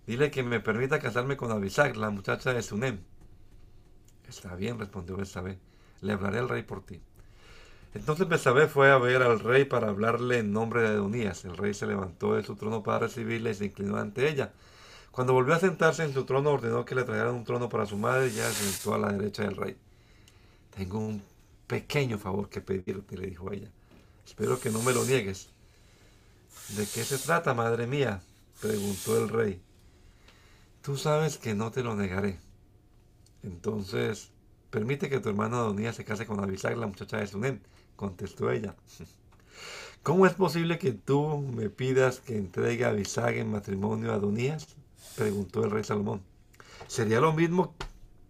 Dile 0.07 0.30
que 0.30 0.44
me 0.44 0.61
permita 0.61 1.01
casarme 1.01 1.36
con 1.36 1.51
Abisag, 1.51 1.97
la 1.97 2.11
muchacha 2.11 2.55
de 2.55 2.62
Sunem. 2.62 3.01
Está 4.28 4.55
bien, 4.55 4.78
respondió 4.78 5.16
Besabé. 5.16 5.59
Le 6.01 6.12
hablaré 6.12 6.38
al 6.38 6.49
rey 6.49 6.62
por 6.62 6.84
ti. 6.84 7.01
Entonces 7.94 8.28
Besabé 8.28 8.68
fue 8.68 8.90
a 8.90 8.99
ver 8.99 9.22
al 9.22 9.40
rey 9.40 9.64
para 9.64 9.88
hablarle 9.88 10.38
en 10.38 10.53
nombre 10.53 10.82
de 10.82 10.88
Adonías. 10.88 11.44
El 11.44 11.57
rey 11.57 11.72
se 11.72 11.86
levantó 11.86 12.34
de 12.34 12.42
su 12.42 12.55
trono 12.55 12.82
para 12.82 13.01
recibirle 13.01 13.53
y 13.53 13.55
se 13.55 13.64
inclinó 13.66 13.97
ante 13.97 14.28
ella. 14.28 14.53
Cuando 15.11 15.32
volvió 15.32 15.55
a 15.55 15.61
sentarse 15.61 16.05
en 16.05 16.12
su 16.12 16.24
trono, 16.24 16.51
ordenó 16.51 16.84
que 16.84 16.94
le 16.94 17.05
trajeran 17.05 17.34
un 17.34 17.44
trono 17.44 17.70
para 17.70 17.86
su 17.86 17.97
madre 17.97 18.28
y 18.28 18.32
ya 18.32 18.51
se 18.51 18.70
sentó 18.70 18.92
a 18.92 18.99
la 18.99 19.12
derecha 19.12 19.44
del 19.44 19.57
rey. 19.57 19.76
Tengo 20.76 20.99
un 20.99 21.22
pequeño 21.66 22.18
favor 22.18 22.51
que 22.51 22.61
pedirte, 22.61 23.16
le 23.16 23.28
dijo 23.28 23.51
ella. 23.51 23.70
Espero 24.26 24.61
que 24.61 24.68
no 24.68 24.82
me 24.82 24.92
lo 24.92 25.05
niegues. 25.05 25.49
¿De 26.76 26.84
qué 26.86 27.03
se 27.03 27.16
trata, 27.16 27.55
madre 27.55 27.86
mía? 27.86 28.20
preguntó 28.61 29.16
el 29.22 29.30
rey. 29.30 29.62
Tú 30.82 30.99
sabes 30.99 31.38
que 31.38 31.55
no 31.55 31.70
te 31.70 31.82
lo 31.82 31.97
negaré. 31.97 32.38
Entonces, 33.42 34.30
permite 34.77 35.09
que 35.09 35.20
tu 35.20 35.31
hermano 35.31 35.57
Adonías 35.57 35.97
se 35.97 36.05
case 36.05 36.27
con 36.27 36.39
Abisag, 36.39 36.77
la 36.77 36.87
muchacha 36.87 37.16
de 37.16 37.27
Sunem, 37.27 37.61
contestó 37.97 38.51
ella. 38.51 38.77
¿Cómo 40.03 40.27
es 40.27 40.35
posible 40.35 40.79
que 40.79 40.93
tú 40.93 41.39
me 41.39 41.70
pidas 41.70 42.20
que 42.20 42.37
entregue 42.37 42.85
a 42.85 42.91
Abisag 42.91 43.37
en 43.37 43.51
matrimonio 43.51 44.12
a 44.12 44.16
Adonías? 44.16 44.77
preguntó 45.16 45.64
el 45.64 45.70
rey 45.70 45.83
Salomón. 45.83 46.20
Sería 46.89 47.20
lo 47.20 47.33
mismo 47.33 47.74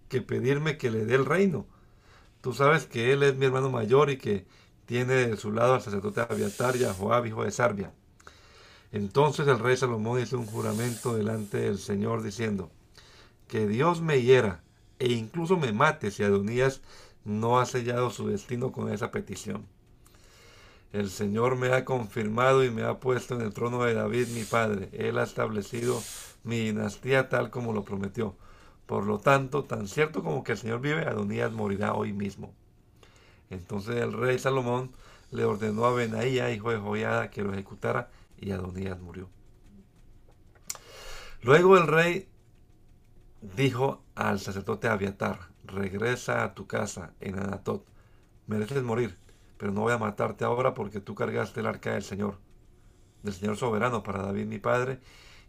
que 0.09 0.23
pedirme 0.23 0.79
que 0.79 0.89
le 0.89 1.05
dé 1.05 1.17
el 1.17 1.27
reino. 1.27 1.67
Tú 2.43 2.53
sabes 2.53 2.87
que 2.87 3.13
él 3.13 3.25
es 3.25 3.35
mi 3.35 3.47
hermano 3.47 3.69
mayor 3.69 4.11
y 4.11 4.17
que 4.17 4.47
tiene 4.85 5.15
de 5.15 5.37
su 5.37 5.51
lado 5.51 5.75
al 5.75 5.83
sacerdote 5.83 6.21
Abiatar 6.21 6.77
y 6.77 6.85
a 6.85 6.95
Joab, 6.95 7.27
hijo 7.27 7.43
de 7.43 7.51
Sarbia. 7.51 7.93
Entonces 8.93 9.49
el 9.49 9.59
rey 9.59 9.77
Salomón 9.77 10.21
hizo 10.21 10.39
un 10.39 10.47
juramento 10.47 11.17
delante 11.17 11.59
del 11.59 11.79
Señor 11.79 12.23
diciendo, 12.23 12.71
que 13.49 13.67
Dios 13.67 14.01
me 14.01 14.23
hiera 14.23 14.63
e 14.99 15.13
incluso 15.13 15.57
me 15.57 15.73
mate 15.73 16.11
si 16.11 16.23
Adonías 16.23 16.81
no 17.25 17.59
ha 17.59 17.67
sellado 17.67 18.11
su 18.11 18.29
destino 18.29 18.73
con 18.73 18.93
esa 18.93 19.11
petición. 19.11 19.67
El 20.93 21.11
Señor 21.11 21.57
me 21.57 21.73
ha 21.73 21.85
confirmado 21.85 22.65
y 22.65 22.71
me 22.71 22.83
ha 22.83 23.01
puesto 23.01 23.35
en 23.35 23.43
el 23.43 23.53
trono 23.53 23.83
de 23.85 23.95
David 23.95 24.29
mi 24.29 24.45
padre. 24.45 24.89
Él 24.93 25.19
ha 25.19 25.25
establecido 25.25 26.01
mi 26.45 26.61
dinastía 26.61 27.29
tal 27.29 27.51
como 27.51 27.73
lo 27.73 27.85
prometió. 27.85 28.35
Por 28.87 29.05
lo 29.05 29.19
tanto, 29.19 29.65
tan 29.65 29.89
cierto 29.89 30.23
como 30.23 30.45
que 30.45 30.53
el 30.53 30.59
Señor 30.59 30.81
vive, 30.81 31.07
Adonías 31.07 31.53
morirá 31.53 31.95
hoy 31.95 32.13
mismo. 32.13 32.55
Entonces 33.51 33.97
el 33.97 34.13
rey 34.13 34.39
Salomón 34.39 34.93
le 35.33 35.45
ordenó 35.45 35.85
a 35.87 35.93
Benaía, 35.93 36.53
hijo 36.53 36.71
de 36.71 36.79
Joiada, 36.79 37.31
que 37.31 37.43
lo 37.43 37.53
ejecutara 37.53 38.11
y 38.41 38.53
Adonías 38.53 39.01
murió. 39.01 39.29
Luego 41.43 41.77
el 41.77 41.87
rey 41.87 42.29
dijo 43.41 44.03
al 44.15 44.41
sacerdote 44.41 44.89
Abiatar, 44.89 45.39
regresa 45.65 46.45
a 46.45 46.55
tu 46.55 46.67
casa 46.67 47.13
en 47.21 47.39
Anatot, 47.39 47.87
mereces 48.47 48.83
morir, 48.83 49.19
pero 49.59 49.73
no 49.73 49.83
voy 49.83 49.93
a 49.93 49.99
matarte 49.99 50.45
ahora 50.45 50.75
porque 50.75 51.01
tú 51.01 51.15
cargaste 51.15 51.61
el 51.61 51.67
arca 51.67 51.93
del 51.93 52.03
Señor, 52.03 52.39
del 53.23 53.35
Señor 53.35 53.57
soberano 53.57 54.03
para 54.03 54.23
David 54.23 54.47
mi 54.47 54.59
padre, 54.59 55.01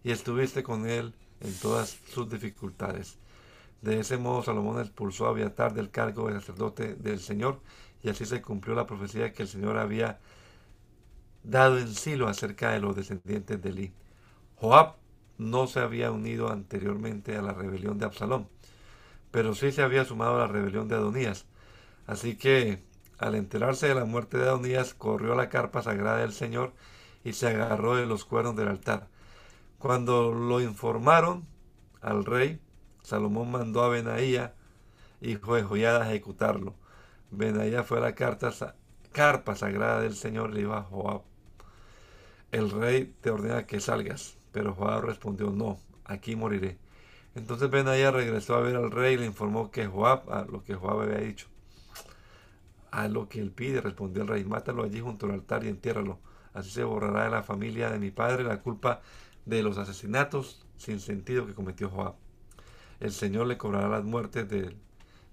y 0.04 0.12
estuviste 0.12 0.64
con 0.64 0.88
él 0.88 1.14
en 1.42 1.54
todas 1.60 2.00
sus 2.10 2.30
dificultades. 2.30 3.18
De 3.82 4.00
ese 4.00 4.18
modo 4.18 4.44
Salomón 4.44 4.80
expulsó 4.80 5.28
a 5.28 5.30
Abiatar 5.30 5.74
del 5.74 5.92
cargo 5.92 6.28
de 6.28 6.40
sacerdote 6.40 6.96
del 6.96 7.20
Señor, 7.20 7.62
y 8.04 8.10
así 8.10 8.26
se 8.26 8.42
cumplió 8.42 8.76
la 8.76 8.88
profecía 8.88 9.34
que 9.34 9.44
el 9.44 9.50
Señor 9.50 9.78
había 9.78 10.20
dado 11.44 11.78
en 11.78 11.94
Silo 11.94 12.28
acerca 12.28 12.72
de 12.72 12.80
los 12.80 12.96
descendientes 12.96 13.62
de 13.62 13.70
Eli. 13.70 13.94
Joab 14.56 14.96
no 15.38 15.68
se 15.68 15.80
había 15.80 16.12
unido 16.12 16.52
anteriormente 16.52 17.36
a 17.36 17.42
la 17.42 17.54
rebelión 17.54 17.98
de 17.98 18.06
Absalón, 18.06 18.48
pero 19.32 19.54
sí 19.56 19.72
se 19.72 19.84
había 19.84 20.06
sumado 20.06 20.36
a 20.36 20.40
la 20.40 20.48
rebelión 20.48 20.88
de 20.88 20.96
Adonías. 20.96 21.46
Así 22.06 22.36
que, 22.36 22.84
al 23.18 23.36
enterarse 23.36 23.88
de 23.88 23.96
la 23.96 24.06
muerte 24.06 24.38
de 24.38 24.46
Adonías, 24.46 24.94
corrió 24.94 25.34
a 25.34 25.36
la 25.36 25.50
carpa 25.50 25.82
sagrada 25.82 26.20
del 26.20 26.34
Señor 26.34 26.74
y 27.24 27.34
se 27.34 27.48
agarró 27.48 27.96
de 27.96 28.06
los 28.06 28.26
cuernos 28.26 28.56
del 28.56 28.70
altar. 28.70 29.08
Cuando 29.80 30.32
lo 30.32 30.62
informaron 30.62 31.46
al 32.02 32.26
rey, 32.26 32.60
Salomón 33.04 33.52
mandó 33.52 33.84
a 33.84 33.90
Benaía, 33.90 34.56
hijo 35.22 35.56
de 35.56 35.64
Joyada, 35.64 36.04
a 36.04 36.10
ejecutarlo. 36.10 36.76
Benaía 37.32 37.84
fue 37.84 37.98
a 37.98 38.02
la 38.02 38.16
carpa 38.16 39.56
sagrada 39.56 40.02
del 40.02 40.16
Señor 40.16 40.52
y 40.52 40.54
le 40.54 40.60
dijo 40.62 40.82
Joab, 40.84 41.22
el 42.52 42.72
rey 42.72 43.14
te 43.22 43.30
ordena 43.30 43.66
que 43.66 43.80
salgas. 43.80 44.37
Pero 44.58 44.74
Joab 44.74 45.04
respondió, 45.04 45.52
no, 45.52 45.78
aquí 46.04 46.36
moriré. 46.36 46.80
Entonces 47.36 47.70
Benaía 47.70 48.10
regresó 48.10 48.56
a 48.56 48.62
ver 48.62 48.76
al 48.76 48.90
rey 48.90 49.14
y 49.14 49.18
le 49.18 49.28
informó 49.28 49.70
que 49.70 49.86
Joab, 49.86 50.34
a 50.34 50.46
lo 50.46 50.64
que 50.64 50.74
Joab 50.74 51.02
había 51.02 51.20
dicho. 51.20 51.46
A 52.90 53.08
lo 53.08 53.30
que 53.30 53.40
él 53.40 53.52
pide, 53.52 53.82
respondió 53.82 54.24
el 54.24 54.28
rey, 54.28 54.44
mátalo 54.46 54.84
allí 54.84 55.00
junto 55.00 55.28
al 55.28 55.34
altar 55.34 55.64
y 55.64 55.68
entiérralo. 55.68 56.18
Así 56.56 56.72
se 56.72 56.84
borrará 56.84 57.26
de 57.26 57.30
la 57.30 57.44
familia 57.44 57.92
de 57.92 58.00
mi 58.00 58.10
padre 58.10 58.44
la 58.44 58.62
culpa 58.62 59.02
de 59.46 59.62
los 59.62 59.78
asesinatos 59.78 60.66
sin 60.76 61.00
sentido 61.00 61.46
que 61.46 61.54
cometió 61.54 61.92
Joab. 61.92 62.16
El 63.00 63.12
Señor 63.12 63.46
le 63.46 63.60
cobrará 63.60 63.88
las 63.88 64.06
muertes 64.06 64.50
de 64.50 64.76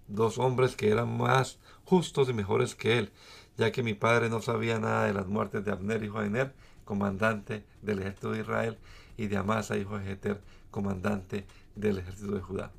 dos 0.07 0.37
hombres 0.37 0.77
que 0.77 0.91
eran 0.91 1.16
más 1.16 1.59
justos 1.85 2.29
y 2.29 2.35
mejores 2.35 2.75
que 2.75 2.99
él, 2.99 3.12
ya 3.57 3.72
que 3.72 3.83
mi 3.83 3.95
padre 3.95 4.29
no 4.29 4.43
sabía 4.43 4.79
nada 4.79 5.07
de 5.07 5.14
las 5.14 5.29
muertes 5.29 5.64
de 5.64 5.72
Abner, 5.72 6.05
hijo 6.05 6.20
de 6.20 6.29
Ner, 6.29 6.55
comandante 6.85 7.64
del 7.81 8.01
ejército 8.01 8.33
de 8.33 8.41
Israel, 8.41 8.79
y 9.17 9.27
de 9.27 9.37
Amasa, 9.37 9.77
hijo 9.77 9.99
de 9.99 10.05
Jeter, 10.05 10.41
comandante 10.71 11.47
del 11.75 11.99
ejército 11.99 12.33
de 12.33 12.41
Judá. 12.41 12.71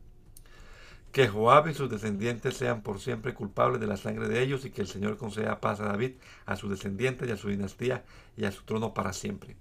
Que 1.11 1.27
Joab 1.29 1.69
y 1.69 1.73
sus 1.73 1.89
descendientes 1.89 2.57
sean 2.57 2.81
por 2.81 2.99
siempre 2.99 3.33
culpables 3.33 3.79
de 3.79 3.87
la 3.87 3.95
sangre 3.95 4.27
de 4.27 4.41
ellos 4.41 4.65
y 4.65 4.71
que 4.71 4.81
el 4.81 4.87
Señor 4.87 5.17
conceda 5.17 5.61
paz 5.61 5.79
a 5.79 5.85
David, 5.85 6.11
a 6.45 6.57
sus 6.57 6.69
descendientes 6.69 7.29
y 7.29 7.31
a 7.31 7.37
su 7.37 7.47
dinastía 7.47 8.03
y 8.35 8.43
a 8.43 8.51
su 8.51 8.63
trono 8.63 8.93
para 8.93 9.13
siempre. 9.13 9.55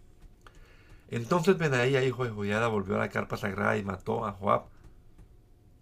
Entonces 1.11 1.57
Benaía, 1.57 2.05
hijo 2.05 2.25
de 2.25 2.31
Joiada, 2.31 2.67
volvió 2.67 2.97
a 2.97 2.99
la 2.99 3.09
carpa 3.09 3.37
sagrada 3.37 3.77
y 3.77 3.85
mató 3.85 4.27
a 4.27 4.33
Joab 4.33 4.65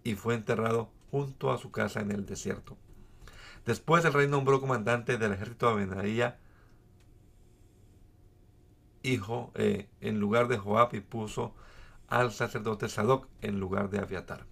y 0.03 0.15
fue 0.15 0.35
enterrado 0.35 0.89
junto 1.09 1.51
a 1.51 1.57
su 1.57 1.71
casa 1.71 2.01
en 2.01 2.11
el 2.11 2.25
desierto. 2.25 2.77
Después 3.65 4.03
el 4.05 4.13
rey 4.13 4.27
nombró 4.27 4.59
comandante 4.59 5.17
del 5.17 5.31
ejército 5.31 5.69
a 5.69 5.73
Benaía 5.73 6.37
hijo 9.03 9.51
eh, 9.55 9.87
en 10.01 10.19
lugar 10.19 10.47
de 10.47 10.57
Joab 10.57 10.95
y 10.95 11.01
puso 11.01 11.53
al 12.07 12.31
sacerdote 12.31 12.89
Sadoc 12.89 13.27
en 13.41 13.59
lugar 13.59 13.89
de 13.89 13.99
Abiatar. 13.99 14.45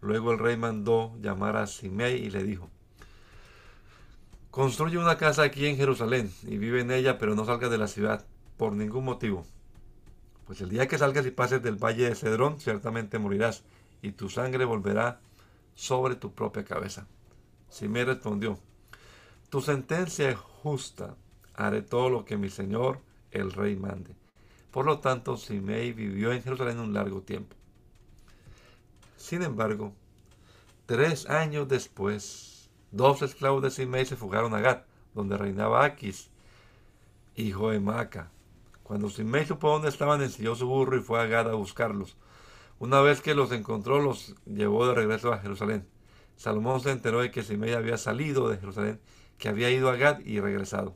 Luego 0.00 0.32
el 0.32 0.38
rey 0.38 0.56
mandó 0.56 1.14
llamar 1.20 1.56
a 1.56 1.66
Simei 1.66 2.24
y 2.24 2.30
le 2.30 2.44
dijo, 2.44 2.70
construye 4.50 4.98
una 4.98 5.18
casa 5.18 5.42
aquí 5.42 5.66
en 5.66 5.76
Jerusalén 5.76 6.32
y 6.42 6.58
vive 6.58 6.80
en 6.80 6.90
ella, 6.90 7.18
pero 7.18 7.34
no 7.34 7.44
salgas 7.44 7.70
de 7.70 7.78
la 7.78 7.88
ciudad 7.88 8.24
por 8.56 8.72
ningún 8.72 9.04
motivo. 9.04 9.44
Pues 10.46 10.60
el 10.60 10.68
día 10.68 10.86
que 10.86 10.98
salgas 10.98 11.26
y 11.26 11.30
pases 11.30 11.62
del 11.62 11.76
valle 11.76 12.08
de 12.08 12.14
Cedrón, 12.14 12.60
ciertamente 12.60 13.18
morirás, 13.18 13.64
y 14.00 14.12
tu 14.12 14.28
sangre 14.28 14.64
volverá 14.64 15.20
sobre 15.74 16.14
tu 16.14 16.34
propia 16.34 16.64
cabeza. 16.64 17.06
Simei 17.68 18.04
respondió, 18.04 18.58
tu 19.50 19.60
sentencia 19.60 20.30
es 20.30 20.36
justa, 20.36 21.16
haré 21.54 21.82
todo 21.82 22.10
lo 22.10 22.24
que 22.24 22.36
mi 22.36 22.48
señor 22.48 23.00
el 23.36 23.52
rey 23.52 23.76
mande. 23.76 24.14
Por 24.70 24.84
lo 24.84 24.98
tanto, 24.98 25.36
Simei 25.36 25.92
vivió 25.92 26.32
en 26.32 26.42
Jerusalén 26.42 26.78
un 26.78 26.92
largo 26.92 27.22
tiempo. 27.22 27.56
Sin 29.16 29.42
embargo, 29.42 29.94
tres 30.84 31.28
años 31.28 31.66
después, 31.66 32.68
dos 32.90 33.22
esclavos 33.22 33.62
de 33.62 33.70
Simei 33.70 34.04
se 34.04 34.16
fugaron 34.16 34.54
a 34.54 34.60
Gad, 34.60 34.82
donde 35.14 35.38
reinaba 35.38 35.84
Aquis, 35.84 36.30
hijo 37.34 37.70
de 37.70 37.80
Maca. 37.80 38.30
Cuando 38.82 39.08
Simei 39.08 39.46
supo 39.46 39.70
dónde 39.70 39.88
estaban, 39.88 40.22
ensilló 40.22 40.54
su 40.54 40.66
burro 40.66 40.96
y 40.96 41.00
fue 41.00 41.20
a 41.20 41.26
Gad 41.26 41.48
a 41.50 41.54
buscarlos. 41.54 42.16
Una 42.78 43.00
vez 43.00 43.22
que 43.22 43.34
los 43.34 43.52
encontró, 43.52 44.00
los 44.00 44.34
llevó 44.44 44.86
de 44.86 44.94
regreso 44.94 45.32
a 45.32 45.38
Jerusalén. 45.38 45.88
Salomón 46.36 46.80
se 46.80 46.90
enteró 46.90 47.20
de 47.20 47.30
que 47.30 47.42
Simei 47.42 47.72
había 47.72 47.96
salido 47.96 48.50
de 48.50 48.58
Jerusalén, 48.58 49.00
que 49.38 49.48
había 49.48 49.70
ido 49.70 49.88
a 49.88 49.96
Gad 49.96 50.20
y 50.20 50.40
regresado. 50.40 50.94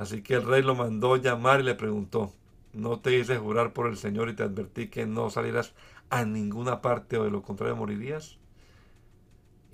Así 0.00 0.22
que 0.22 0.32
el 0.32 0.46
rey 0.46 0.62
lo 0.62 0.74
mandó 0.74 1.16
llamar 1.16 1.60
y 1.60 1.62
le 1.62 1.74
preguntó, 1.74 2.32
¿no 2.72 3.00
te 3.00 3.18
hice 3.18 3.36
jurar 3.36 3.74
por 3.74 3.86
el 3.86 3.98
Señor 3.98 4.30
y 4.30 4.34
te 4.34 4.42
advertí 4.42 4.88
que 4.88 5.04
no 5.04 5.28
salieras 5.28 5.74
a 6.08 6.24
ninguna 6.24 6.80
parte 6.80 7.18
o 7.18 7.24
de 7.24 7.30
lo 7.30 7.42
contrario 7.42 7.76
morirías? 7.76 8.38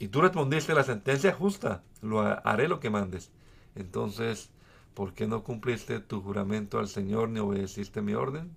Y 0.00 0.08
tú 0.08 0.22
respondiste 0.22 0.74
la 0.74 0.82
sentencia 0.82 1.32
justa, 1.32 1.84
lo 2.02 2.22
haré 2.22 2.66
lo 2.66 2.80
que 2.80 2.90
mandes. 2.90 3.30
Entonces, 3.76 4.50
¿por 4.94 5.14
qué 5.14 5.28
no 5.28 5.44
cumpliste 5.44 6.00
tu 6.00 6.20
juramento 6.20 6.80
al 6.80 6.88
Señor 6.88 7.28
ni 7.28 7.38
obedeciste 7.38 8.02
mi 8.02 8.14
orden? 8.14 8.50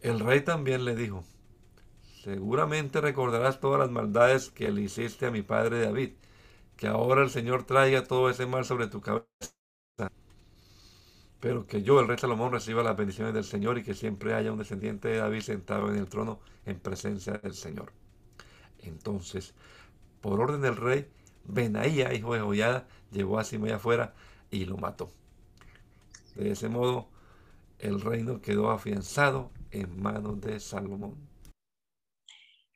El 0.00 0.18
rey 0.18 0.40
también 0.40 0.84
le 0.84 0.96
dijo, 0.96 1.22
seguramente 2.24 3.00
recordarás 3.00 3.60
todas 3.60 3.78
las 3.78 3.92
maldades 3.92 4.50
que 4.50 4.72
le 4.72 4.82
hiciste 4.82 5.26
a 5.26 5.30
mi 5.30 5.42
padre 5.42 5.82
David, 5.82 6.14
que 6.76 6.88
ahora 6.88 7.22
el 7.22 7.30
Señor 7.30 7.62
traiga 7.62 8.02
todo 8.02 8.28
ese 8.28 8.46
mal 8.46 8.64
sobre 8.64 8.88
tu 8.88 9.00
cabeza. 9.00 9.59
Pero 11.40 11.66
que 11.66 11.82
yo, 11.82 12.00
el 12.00 12.08
rey 12.08 12.18
Salomón, 12.18 12.52
reciba 12.52 12.82
las 12.82 12.96
bendiciones 12.96 13.32
del 13.32 13.44
Señor 13.44 13.78
y 13.78 13.82
que 13.82 13.94
siempre 13.94 14.34
haya 14.34 14.52
un 14.52 14.58
descendiente 14.58 15.08
de 15.08 15.16
David 15.16 15.40
sentado 15.40 15.90
en 15.90 15.96
el 15.96 16.08
trono 16.08 16.40
en 16.66 16.78
presencia 16.78 17.32
del 17.34 17.54
Señor. 17.54 17.92
Entonces, 18.78 19.54
por 20.20 20.38
orden 20.40 20.60
del 20.60 20.76
rey, 20.76 21.08
Benaía, 21.44 22.12
hijo 22.12 22.34
de 22.34 22.40
Joyada, 22.40 22.86
llevó 23.10 23.38
a 23.38 23.44
Simei 23.44 23.72
afuera 23.72 24.14
y 24.50 24.66
lo 24.66 24.76
mató. 24.76 25.10
De 26.34 26.50
ese 26.50 26.68
modo, 26.68 27.08
el 27.78 28.00
reino 28.00 28.40
quedó 28.42 28.70
afianzado 28.70 29.50
en 29.70 30.00
manos 30.00 30.40
de 30.40 30.60
Salomón. 30.60 31.16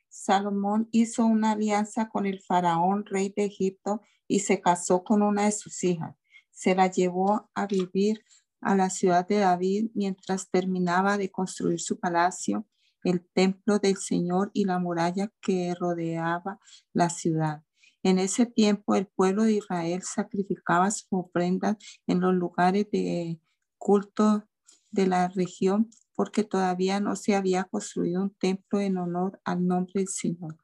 Salomón 0.09 0.89
hizo 0.91 1.25
una 1.25 1.51
alianza 1.51 2.09
con 2.09 2.25
el 2.25 2.41
faraón, 2.41 3.05
rey 3.05 3.31
de 3.35 3.45
Egipto, 3.45 4.01
y 4.27 4.39
se 4.39 4.59
casó 4.59 5.03
con 5.03 5.21
una 5.21 5.45
de 5.45 5.51
sus 5.51 5.83
hijas. 5.83 6.15
Se 6.49 6.73
la 6.73 6.87
llevó 6.87 7.49
a 7.53 7.67
vivir 7.67 8.23
a 8.65 8.75
la 8.75 8.89
ciudad 8.89 9.27
de 9.27 9.37
David 9.37 9.91
mientras 9.93 10.49
terminaba 10.49 11.17
de 11.19 11.29
construir 11.29 11.79
su 11.79 11.99
palacio 11.99 12.65
el 13.03 13.23
templo 13.33 13.77
del 13.77 13.97
Señor 13.97 14.49
y 14.53 14.65
la 14.65 14.79
muralla 14.79 15.31
que 15.39 15.75
rodeaba 15.79 16.59
la 16.91 17.11
ciudad. 17.11 17.63
En 18.01 18.17
ese 18.17 18.47
tiempo 18.47 18.95
el 18.95 19.05
pueblo 19.05 19.43
de 19.43 19.53
Israel 19.53 20.01
sacrificaba 20.01 20.89
sus 20.89 21.07
ofrendas 21.11 21.77
en 22.07 22.19
los 22.19 22.33
lugares 22.33 22.87
de 22.91 23.39
culto 23.77 24.47
de 24.91 25.05
la 25.05 25.27
región 25.27 25.91
porque 26.15 26.43
todavía 26.43 26.99
no 26.99 27.15
se 27.15 27.35
había 27.35 27.65
construido 27.65 28.23
un 28.23 28.33
templo 28.33 28.79
en 28.79 28.97
honor 28.97 29.39
al 29.43 29.67
nombre 29.67 29.93
del 29.95 30.07
Señor. 30.07 30.57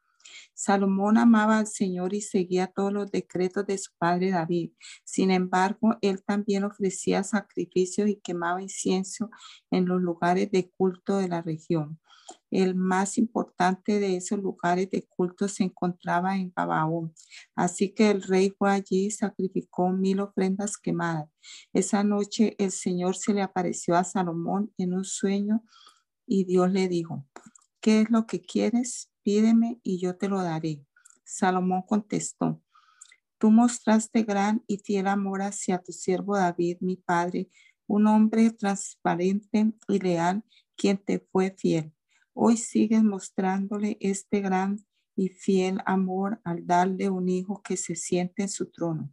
Salomón 0.54 1.18
amaba 1.18 1.60
al 1.60 1.68
Señor 1.68 2.14
y 2.14 2.22
seguía 2.22 2.68
todos 2.68 2.94
los 2.94 3.12
decretos 3.12 3.66
de 3.66 3.78
su 3.78 3.92
padre 3.98 4.32
David. 4.32 4.72
Sin 5.04 5.32
embargo, 5.32 5.98
él 6.02 6.24
también 6.24 6.64
ofrecía 6.64 7.24
sacrificios 7.24 8.10
y 8.10 8.18
quemaba 8.18 8.62
incienso 8.62 9.30
en 9.72 9.86
los 9.86 10.02
lugares 10.02 10.52
de 10.52 10.70
culto 10.70 11.18
de 11.18 11.28
la 11.28 11.42
región. 11.42 12.00
El 12.50 12.76
más 12.76 13.18
importante 13.18 14.00
de 14.00 14.18
esos 14.18 14.40
lugares 14.40 14.90
de 14.90 15.06
culto 15.08 15.48
se 15.48 15.64
encontraba 15.64 16.38
en 16.38 16.52
Gabaón. 16.56 17.14
Así 17.56 17.94
que 17.94 18.10
el 18.10 18.22
rey 18.24 18.54
fue 18.58 18.72
allí 18.72 19.06
y 19.06 19.12
sacrificó 19.12 19.90
mil 19.90 20.20
ofrendas 20.20 20.78
quemadas. 20.78 21.30
Esa 21.74 22.04
noche 22.04 22.56
el 22.58 22.72
Señor 22.72 23.16
se 23.16 23.34
le 23.34 23.42
apareció 23.42 23.96
a 23.96 24.04
Salomón 24.04 24.74
en 24.78 24.94
un 24.94 25.06
sueño 25.06 25.64
y 26.26 26.46
Dios 26.46 26.72
le 26.72 26.88
dijo, 26.88 27.26
¿qué 27.82 28.02
es 28.02 28.10
lo 28.10 28.26
que 28.26 28.42
quieres? 28.42 29.11
Pídeme 29.24 29.80
y 29.84 30.00
yo 30.00 30.18
te 30.18 30.28
lo 30.28 30.42
daré. 30.42 30.86
Salomón 31.24 31.84
contestó, 31.84 32.62
Tú 33.38 33.50
mostraste 33.50 34.22
gran 34.22 34.64
y 34.68 34.78
fiel 34.78 35.08
amor 35.08 35.42
hacia 35.42 35.82
tu 35.82 35.92
siervo 35.92 36.38
David, 36.38 36.78
mi 36.80 36.96
padre, 36.96 37.50
un 37.88 38.06
hombre 38.06 38.52
transparente 38.52 39.74
y 39.88 40.00
leal, 40.00 40.44
quien 40.76 40.98
te 40.98 41.20
fue 41.20 41.50
fiel. 41.58 41.92
Hoy 42.34 42.58
sigues 42.58 43.04
mostrándole 43.04 43.98
este 44.00 44.42
gran 44.42 44.78
y 45.16 45.30
fiel 45.30 45.80
amor 45.86 46.40
al 46.44 46.68
darle 46.68 47.10
un 47.10 47.30
hijo 47.30 47.62
que 47.64 47.78
se 47.78 47.96
siente 47.96 48.44
en 48.44 48.50
su 48.50 48.70
trono. 48.70 49.12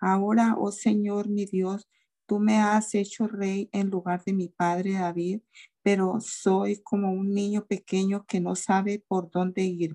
Ahora, 0.00 0.56
oh 0.58 0.70
Señor 0.70 1.28
mi 1.28 1.46
Dios, 1.46 1.88
tú 2.26 2.38
me 2.38 2.58
has 2.58 2.94
hecho 2.94 3.26
rey 3.26 3.68
en 3.72 3.88
lugar 3.88 4.22
de 4.24 4.34
mi 4.34 4.48
padre 4.48 4.92
David, 4.92 5.40
pero 5.84 6.18
soy 6.18 6.82
como 6.82 7.12
un 7.12 7.34
niño 7.34 7.66
pequeño 7.66 8.24
que 8.26 8.40
no 8.40 8.56
sabe 8.56 9.04
por 9.06 9.30
dónde 9.30 9.64
ir. 9.64 9.92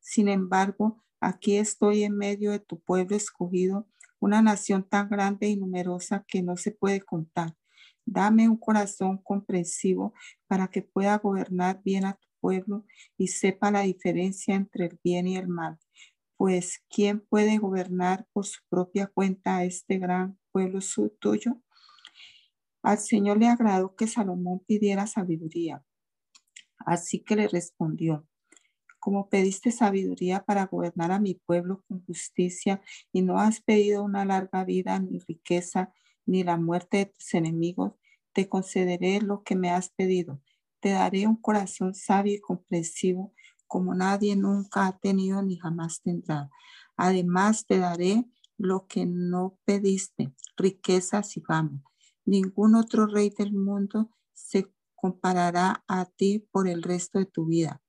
Sin 0.00 0.28
embargo, 0.28 1.04
aquí 1.20 1.58
estoy 1.58 2.04
en 2.04 2.16
medio 2.16 2.52
de 2.52 2.58
tu 2.58 2.80
pueblo 2.80 3.14
escogido, 3.14 3.86
una 4.18 4.40
nación 4.40 4.82
tan 4.82 5.10
grande 5.10 5.48
y 5.48 5.56
numerosa 5.58 6.24
que 6.26 6.42
no 6.42 6.56
se 6.56 6.72
puede 6.72 7.02
contar. 7.02 7.54
Dame 8.06 8.48
un 8.48 8.56
corazón 8.56 9.18
comprensivo 9.18 10.14
para 10.46 10.68
que 10.68 10.80
pueda 10.80 11.18
gobernar 11.18 11.82
bien 11.84 12.06
a 12.06 12.14
tu 12.14 12.26
pueblo 12.40 12.86
y 13.18 13.28
sepa 13.28 13.70
la 13.70 13.82
diferencia 13.82 14.54
entre 14.54 14.86
el 14.86 14.98
bien 15.04 15.26
y 15.28 15.36
el 15.36 15.48
mal. 15.48 15.78
Pues, 16.38 16.82
¿quién 16.88 17.20
puede 17.20 17.58
gobernar 17.58 18.26
por 18.32 18.46
su 18.46 18.60
propia 18.70 19.06
cuenta 19.06 19.58
a 19.58 19.64
este 19.64 19.98
gran 19.98 20.38
pueblo 20.50 20.78
tuyo? 21.18 21.60
Al 22.82 22.98
Señor 22.98 23.38
le 23.38 23.48
agradó 23.48 23.94
que 23.94 24.06
Salomón 24.06 24.60
pidiera 24.66 25.06
sabiduría. 25.06 25.84
Así 26.78 27.20
que 27.20 27.36
le 27.36 27.48
respondió, 27.48 28.26
como 28.98 29.28
pediste 29.28 29.70
sabiduría 29.70 30.44
para 30.44 30.66
gobernar 30.66 31.10
a 31.12 31.20
mi 31.20 31.34
pueblo 31.34 31.82
con 31.88 32.04
justicia 32.04 32.82
y 33.12 33.22
no 33.22 33.38
has 33.38 33.60
pedido 33.60 34.02
una 34.02 34.24
larga 34.24 34.64
vida 34.64 34.98
ni 34.98 35.18
riqueza 35.18 35.92
ni 36.26 36.44
la 36.44 36.56
muerte 36.56 36.98
de 36.98 37.06
tus 37.06 37.34
enemigos, 37.34 37.94
te 38.32 38.48
concederé 38.48 39.20
lo 39.20 39.42
que 39.42 39.56
me 39.56 39.70
has 39.70 39.90
pedido. 39.90 40.40
Te 40.80 40.90
daré 40.90 41.26
un 41.26 41.36
corazón 41.36 41.94
sabio 41.94 42.34
y 42.34 42.40
comprensivo 42.40 43.32
como 43.66 43.94
nadie 43.94 44.34
nunca 44.34 44.86
ha 44.86 44.98
tenido 44.98 45.42
ni 45.42 45.56
jamás 45.56 46.02
tendrá. 46.02 46.50
Además 46.96 47.66
te 47.66 47.78
daré 47.78 48.24
lo 48.58 48.86
que 48.88 49.06
no 49.06 49.58
pediste, 49.64 50.32
riquezas 50.56 51.36
y 51.36 51.40
fama. 51.40 51.82
Ningún 52.30 52.76
otro 52.76 53.08
rey 53.08 53.30
del 53.36 53.52
mundo 53.52 54.08
se 54.32 54.72
comparará 54.94 55.82
a 55.88 56.04
ti 56.04 56.46
por 56.52 56.68
el 56.68 56.84
resto 56.84 57.18
de 57.18 57.26
tu 57.26 57.46
vida. 57.46 57.82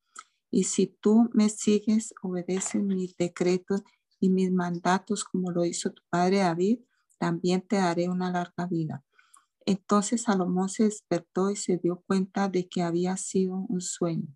Y 0.49 0.63
si 0.63 0.87
tú 0.87 1.29
me 1.31 1.47
sigues, 1.47 2.15
obedeces 2.23 2.81
mis 2.81 3.15
decretos 3.17 3.83
y 4.19 4.31
mis 4.31 4.51
mandatos 4.51 5.25
como 5.25 5.51
lo 5.51 5.63
hizo 5.63 5.91
tu 5.91 6.01
padre 6.09 6.37
David, 6.39 6.79
también 7.19 7.61
te 7.61 7.75
daré 7.75 8.09
una 8.09 8.31
larga 8.31 8.65
vida. 8.65 9.05
Entonces 9.67 10.23
Salomón 10.23 10.69
se 10.69 10.85
despertó 10.85 11.51
y 11.51 11.55
se 11.55 11.77
dio 11.77 12.03
cuenta 12.07 12.49
de 12.49 12.67
que 12.67 12.81
había 12.81 13.17
sido 13.17 13.63
un 13.69 13.79
sueño. 13.79 14.35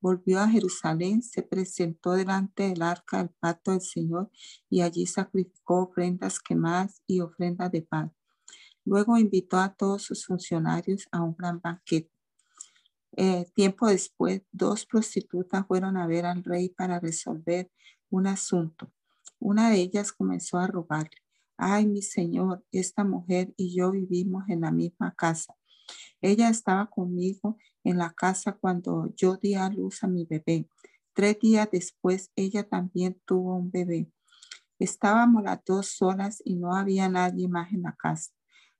Volvió 0.00 0.38
a 0.38 0.48
Jerusalén, 0.48 1.24
se 1.24 1.42
presentó 1.42 2.12
delante 2.12 2.68
del 2.68 2.82
arca 2.82 3.18
del 3.18 3.30
pacto 3.40 3.72
del 3.72 3.80
Señor 3.80 4.30
y 4.68 4.82
allí 4.82 5.06
sacrificó 5.06 5.82
ofrendas 5.82 6.38
quemadas 6.38 7.02
y 7.08 7.20
ofrendas 7.20 7.72
de 7.72 7.82
paz. 7.82 8.19
Luego 8.84 9.16
invitó 9.18 9.58
a 9.58 9.74
todos 9.74 10.02
sus 10.02 10.26
funcionarios 10.26 11.06
a 11.12 11.22
un 11.22 11.34
gran 11.36 11.60
banquete. 11.60 12.10
Eh, 13.16 13.46
tiempo 13.54 13.86
después, 13.88 14.42
dos 14.52 14.86
prostitutas 14.86 15.66
fueron 15.66 15.96
a 15.96 16.06
ver 16.06 16.26
al 16.26 16.44
rey 16.44 16.68
para 16.68 17.00
resolver 17.00 17.70
un 18.08 18.26
asunto. 18.26 18.92
Una 19.38 19.70
de 19.70 19.76
ellas 19.76 20.12
comenzó 20.12 20.58
a 20.58 20.66
rogarle, 20.66 21.16
Ay, 21.62 21.86
mi 21.86 22.00
Señor, 22.00 22.64
esta 22.72 23.04
mujer 23.04 23.52
y 23.54 23.76
yo 23.76 23.90
vivimos 23.90 24.44
en 24.48 24.62
la 24.62 24.70
misma 24.70 25.14
casa. 25.14 25.54
Ella 26.22 26.48
estaba 26.48 26.88
conmigo 26.88 27.58
en 27.84 27.98
la 27.98 28.14
casa 28.14 28.52
cuando 28.52 29.12
yo 29.14 29.36
di 29.36 29.54
a 29.54 29.68
luz 29.68 30.02
a 30.02 30.06
mi 30.06 30.24
bebé. 30.24 30.66
Tres 31.12 31.38
días 31.38 31.68
después, 31.70 32.30
ella 32.34 32.66
también 32.66 33.20
tuvo 33.26 33.56
un 33.56 33.70
bebé. 33.70 34.10
Estábamos 34.78 35.42
las 35.42 35.62
dos 35.66 35.88
solas 35.88 36.40
y 36.46 36.56
no 36.56 36.74
había 36.74 37.10
nadie 37.10 37.46
más 37.46 37.70
en 37.74 37.82
la 37.82 37.94
casa. 37.94 38.30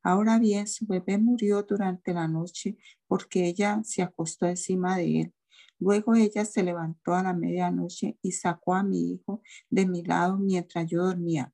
Ahora 0.02 0.38
bien, 0.38 0.66
su 0.66 0.86
bebé 0.86 1.18
murió 1.18 1.62
durante 1.62 2.14
la 2.14 2.28
noche 2.28 2.78
porque 3.06 3.46
ella 3.46 3.80
se 3.84 4.02
acostó 4.02 4.46
encima 4.46 4.96
de 4.96 5.20
él. 5.20 5.34
Luego 5.78 6.14
ella 6.14 6.44
se 6.44 6.62
levantó 6.62 7.14
a 7.14 7.22
la 7.22 7.32
medianoche 7.32 8.18
y 8.22 8.32
sacó 8.32 8.74
a 8.74 8.82
mi 8.82 9.12
hijo 9.12 9.42
de 9.68 9.86
mi 9.86 10.02
lado 10.02 10.38
mientras 10.38 10.86
yo 10.86 11.04
dormía 11.04 11.52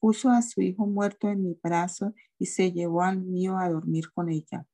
puso 0.00 0.30
a 0.30 0.42
su 0.42 0.62
hijo 0.62 0.86
muerto 0.86 1.28
en 1.28 1.42
mi 1.42 1.56
brazo 1.62 2.14
y 2.38 2.46
se 2.46 2.72
llevó 2.72 3.02
al 3.02 3.20
mío 3.20 3.58
a 3.58 3.68
dormir 3.68 4.10
con 4.12 4.30
ella. 4.30 4.66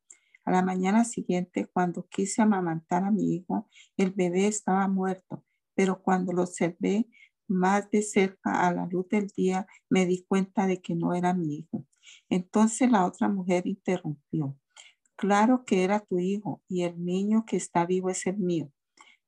A 0.45 0.53
la 0.53 0.63
mañana 0.63 1.05
siguiente, 1.05 1.67
cuando 1.67 2.07
quise 2.09 2.41
amamantar 2.41 3.03
a 3.03 3.11
mi 3.11 3.35
hijo, 3.35 3.69
el 3.97 4.13
bebé 4.13 4.47
estaba 4.47 4.87
muerto, 4.87 5.45
pero 5.75 6.01
cuando 6.01 6.33
lo 6.33 6.43
observé, 6.43 7.09
más 7.49 7.91
de 7.91 8.03
cerca 8.03 8.67
a 8.67 8.73
la 8.73 8.87
luz 8.87 9.09
del 9.09 9.27
día, 9.29 9.67
me 9.91 10.07
di 10.07 10.25
cuenta 10.27 10.67
de 10.67 10.81
que 10.81 10.95
no 10.95 11.15
era 11.15 11.35
mi 11.35 11.57
hijo. 11.57 11.85
Entonces 12.29 12.91
la 12.91 13.07
otra 13.07 13.29
mujer 13.29 13.67
interrumpió. 13.67 14.57
Claro 15.17 15.65
que 15.65 15.85
era 15.85 16.01
tu 16.01 16.19
hijo 16.19 16.63
y 16.69 16.83
el 16.83 17.03
niño 17.05 17.45
que 17.47 17.57
está 17.57 17.87
vivo 17.87 18.11
es 18.11 18.27
el 18.27 18.39
mío. 18.39 18.71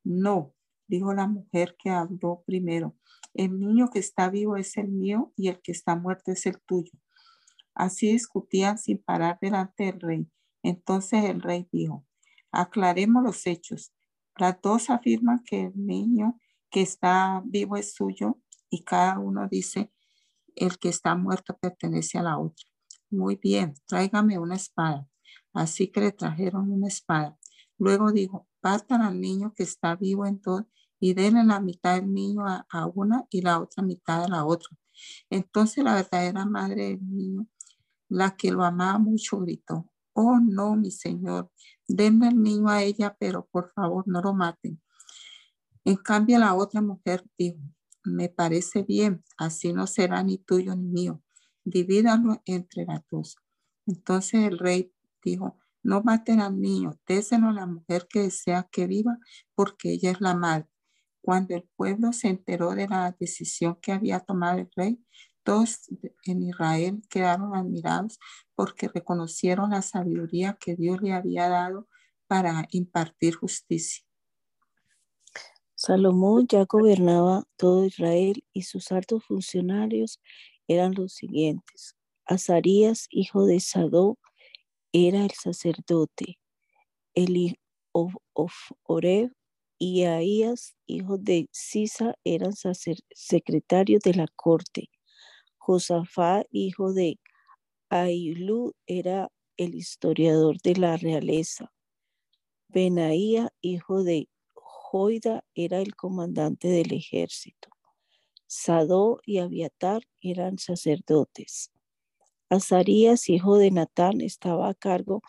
No, 0.05 0.55
dijo 0.87 1.15
la 1.15 1.27
mujer 1.27 1.77
que 1.79 1.91
habló 1.91 2.43
primero. 2.47 2.97
El 3.35 3.59
niño 3.59 3.89
que 3.91 3.99
está 3.99 4.29
vivo 4.31 4.57
es 4.57 4.77
el 4.77 4.89
mío 4.89 5.33
y 5.37 5.49
el 5.49 5.61
que 5.61 5.73
está 5.73 5.97
muerto 5.97 6.33
es 6.33 6.45
el 6.47 6.61
tuyo. 6.61 6.93
Así 7.75 8.13
discutían 8.13 8.79
sin 8.79 8.99
parar 8.99 9.39
delante 9.41 9.85
del 9.85 10.01
rey. 10.01 10.27
Entonces 10.63 11.25
el 11.25 11.41
rey 11.41 11.69
dijo, 11.73 12.05
aclaremos 12.51 13.23
los 13.23 13.47
hechos. 13.47 13.93
Las 14.37 14.61
dos 14.61 14.91
afirman 14.91 15.43
que 15.45 15.67
el 15.67 15.87
niño 15.87 16.39
que 16.71 16.83
está 16.83 17.43
vivo 17.45 17.77
es 17.77 17.95
suyo 17.95 18.39
y 18.71 18.83
cada 18.83 19.19
uno 19.19 19.49
dice 19.49 19.91
el 20.55 20.79
que 20.79 20.89
está 20.89 21.15
muerto 21.15 21.57
pertenece 21.57 22.19
a 22.19 22.23
la 22.23 22.39
otra. 22.39 22.68
Muy 23.11 23.37
bien, 23.37 23.75
tráigame 23.87 24.39
una 24.39 24.57
espada. 24.57 25.09
Así 25.53 25.89
que 25.89 26.01
le 26.01 26.13
trajeron 26.13 26.71
una 26.71 26.89
espada. 26.89 27.39
Luego 27.79 28.13
dijo, 28.13 28.47
partan 28.61 29.03
al 29.03 29.21
niño 29.21 29.55
que 29.55 29.63
está 29.63 29.97
vivo 29.97 30.27
en 30.27 30.41
dos 30.41 30.65
y 31.01 31.15
denle 31.15 31.45
la 31.45 31.61
mitad 31.61 31.95
del 31.97 32.13
niño 32.13 32.47
a, 32.47 32.67
a, 32.71 32.87
una 32.87 33.27
y 33.31 33.41
la 33.41 33.61
otra 33.61 33.83
mitad 33.83 34.25
a 34.25 34.29
la 34.29 34.45
otra. 34.45 34.71
Entonces 35.31 35.85
la 35.85 35.95
verdadera 35.95 36.45
madre 36.45 36.89
del 36.91 37.09
niño, 37.09 37.47
la 38.09 38.37
que 38.37 38.51
lo 38.51 38.65
amaba 38.65 38.99
mucho, 38.99 39.39
gritó, 39.41 39.91
oh 40.13 40.39
no, 40.41 40.75
mi 40.77 40.91
señor, 40.91 41.51
denme 41.87 42.29
el 42.29 42.43
niño 42.43 42.69
a 42.69 42.83
ella, 42.83 43.17
pero 43.19 43.47
por 43.51 43.73
favor 43.73 44.05
no 44.07 44.21
lo 44.21 44.35
maten. 44.35 44.81
En 45.85 45.97
cambio, 45.97 46.39
la 46.39 46.55
otra 46.55 46.83
mujer 46.83 47.25
dijo, 47.39 47.61
me 48.05 48.29
parece 48.29 48.83
bien, 48.83 49.25
así 49.37 49.73
no 49.73 49.87
será 49.87 50.23
ni 50.23 50.39
tuyo 50.39 50.75
ni 50.75 50.89
mío, 50.89 51.23
divídalo 51.71 52.43
entre 52.45 52.85
las 52.85 53.03
dos. 53.11 53.37
Entonces 53.87 54.45
el 54.45 54.59
rey 54.59 54.93
dijo, 55.25 55.59
no 55.83 56.03
maten 56.03 56.41
al 56.41 56.61
niño, 56.61 56.99
déselo 57.07 57.49
a 57.49 57.53
la 57.53 57.67
mujer 57.67 58.07
que 58.09 58.21
desea 58.21 58.69
que 58.71 58.87
viva, 58.87 59.19
porque 59.55 59.93
ella 59.93 60.11
es 60.11 60.21
la 60.21 60.35
madre. 60.35 60.69
Cuando 61.21 61.55
el 61.55 61.69
pueblo 61.77 62.13
se 62.13 62.29
enteró 62.29 62.75
de 62.75 62.89
la 62.89 63.15
decisión 63.19 63.79
que 63.81 63.93
había 63.93 64.21
tomado 64.21 64.59
el 64.59 64.71
rey, 64.75 65.03
todos 65.43 65.89
en 66.25 66.43
Israel 66.43 67.03
quedaron 67.09 67.55
admirados 67.55 68.19
porque 68.55 68.89
reconocieron 68.89 69.71
la 69.71 69.81
sabiduría 69.81 70.59
que 70.61 70.77
Dios 70.77 71.01
le 71.01 71.15
había 71.15 71.49
dado 71.49 71.89
para 72.27 72.67
impartir 72.71 73.35
justicia. 73.35 74.05
Salomón 75.75 76.47
ya 76.49 76.65
gobernaba 76.65 77.45
todo 77.57 77.87
Israel 77.87 78.45
y 78.53 78.63
sus 78.63 78.93
altos 78.93 79.25
funcionarios 79.25 80.21
eran 80.69 80.95
los 80.95 81.15
siguientes. 81.15 81.97
Azarías, 82.25 83.07
hijo 83.11 83.47
de 83.47 83.59
Sadó, 83.59 84.19
era 84.93 85.25
el 85.25 85.33
sacerdote. 85.33 86.39
Eli 87.15 87.57
of, 87.93 88.15
Oreb 88.85 89.33
y 89.79 90.05
Ahías, 90.05 90.77
hijo 90.87 91.19
de 91.19 91.49
Sisa, 91.51 92.15
eran 92.23 92.53
secretarios 93.11 94.03
de 94.03 94.15
la 94.15 94.27
corte. 94.37 94.91
Josafá, 95.57 96.45
hijo 96.51 96.93
de 96.93 97.19
Ailú, 97.91 98.75
era 98.87 99.31
el 99.57 99.75
historiador 99.75 100.61
de 100.63 100.77
la 100.77 100.97
realeza. 100.97 101.73
Benaía, 102.69 103.51
hijo 103.61 104.05
de 104.05 104.29
Joida 104.55 105.45
era 105.55 105.81
el 105.81 105.97
comandante 105.97 106.69
del 106.69 106.93
ejército. 106.93 107.69
Sadó 108.49 109.21
y 109.27 109.39
Abiatar 109.39 110.03
eran 110.23 110.59
sacerdotes. 110.59 111.71
Azarías, 112.49 113.29
hijo 113.29 113.59
de 113.59 113.71
Natán, 113.71 114.23
estaba 114.23 114.71
a 114.71 114.75
cargo 114.75 115.21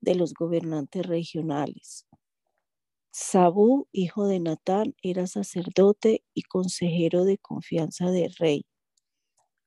de 0.00 0.14
los 0.14 0.32
gobernantes 0.32 1.04
regionales. 1.04 2.06
Sabú, 3.10 3.88
hijo 3.90 4.28
de 4.28 4.38
Natán, 4.38 4.94
era 5.02 5.26
sacerdote 5.26 6.22
y 6.34 6.42
consejero 6.42 7.24
de 7.24 7.38
confianza 7.38 8.12
del 8.12 8.32
rey. 8.36 8.64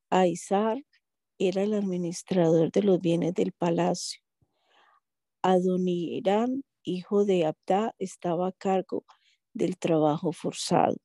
Aizar 0.10 0.78
era 1.38 1.64
el 1.64 1.74
administrador 1.74 2.72
de 2.72 2.84
los 2.84 3.02
bienes 3.02 3.34
del 3.34 3.52
palacio. 3.52 4.22
Adonirán, 5.42 6.64
hijo 6.84 7.26
de 7.26 7.46
Abdá, 7.46 7.94
estaba 8.00 8.48
a 8.48 8.52
cargo 8.54 9.04
del 9.54 9.78
trabajo 9.78 10.32
forzado. 10.32 10.96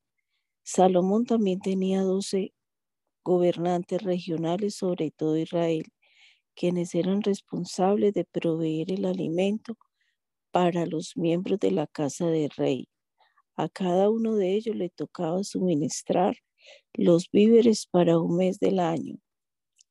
Salomón 0.69 1.27
también 1.27 1.61
tenía 1.61 2.03
doce 2.03 2.53
gobernantes 3.23 4.03
regionales 4.03 4.75
sobre 4.75 5.12
todo 5.12 5.37
Israel, 5.37 5.85
quienes 6.57 6.93
eran 6.97 7.23
responsables 7.23 8.14
de 8.14 8.25
proveer 8.25 8.91
el 8.91 9.05
alimento 9.05 9.79
para 10.51 10.85
los 10.85 11.17
miembros 11.17 11.61
de 11.61 11.71
la 11.71 11.87
casa 11.87 12.27
del 12.27 12.51
rey. 12.51 12.89
A 13.55 13.69
cada 13.69 14.11
uno 14.11 14.35
de 14.35 14.57
ellos 14.57 14.75
le 14.75 14.91
tocaba 14.91 15.45
suministrar 15.45 16.37
los 16.95 17.31
víveres 17.31 17.87
para 17.87 18.19
un 18.19 18.37
mes 18.37 18.59
del 18.59 18.81
año. 18.81 19.19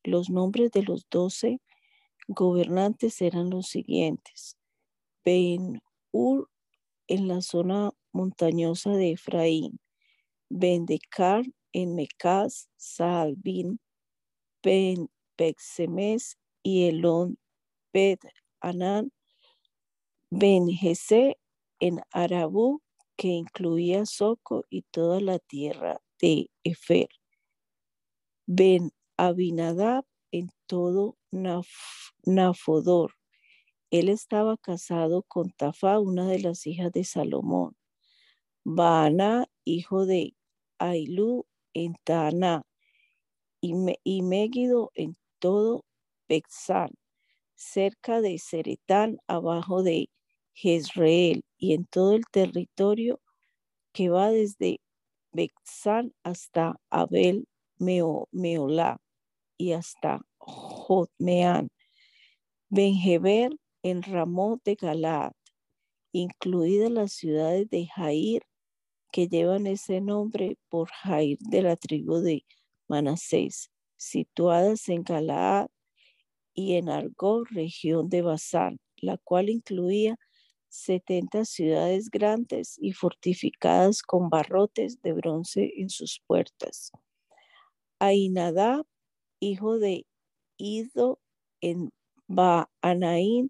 Los 0.03 0.29
nombres 0.29 0.71
de 0.71 0.83
los 0.83 1.07
doce 1.09 1.61
gobernantes 2.27 3.21
eran 3.21 3.49
los 3.49 3.67
siguientes. 3.67 4.57
Ben-Ur 5.23 6.49
en 7.07 7.29
la 7.29 7.39
zona 7.39 7.91
montañosa 8.11 8.91
de 8.91 9.11
Efraín, 9.11 9.79
Bendecar 10.49 11.43
en 11.73 11.95
Mecas, 11.95 12.69
Saalbin, 12.77 13.79
Ben 14.63 15.09
Bexemes 15.37 16.37
y 16.63 16.87
Elón 16.87 17.37
Bet 17.93 18.19
Anán, 18.61 19.11
Ben 20.31 20.67
Jese 20.67 21.37
en 21.79 22.01
Arabú, 22.11 22.81
que 23.17 23.29
incluía 23.29 24.05
Soco 24.05 24.65
y 24.69 24.83
toda 24.91 25.21
la 25.21 25.39
tierra 25.39 26.01
de 26.21 26.49
Efer. 26.63 27.09
Ben 28.47 28.91
Abinadab 29.17 30.05
en 30.31 30.49
todo 30.67 31.17
Nafodor. 32.25 33.13
Él 33.91 34.09
estaba 34.09 34.57
casado 34.57 35.23
con 35.23 35.51
Tafá, 35.51 35.99
una 35.99 36.27
de 36.27 36.39
las 36.39 36.67
hijas 36.67 36.91
de 36.91 37.03
Salomón. 37.03 37.75
Baana, 38.65 39.47
hijo 39.65 40.05
de 40.05 40.35
Ailú, 40.79 41.45
en 41.73 41.95
Taná, 42.03 42.63
y, 43.61 43.73
me, 43.73 43.97
Megido 44.05 44.91
en 44.95 45.17
todo 45.39 45.85
Bexán, 46.29 46.89
cerca 47.55 48.21
de 48.21 48.37
Seretán, 48.39 49.17
abajo 49.27 49.83
de 49.83 50.09
Jezreel, 50.53 51.43
y 51.57 51.73
en 51.73 51.85
todo 51.85 52.13
el 52.13 52.23
territorio 52.31 53.19
que 53.93 54.09
va 54.09 54.31
desde 54.31 54.79
Bexán 55.31 56.13
hasta 56.23 56.77
Abel 56.89 57.47
Meolá 57.77 58.97
y 59.57 59.73
hasta 59.73 60.21
Jotmeán. 60.37 61.69
Benjeber 62.69 63.51
en 63.83 64.03
Ramón 64.03 64.61
de 64.65 64.75
Galaad, 64.75 65.31
incluidas 66.11 66.91
las 66.91 67.13
ciudades 67.13 67.69
de 67.69 67.87
Jair, 67.87 68.43
que 69.15 69.29
llevan 69.29 69.65
ese 69.65 70.01
nombre 70.01 70.57
por 70.67 70.89
Jair 70.89 71.37
de 71.39 71.61
la 71.61 71.77
tribu 71.77 72.17
de 72.17 72.45
Manasés, 72.89 73.71
situadas 73.95 74.89
en 74.89 75.03
Galaad 75.03 75.67
y 76.53 76.73
en 76.73 76.89
Argó, 76.89 77.45
región 77.45 78.09
de 78.09 78.23
Basán, 78.23 78.77
la 78.97 79.17
cual 79.17 79.47
incluía 79.47 80.17
70 80.67 81.45
ciudades 81.45 82.09
grandes 82.09 82.77
y 82.77 82.91
fortificadas 82.91 84.01
con 84.01 84.29
barrotes 84.29 85.01
de 85.01 85.13
bronce 85.13 85.71
en 85.77 85.89
sus 85.89 86.21
puertas. 86.27 86.91
Ainadab, 87.99 88.85
hijo 89.39 89.79
de 89.79 90.05
Ido 90.57 91.21
en 91.61 91.89
Baanaín, 92.27 93.49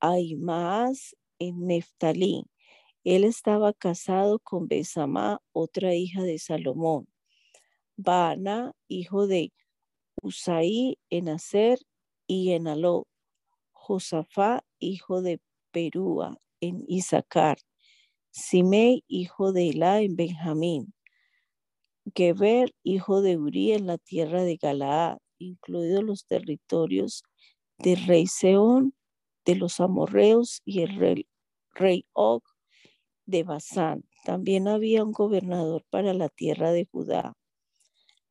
Aimaas 0.00 1.14
en 1.38 1.66
Neftalí, 1.66 2.46
él 3.04 3.24
estaba 3.24 3.72
casado 3.72 4.38
con 4.40 4.68
Besamá, 4.68 5.40
otra 5.52 5.94
hija 5.94 6.22
de 6.22 6.38
Salomón. 6.38 7.06
Baana, 7.96 8.72
hijo 8.88 9.26
de 9.26 9.52
Usaí 10.22 10.98
en 11.10 11.28
Aser 11.28 11.78
y 12.26 12.52
en 12.52 12.68
Aló. 12.68 13.06
Josafá, 13.72 14.64
hijo 14.78 15.22
de 15.22 15.40
Perúa 15.72 16.36
en 16.60 16.84
Isaacar. 16.88 17.58
Simei, 18.30 19.04
hijo 19.08 19.52
de 19.52 19.70
Elá 19.70 20.00
en 20.02 20.16
Benjamín. 20.16 20.94
Geber, 22.14 22.74
hijo 22.82 23.22
de 23.22 23.36
Uri 23.36 23.72
en 23.72 23.86
la 23.86 23.98
tierra 23.98 24.42
de 24.42 24.56
Galaad, 24.56 25.18
incluidos 25.38 26.04
los 26.04 26.26
territorios 26.26 27.22
de 27.78 27.96
rey 27.96 28.26
Seón, 28.26 28.94
de 29.44 29.56
los 29.56 29.80
amorreos 29.80 30.60
y 30.64 30.82
el 30.82 30.96
rey, 30.96 31.26
rey 31.74 32.04
Og 32.12 32.42
de 33.28 33.42
Basán, 33.42 34.04
También 34.24 34.68
había 34.68 35.04
un 35.04 35.12
gobernador 35.12 35.84
para 35.90 36.14
la 36.14 36.30
tierra 36.30 36.72
de 36.72 36.86
Judá. 36.90 37.34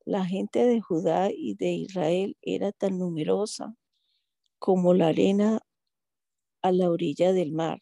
La 0.05 0.25
gente 0.25 0.65
de 0.65 0.81
Judá 0.81 1.29
y 1.31 1.53
de 1.53 1.73
Israel 1.73 2.35
era 2.41 2.71
tan 2.71 2.97
numerosa 2.97 3.75
como 4.57 4.95
la 4.95 5.09
arena 5.09 5.61
a 6.63 6.71
la 6.71 6.89
orilla 6.89 7.31
del 7.31 7.51
mar. 7.51 7.79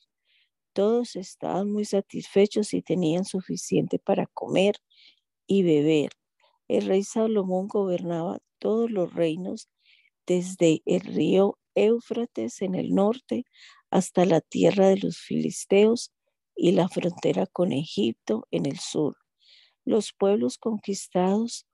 Todos 0.74 1.16
estaban 1.16 1.72
muy 1.72 1.86
satisfechos 1.86 2.74
y 2.74 2.82
tenían 2.82 3.24
suficiente 3.24 3.97
para 3.97 4.28
comer 4.28 4.76
y 5.47 5.63
beber. 5.63 6.11
El 6.68 6.88
rey 6.88 7.03
Salomón 7.03 7.70
gobernaba 7.70 8.39
todos 8.59 8.91
los 8.91 9.13
reinos 9.13 9.70
desde 10.28 10.82
el 10.86 10.99
río 10.99 11.57
Éufrates 11.76 12.61
en 12.61 12.76
el 12.76 12.93
norte 12.93 13.45
hasta 13.89 14.26
la 14.26 14.41
tierra 14.41 14.89
de 14.89 14.97
los 14.97 15.18
filisteos 15.18 16.11
y 16.56 16.72
la 16.72 16.88
frontera 16.88 17.45
con 17.47 17.72
Egipto 17.72 18.47
en 18.51 18.66
el 18.66 18.80
sur. 18.80 19.18
Los 19.86 20.14
pueblos 20.14 20.58
conquistados 20.58 21.68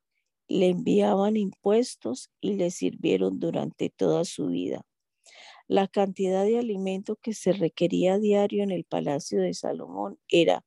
le 0.47 0.69
enviaban 0.69 1.37
impuestos 1.37 2.29
y 2.41 2.53
le 2.53 2.71
sirvieron 2.71 3.39
durante 3.39 3.89
toda 3.89 4.25
su 4.25 4.47
vida. 4.47 4.81
La 5.67 5.87
cantidad 5.87 6.43
de 6.43 6.59
alimento 6.59 7.15
que 7.15 7.33
se 7.33 7.53
requería 7.53 8.19
diario 8.19 8.63
en 8.63 8.71
el 8.71 8.83
palacio 8.83 9.41
de 9.41 9.53
Salomón 9.53 10.19
era 10.27 10.65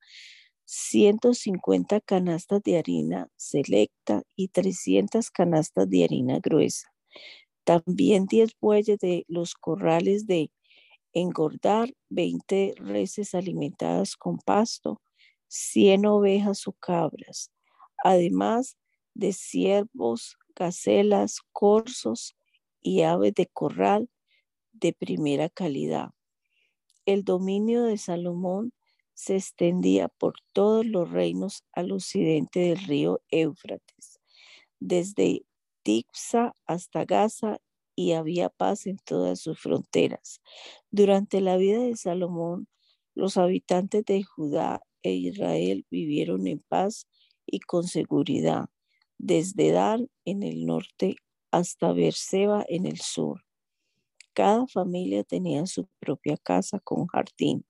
150 0.65 2.01
canastas 2.01 2.63
de 2.63 2.79
harina 2.79 3.29
selecta 3.37 4.23
y 4.35 4.49
300 4.49 5.31
canastas 5.31 5.91
de 5.91 6.05
harina 6.05 6.39
gruesa. 6.41 6.95
También 7.65 8.27
10 8.27 8.53
bueyes 8.61 8.99
de 8.99 9.25
los 9.29 9.55
corrales 9.55 10.27
de 10.27 10.51
engordar, 11.15 11.95
20 12.11 12.75
reses 12.77 13.35
alimentadas 13.35 14.17
con 14.17 14.39
pasto, 14.39 15.01
100 15.49 16.07
ovejas 16.07 16.67
o 16.67 16.73
cabras, 16.73 17.51
además 18.05 18.77
de 19.15 19.33
ciervos, 19.33 20.37
gacelas, 20.57 21.39
corzos 21.53 22.37
y 22.81 23.03
aves 23.03 23.35
de 23.35 23.47
corral 23.47 24.11
de 24.73 24.93
primera 24.93 25.49
calidad. 25.49 26.11
El 27.07 27.25
dominio 27.25 27.85
de 27.85 27.99
Salomón 27.99 28.73
se 29.15 29.37
extendía 29.37 30.09
por 30.09 30.35
todos 30.53 30.85
los 30.85 31.11
reinos 31.11 31.63
al 31.73 31.93
occidente 31.93 32.61
del 32.61 32.79
río 32.79 33.21
Éufrates, 33.31 34.19
desde 34.81 35.45
Tixa 35.83 36.53
hasta 36.67 37.05
Gaza 37.05 37.59
y 37.97 38.13
había 38.13 38.49
paz 38.49 38.87
en 38.87 38.99
todas 38.99 39.41
sus 39.41 39.59
fronteras. 39.59 40.41
Durante 40.91 41.41
la 41.41 41.57
vida 41.57 41.81
de 41.81 41.97
Salomón, 41.97 42.69
los 43.15 43.37
habitantes 43.37 44.05
de 44.05 44.23
Judá 44.23 44.81
e 45.03 45.13
Israel 45.13 45.87
vivieron 45.91 46.47
en 46.47 46.61
paz 46.69 47.07
y 47.47 47.61
con 47.61 47.85
seguridad, 47.85 48.67
desde 49.19 49.71
Dan 49.71 50.09
en 50.25 50.43
el 50.43 50.67
norte 50.67 51.17
hasta 51.51 51.93
Berseba 51.93 52.65
en 52.69 52.87
el 52.87 52.99
sur. 52.99 53.45
Cada 54.33 54.67
familia 54.67 55.23
tenía 55.23 55.67
su 55.67 55.89
propia 56.01 56.37
casa 56.37 56.81
con 56.81 57.07
jardín. 57.07 57.65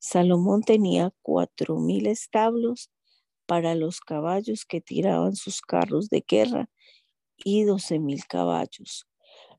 Salomón 0.00 0.62
tenía 0.62 1.12
cuatro 1.22 1.78
mil 1.78 2.06
establos 2.08 2.90
para 3.46 3.74
los 3.74 4.00
caballos 4.00 4.64
que 4.64 4.80
tiraban 4.80 5.36
sus 5.36 5.60
carros 5.60 6.08
de 6.10 6.24
guerra 6.26 6.68
y 7.36 7.64
doce 7.64 7.98
mil 8.00 8.24
caballos. 8.26 9.06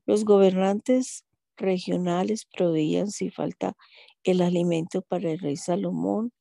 Los 0.06 0.24
gobernantes 0.24 1.24
regionales 1.56 2.46
proveían 2.46 3.10
sin 3.10 3.32
falta 3.32 3.76
el 4.22 4.40
alimento 4.40 5.02
para 5.02 5.32
el 5.32 5.40
rey 5.40 5.56
Salomón 5.56 6.32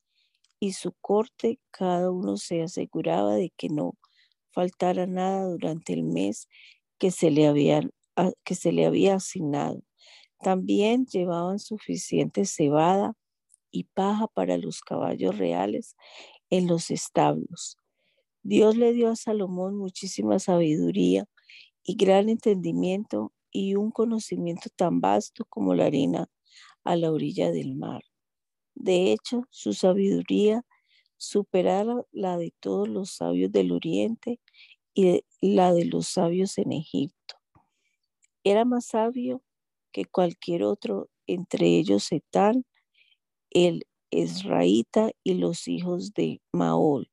y 0.59 0.73
su 0.73 0.93
corte, 1.01 1.59
cada 1.71 2.11
uno 2.11 2.37
se 2.37 2.61
aseguraba 2.61 3.35
de 3.35 3.51
que 3.57 3.69
no 3.69 3.93
faltara 4.51 5.07
nada 5.07 5.47
durante 5.47 5.93
el 5.93 6.03
mes 6.03 6.47
que 6.99 7.11
se 7.11 7.31
le 7.31 7.51
que 8.43 8.55
se 8.55 8.71
le 8.71 8.85
había 8.85 9.15
asignado. 9.15 9.81
También 10.41 11.05
llevaban 11.07 11.59
suficiente 11.59 12.45
cebada 12.45 13.15
y 13.71 13.85
paja 13.85 14.27
para 14.27 14.57
los 14.57 14.81
caballos 14.81 15.37
reales 15.37 15.95
en 16.49 16.67
los 16.67 16.91
establos. 16.91 17.77
Dios 18.43 18.77
le 18.77 18.93
dio 18.93 19.09
a 19.09 19.15
Salomón 19.15 19.75
muchísima 19.75 20.39
sabiduría 20.39 21.25
y 21.83 21.95
gran 21.95 22.29
entendimiento 22.29 23.33
y 23.55 23.75
un 23.75 23.89
conocimiento 23.89 24.69
tan 24.75 24.99
vasto 24.99 25.45
como 25.45 25.73
la 25.75 25.85
arena 25.85 26.27
a 26.83 26.97
la 26.97 27.09
orilla 27.09 27.51
del 27.51 27.73
mar. 27.75 28.03
De 28.75 29.13
hecho, 29.13 29.43
su 29.49 29.71
sabiduría 29.71 30.65
superaba 31.15 32.03
la 32.11 32.37
de 32.37 32.53
todos 32.59 32.89
los 32.89 33.11
sabios 33.11 33.53
del 33.53 33.71
oriente 33.71 34.41
y 34.93 35.23
la 35.39 35.73
de 35.73 35.85
los 35.85 36.07
sabios 36.07 36.57
en 36.57 36.73
Egipto. 36.73 37.35
Era 38.43 38.65
más 38.65 38.87
sabio 38.87 39.41
que 39.93 40.03
cualquier 40.03 40.63
otro, 40.63 41.09
entre 41.25 41.67
ellos 41.77 42.11
Etán, 42.11 42.65
el 43.51 43.87
Esraíta 44.11 45.11
y 45.23 45.35
los 45.35 45.69
hijos 45.69 46.13
de 46.13 46.41
Maol, 46.51 47.09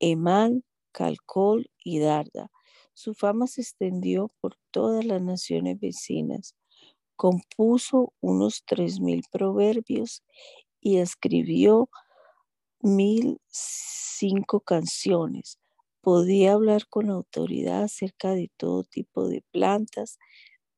Emán, 0.00 0.64
Calcol 0.90 1.70
y 1.84 2.00
Darda, 2.00 2.50
su 2.96 3.14
fama 3.14 3.46
se 3.46 3.60
extendió 3.60 4.32
por 4.40 4.56
todas 4.70 5.04
las 5.04 5.22
naciones 5.22 5.78
vecinas. 5.78 6.56
Compuso 7.16 8.14
unos 8.20 8.62
tres 8.66 9.00
mil 9.00 9.22
proverbios 9.30 10.24
y 10.80 10.98
escribió 10.98 11.90
mil 12.80 13.38
cinco 13.48 14.60
canciones. 14.60 15.58
Podía 16.02 16.54
hablar 16.54 16.86
con 16.88 17.10
autoridad 17.10 17.84
acerca 17.84 18.32
de 18.34 18.50
todo 18.56 18.84
tipo 18.84 19.28
de 19.28 19.42
plantas, 19.52 20.18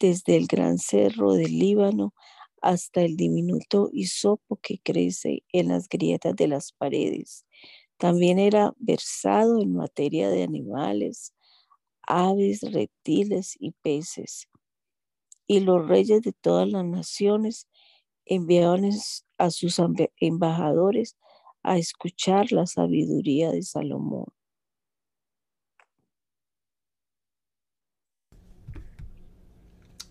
desde 0.01 0.37
el 0.37 0.47
gran 0.49 0.79
cerro 0.79 1.35
del 1.35 1.59
Líbano 1.59 2.15
hasta 2.63 3.03
el 3.03 3.17
diminuto 3.17 3.91
hisopo 3.93 4.57
que 4.63 4.79
crece 4.83 5.45
en 5.53 5.69
las 5.69 5.89
grietas 5.89 6.35
de 6.37 6.49
las 6.49 6.73
paredes. 6.73 7.47
También 7.99 8.39
era 8.39 8.75
versado 8.79 9.61
en 9.61 9.75
materia 9.75 10.31
de 10.31 10.45
animales, 10.45 11.35
aves, 12.09 12.63
reptiles 12.63 13.55
y 13.61 13.73
peces. 13.83 14.49
Y 15.47 15.61
los 15.61 15.87
reyes 15.87 16.23
de 16.23 16.33
todas 16.33 16.69
las 16.69 16.85
naciones 16.85 17.69
enviaban 18.25 18.91
a 19.39 19.51
sus 19.51 19.81
embajadores 20.17 21.17
a 21.63 21.79
escuchar 21.79 22.51
la 22.53 22.67
sabiduría 22.67 23.51
de 23.51 23.63
Salomón. 23.63 24.27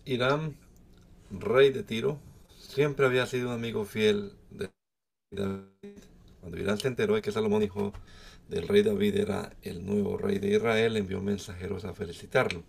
Irán, 0.05 0.55
rey 1.31 1.71
de 1.71 1.83
Tiro, 1.83 2.19
siempre 2.55 3.05
había 3.05 3.25
sido 3.25 3.49
un 3.49 3.55
amigo 3.55 3.83
fiel 3.83 4.33
de 4.51 4.69
David. 5.31 5.99
Cuando 6.39 6.57
Irán 6.57 6.77
se 6.77 6.87
enteró 6.87 7.15
de 7.15 7.21
que 7.21 7.31
Salomón, 7.31 7.63
hijo 7.63 7.91
del 8.49 8.67
rey 8.67 8.83
David 8.83 9.17
era 9.17 9.53
el 9.61 9.85
nuevo 9.85 10.17
rey 10.17 10.39
de 10.39 10.55
Israel, 10.55 10.97
envió 10.97 11.21
mensajeros 11.21 11.85
a 11.85 11.93
felicitarlo. 11.93 12.63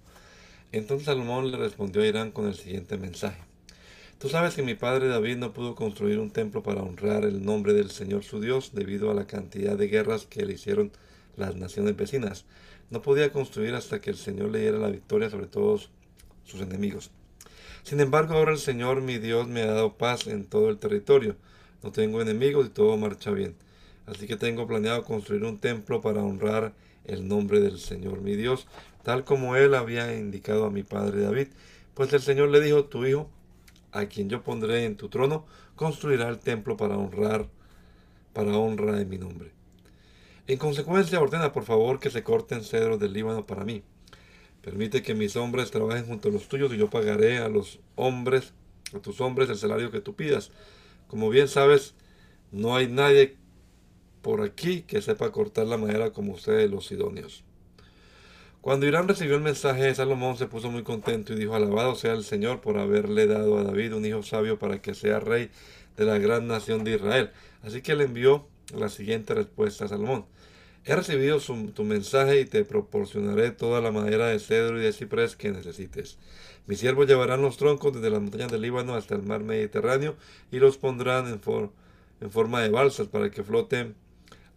Entonces 0.72 1.06
Salomón 1.06 1.50
le 1.50 1.56
respondió 1.56 2.02
a 2.02 2.06
Irán 2.06 2.30
con 2.30 2.46
el 2.46 2.54
siguiente 2.54 2.96
mensaje. 2.98 3.40
Tú 4.18 4.28
sabes 4.28 4.54
que 4.54 4.62
mi 4.62 4.74
padre 4.74 5.06
David 5.06 5.36
no 5.36 5.52
pudo 5.52 5.76
construir 5.76 6.18
un 6.18 6.30
templo 6.30 6.62
para 6.62 6.82
honrar 6.82 7.24
el 7.24 7.44
nombre 7.44 7.72
del 7.72 7.90
Señor 7.90 8.24
su 8.24 8.40
Dios 8.40 8.72
debido 8.74 9.10
a 9.10 9.14
la 9.14 9.28
cantidad 9.28 9.78
de 9.78 9.86
guerras 9.86 10.26
que 10.26 10.44
le 10.44 10.54
hicieron 10.54 10.90
las 11.36 11.54
naciones 11.54 11.96
vecinas. 11.96 12.44
No 12.90 13.00
podía 13.00 13.32
construir 13.32 13.74
hasta 13.74 14.00
que 14.00 14.10
el 14.10 14.16
Señor 14.16 14.50
le 14.50 14.60
diera 14.60 14.78
la 14.78 14.90
victoria 14.90 15.30
sobre 15.30 15.46
todos 15.46 15.90
sus 16.44 16.60
enemigos. 16.60 17.12
Sin 17.84 18.00
embargo, 18.00 18.34
ahora 18.34 18.52
el 18.52 18.58
Señor 18.58 19.02
mi 19.02 19.18
Dios 19.18 19.46
me 19.46 19.62
ha 19.62 19.66
dado 19.66 19.96
paz 19.96 20.26
en 20.26 20.44
todo 20.44 20.68
el 20.68 20.78
territorio. 20.78 21.36
No 21.82 21.92
tengo 21.92 22.20
enemigos 22.20 22.66
y 22.66 22.70
todo 22.70 22.96
marcha 22.96 23.30
bien. 23.30 23.54
Así 24.10 24.26
que 24.26 24.36
tengo 24.36 24.66
planeado 24.66 25.04
construir 25.04 25.44
un 25.44 25.58
templo 25.58 26.00
para 26.00 26.22
honrar 26.22 26.72
el 27.04 27.28
nombre 27.28 27.60
del 27.60 27.78
Señor 27.78 28.22
mi 28.22 28.36
Dios, 28.36 28.66
tal 29.02 29.24
como 29.24 29.56
él 29.56 29.74
había 29.74 30.14
indicado 30.16 30.64
a 30.64 30.70
mi 30.70 30.82
padre 30.82 31.22
David. 31.22 31.48
Pues 31.94 32.12
el 32.12 32.20
Señor 32.20 32.48
le 32.48 32.60
dijo, 32.60 32.84
tu 32.84 33.04
hijo, 33.04 33.28
a 33.92 34.06
quien 34.06 34.30
yo 34.30 34.42
pondré 34.42 34.84
en 34.84 34.96
tu 34.96 35.08
trono, 35.08 35.44
construirá 35.76 36.28
el 36.28 36.38
templo 36.38 36.76
para 36.76 36.96
honrar, 36.96 37.48
para 38.32 38.56
honra 38.56 38.92
de 38.96 39.04
mi 39.04 39.18
nombre. 39.18 39.52
En 40.46 40.58
consecuencia, 40.58 41.20
ordena 41.20 41.52
por 41.52 41.64
favor 41.64 42.00
que 42.00 42.10
se 42.10 42.22
corten 42.22 42.64
cedros 42.64 42.98
del 42.98 43.12
Líbano 43.12 43.44
para 43.44 43.64
mí. 43.64 43.82
Permite 44.62 45.02
que 45.02 45.14
mis 45.14 45.36
hombres 45.36 45.70
trabajen 45.70 46.06
junto 46.06 46.28
a 46.28 46.32
los 46.32 46.48
tuyos 46.48 46.72
y 46.72 46.78
yo 46.78 46.88
pagaré 46.88 47.38
a 47.38 47.48
los 47.48 47.78
hombres, 47.96 48.52
a 48.94 49.00
tus 49.00 49.20
hombres, 49.20 49.50
el 49.50 49.56
salario 49.56 49.90
que 49.90 50.00
tú 50.00 50.14
pidas. 50.14 50.50
Como 51.08 51.28
bien 51.28 51.48
sabes, 51.48 51.94
no 52.52 52.74
hay 52.76 52.88
nadie 52.88 53.37
por 54.28 54.42
aquí 54.42 54.82
que 54.82 55.00
sepa 55.00 55.32
cortar 55.32 55.66
la 55.66 55.78
madera 55.78 56.10
como 56.10 56.34
ustedes 56.34 56.70
los 56.70 56.92
idóneos. 56.92 57.44
Cuando 58.60 58.84
Irán 58.84 59.08
recibió 59.08 59.36
el 59.36 59.40
mensaje 59.40 59.84
de 59.84 59.94
Salomón 59.94 60.36
se 60.36 60.46
puso 60.46 60.70
muy 60.70 60.82
contento 60.82 61.32
y 61.32 61.36
dijo, 61.36 61.54
alabado 61.54 61.94
sea 61.94 62.12
el 62.12 62.24
Señor 62.24 62.60
por 62.60 62.76
haberle 62.76 63.26
dado 63.26 63.56
a 63.56 63.64
David 63.64 63.94
un 63.94 64.04
hijo 64.04 64.22
sabio 64.22 64.58
para 64.58 64.82
que 64.82 64.92
sea 64.92 65.18
rey 65.18 65.48
de 65.96 66.04
la 66.04 66.18
gran 66.18 66.46
nación 66.46 66.84
de 66.84 66.96
Israel. 66.96 67.30
Así 67.62 67.80
que 67.80 67.96
le 67.96 68.04
envió 68.04 68.46
la 68.76 68.90
siguiente 68.90 69.32
respuesta 69.32 69.86
a 69.86 69.88
Salomón. 69.88 70.26
He 70.84 70.94
recibido 70.94 71.38
tu 71.74 71.84
mensaje 71.84 72.38
y 72.38 72.44
te 72.44 72.66
proporcionaré 72.66 73.50
toda 73.52 73.80
la 73.80 73.92
madera 73.92 74.26
de 74.26 74.40
cedro 74.40 74.78
y 74.78 74.84
de 74.84 74.92
ciprés 74.92 75.36
que 75.36 75.52
necesites. 75.52 76.18
Mis 76.66 76.80
siervos 76.80 77.06
llevarán 77.06 77.40
los 77.40 77.56
troncos 77.56 77.94
desde 77.94 78.10
las 78.10 78.20
montañas 78.20 78.52
del 78.52 78.60
Líbano 78.60 78.94
hasta 78.94 79.14
el 79.14 79.22
mar 79.22 79.42
Mediterráneo 79.42 80.16
y 80.52 80.58
los 80.58 80.76
pondrán 80.76 81.28
en, 81.28 81.40
en 82.20 82.30
forma 82.30 82.60
de 82.60 82.68
balsas 82.68 83.06
para 83.06 83.30
que 83.30 83.42
floten 83.42 83.94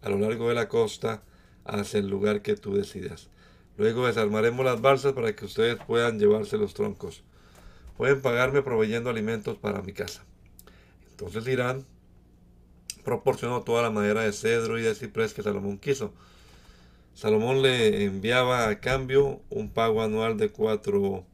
a 0.02 0.08
lo 0.08 0.18
largo 0.18 0.48
de 0.48 0.54
la 0.54 0.68
costa 0.68 1.22
hacia 1.64 2.00
el 2.00 2.08
lugar 2.08 2.42
que 2.42 2.56
tú 2.56 2.74
decidas. 2.74 3.28
Luego 3.78 4.06
desarmaremos 4.06 4.64
las 4.64 4.80
balsas 4.80 5.12
para 5.12 5.34
que 5.34 5.44
ustedes 5.44 5.76
puedan 5.86 6.18
llevarse 6.18 6.58
los 6.58 6.74
troncos. 6.74 7.22
Pueden 7.96 8.20
pagarme 8.20 8.62
proveyendo 8.62 9.10
alimentos 9.10 9.56
para 9.56 9.82
mi 9.82 9.92
casa. 9.92 10.24
Entonces 11.10 11.46
Irán 11.46 11.86
proporcionó 13.04 13.62
toda 13.62 13.82
la 13.82 13.90
madera 13.90 14.22
de 14.22 14.32
cedro 14.32 14.78
y 14.78 14.82
de 14.82 14.94
ciprés 14.94 15.34
que 15.34 15.42
Salomón 15.42 15.78
quiso. 15.78 16.12
Salomón 17.14 17.62
le 17.62 18.04
enviaba 18.04 18.68
a 18.68 18.80
cambio 18.80 19.40
un 19.50 19.70
pago 19.70 20.02
anual 20.02 20.36
de 20.36 20.50
4 20.50 21.24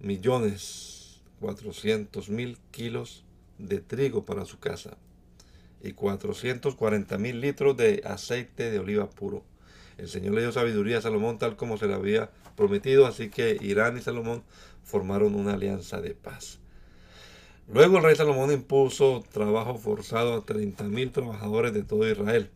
millones 0.00 0.96
400 1.40 2.28
mil 2.28 2.58
kilos 2.70 3.24
de 3.58 3.80
trigo 3.80 4.24
para 4.24 4.44
su 4.44 4.58
casa 4.58 4.96
y 5.86 5.92
440 5.92 7.18
mil 7.18 7.40
litros 7.40 7.76
de 7.76 8.02
aceite 8.04 8.70
de 8.70 8.78
oliva 8.78 9.08
puro. 9.08 9.42
El 9.98 10.08
Señor 10.08 10.34
le 10.34 10.42
dio 10.42 10.52
sabiduría 10.52 10.98
a 10.98 11.02
Salomón 11.02 11.38
tal 11.38 11.56
como 11.56 11.78
se 11.78 11.86
le 11.86 11.94
había 11.94 12.30
prometido, 12.56 13.06
así 13.06 13.30
que 13.30 13.56
Irán 13.60 13.96
y 13.96 14.02
Salomón 14.02 14.42
formaron 14.84 15.34
una 15.34 15.54
alianza 15.54 16.00
de 16.00 16.14
paz. 16.14 16.58
Luego 17.68 17.96
el 17.96 18.04
rey 18.04 18.14
Salomón 18.14 18.52
impuso 18.52 19.24
trabajo 19.32 19.76
forzado 19.76 20.34
a 20.34 20.44
30 20.44 20.84
mil 20.84 21.10
trabajadores 21.10 21.72
de 21.72 21.82
todo 21.82 22.08
Israel. 22.08 22.50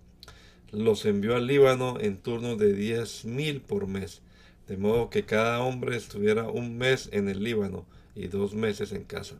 Los 0.70 1.04
envió 1.04 1.34
al 1.34 1.48
Líbano 1.48 1.98
en 1.98 2.16
turnos 2.18 2.58
de 2.58 2.72
10 2.72 3.24
mil 3.24 3.60
por 3.60 3.88
mes, 3.88 4.22
de 4.68 4.76
modo 4.76 5.10
que 5.10 5.24
cada 5.24 5.60
hombre 5.60 5.96
estuviera 5.96 6.44
un 6.44 6.78
mes 6.78 7.08
en 7.12 7.28
el 7.28 7.42
Líbano 7.42 7.86
y 8.14 8.28
dos 8.28 8.54
meses 8.54 8.92
en 8.92 9.02
casa. 9.02 9.36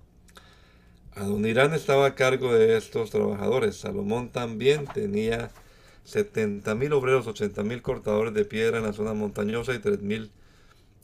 Adonirán 1.16 1.74
estaba 1.74 2.06
a 2.06 2.14
cargo 2.14 2.54
de 2.54 2.76
estos 2.76 3.10
trabajadores. 3.10 3.76
Salomón 3.76 4.30
también 4.30 4.86
tenía 4.86 5.50
70 6.04 6.74
mil 6.76 6.92
obreros, 6.92 7.26
80 7.26 7.62
mil 7.64 7.82
cortadores 7.82 8.32
de 8.32 8.44
piedra 8.44 8.78
en 8.78 8.84
la 8.84 8.92
zona 8.92 9.12
montañosa 9.12 9.74
y 9.74 9.80
3 9.80 10.02
mil 10.02 10.30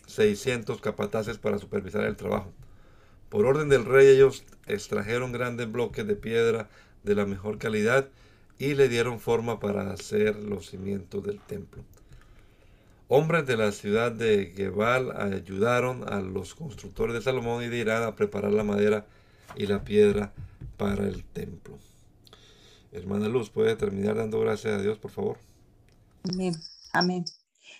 600 0.07 0.80
capataces 0.80 1.38
para 1.38 1.59
supervisar 1.59 2.04
el 2.04 2.16
trabajo. 2.16 2.52
Por 3.28 3.46
orden 3.46 3.68
del 3.68 3.84
rey 3.84 4.07
ellos 4.07 4.44
extrajeron 4.66 5.32
grandes 5.32 5.70
bloques 5.70 6.07
de 6.07 6.14
piedra 6.14 6.68
de 7.02 7.14
la 7.16 7.26
mejor 7.26 7.59
calidad 7.59 8.09
y 8.59 8.74
le 8.74 8.88
dieron 8.88 9.18
forma 9.18 9.59
para 9.59 9.90
hacer 9.92 10.36
los 10.36 10.70
cimientos 10.70 11.24
del 11.24 11.40
templo. 11.40 11.82
Hombres 13.09 13.46
de 13.46 13.57
la 13.57 13.72
ciudad 13.72 14.12
de 14.12 14.52
Gebal 14.57 15.12
ayudaron 15.16 16.09
a 16.09 16.20
los 16.20 16.54
constructores 16.54 17.14
de 17.14 17.22
Salomón 17.22 17.62
y 17.64 17.68
de 17.68 17.78
Irán 17.78 18.04
a 18.04 18.16
preparar 18.16 18.52
la 18.52 18.64
madera 18.64 19.07
y 19.57 19.66
la 19.66 19.84
piedra 19.84 20.32
para 20.76 21.07
el 21.07 21.24
templo. 21.24 21.78
Hermana 22.92 23.28
Luz, 23.28 23.50
¿puede 23.50 23.76
terminar 23.76 24.16
dando 24.16 24.40
gracias 24.40 24.78
a 24.78 24.82
Dios, 24.82 24.98
por 24.98 25.11
favor? 25.11 25.38
Amén. 26.24 26.54
Amén. 26.92 27.24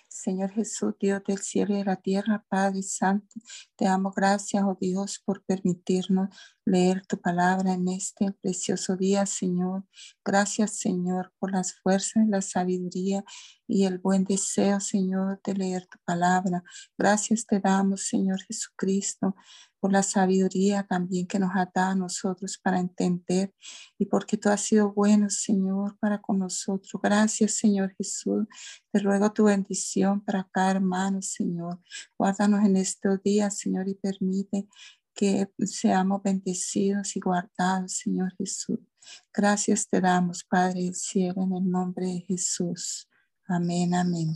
Señor 0.07 0.51
Jesús, 0.51 0.95
Dios 0.99 1.21
del 1.25 1.39
cielo 1.39 1.73
y 1.73 1.77
de 1.77 1.85
la 1.85 1.95
tierra, 1.95 2.45
Padre 2.49 2.81
Santo, 2.83 3.39
te 3.75 3.85
damos 3.85 4.13
gracias, 4.15 4.63
oh 4.63 4.77
Dios, 4.79 5.21
por 5.23 5.43
permitirnos 5.43 6.29
leer 6.67 7.05
tu 7.05 7.19
palabra 7.19 7.73
en 7.73 7.87
este 7.87 8.33
precioso 8.41 8.97
día, 8.97 9.25
Señor. 9.25 9.85
Gracias, 10.23 10.79
Señor, 10.79 11.33
por 11.39 11.53
las 11.53 11.75
fuerzas, 11.75 12.27
la 12.27 12.41
sabiduría 12.41 13.23
y 13.67 13.85
el 13.85 13.99
buen 13.99 14.25
deseo, 14.25 14.81
Señor, 14.81 15.39
de 15.45 15.53
leer 15.53 15.87
tu 15.87 15.97
palabra. 16.03 16.63
Gracias 16.97 17.45
te 17.45 17.61
damos, 17.61 18.07
Señor 18.07 18.41
Jesucristo, 18.41 19.33
por 19.79 19.93
la 19.93 20.03
sabiduría 20.03 20.83
también 20.83 21.25
que 21.25 21.39
nos 21.39 21.51
ha 21.55 21.71
dado 21.73 21.91
a 21.91 21.95
nosotros 21.95 22.59
para 22.61 22.79
entender 22.79 23.53
y 23.97 24.05
porque 24.07 24.35
tú 24.35 24.49
has 24.49 24.61
sido 24.61 24.91
bueno, 24.91 25.29
Señor, 25.29 25.97
para 25.99 26.19
con 26.19 26.39
nosotros. 26.39 26.91
Gracias, 27.01 27.53
Señor 27.53 27.93
Jesús. 27.97 28.45
Te 28.91 28.99
ruego 28.99 29.31
tu 29.31 29.45
bendición 29.45 30.19
para 30.19 30.49
cada 30.51 30.71
hermano, 30.71 31.21
Señor. 31.21 31.79
Guárdanos 32.17 32.65
en 32.65 32.75
estos 32.75 33.23
días, 33.23 33.57
Señor, 33.57 33.87
y 33.87 33.95
permite 33.95 34.67
que 35.17 35.49
seamos 35.65 36.21
bendecidos 36.21 37.15
y 37.15 37.19
guardados, 37.19 37.93
Señor 37.93 38.33
Jesús. 38.37 38.79
Gracias 39.33 39.89
te 39.89 39.99
damos, 39.99 40.43
Padre 40.43 40.83
del 40.83 40.95
cielo, 40.95 41.43
en 41.43 41.53
el 41.55 41.69
nombre 41.69 42.05
de 42.05 42.19
Jesús. 42.21 43.09
Amén, 43.47 43.95
amén. 43.95 44.35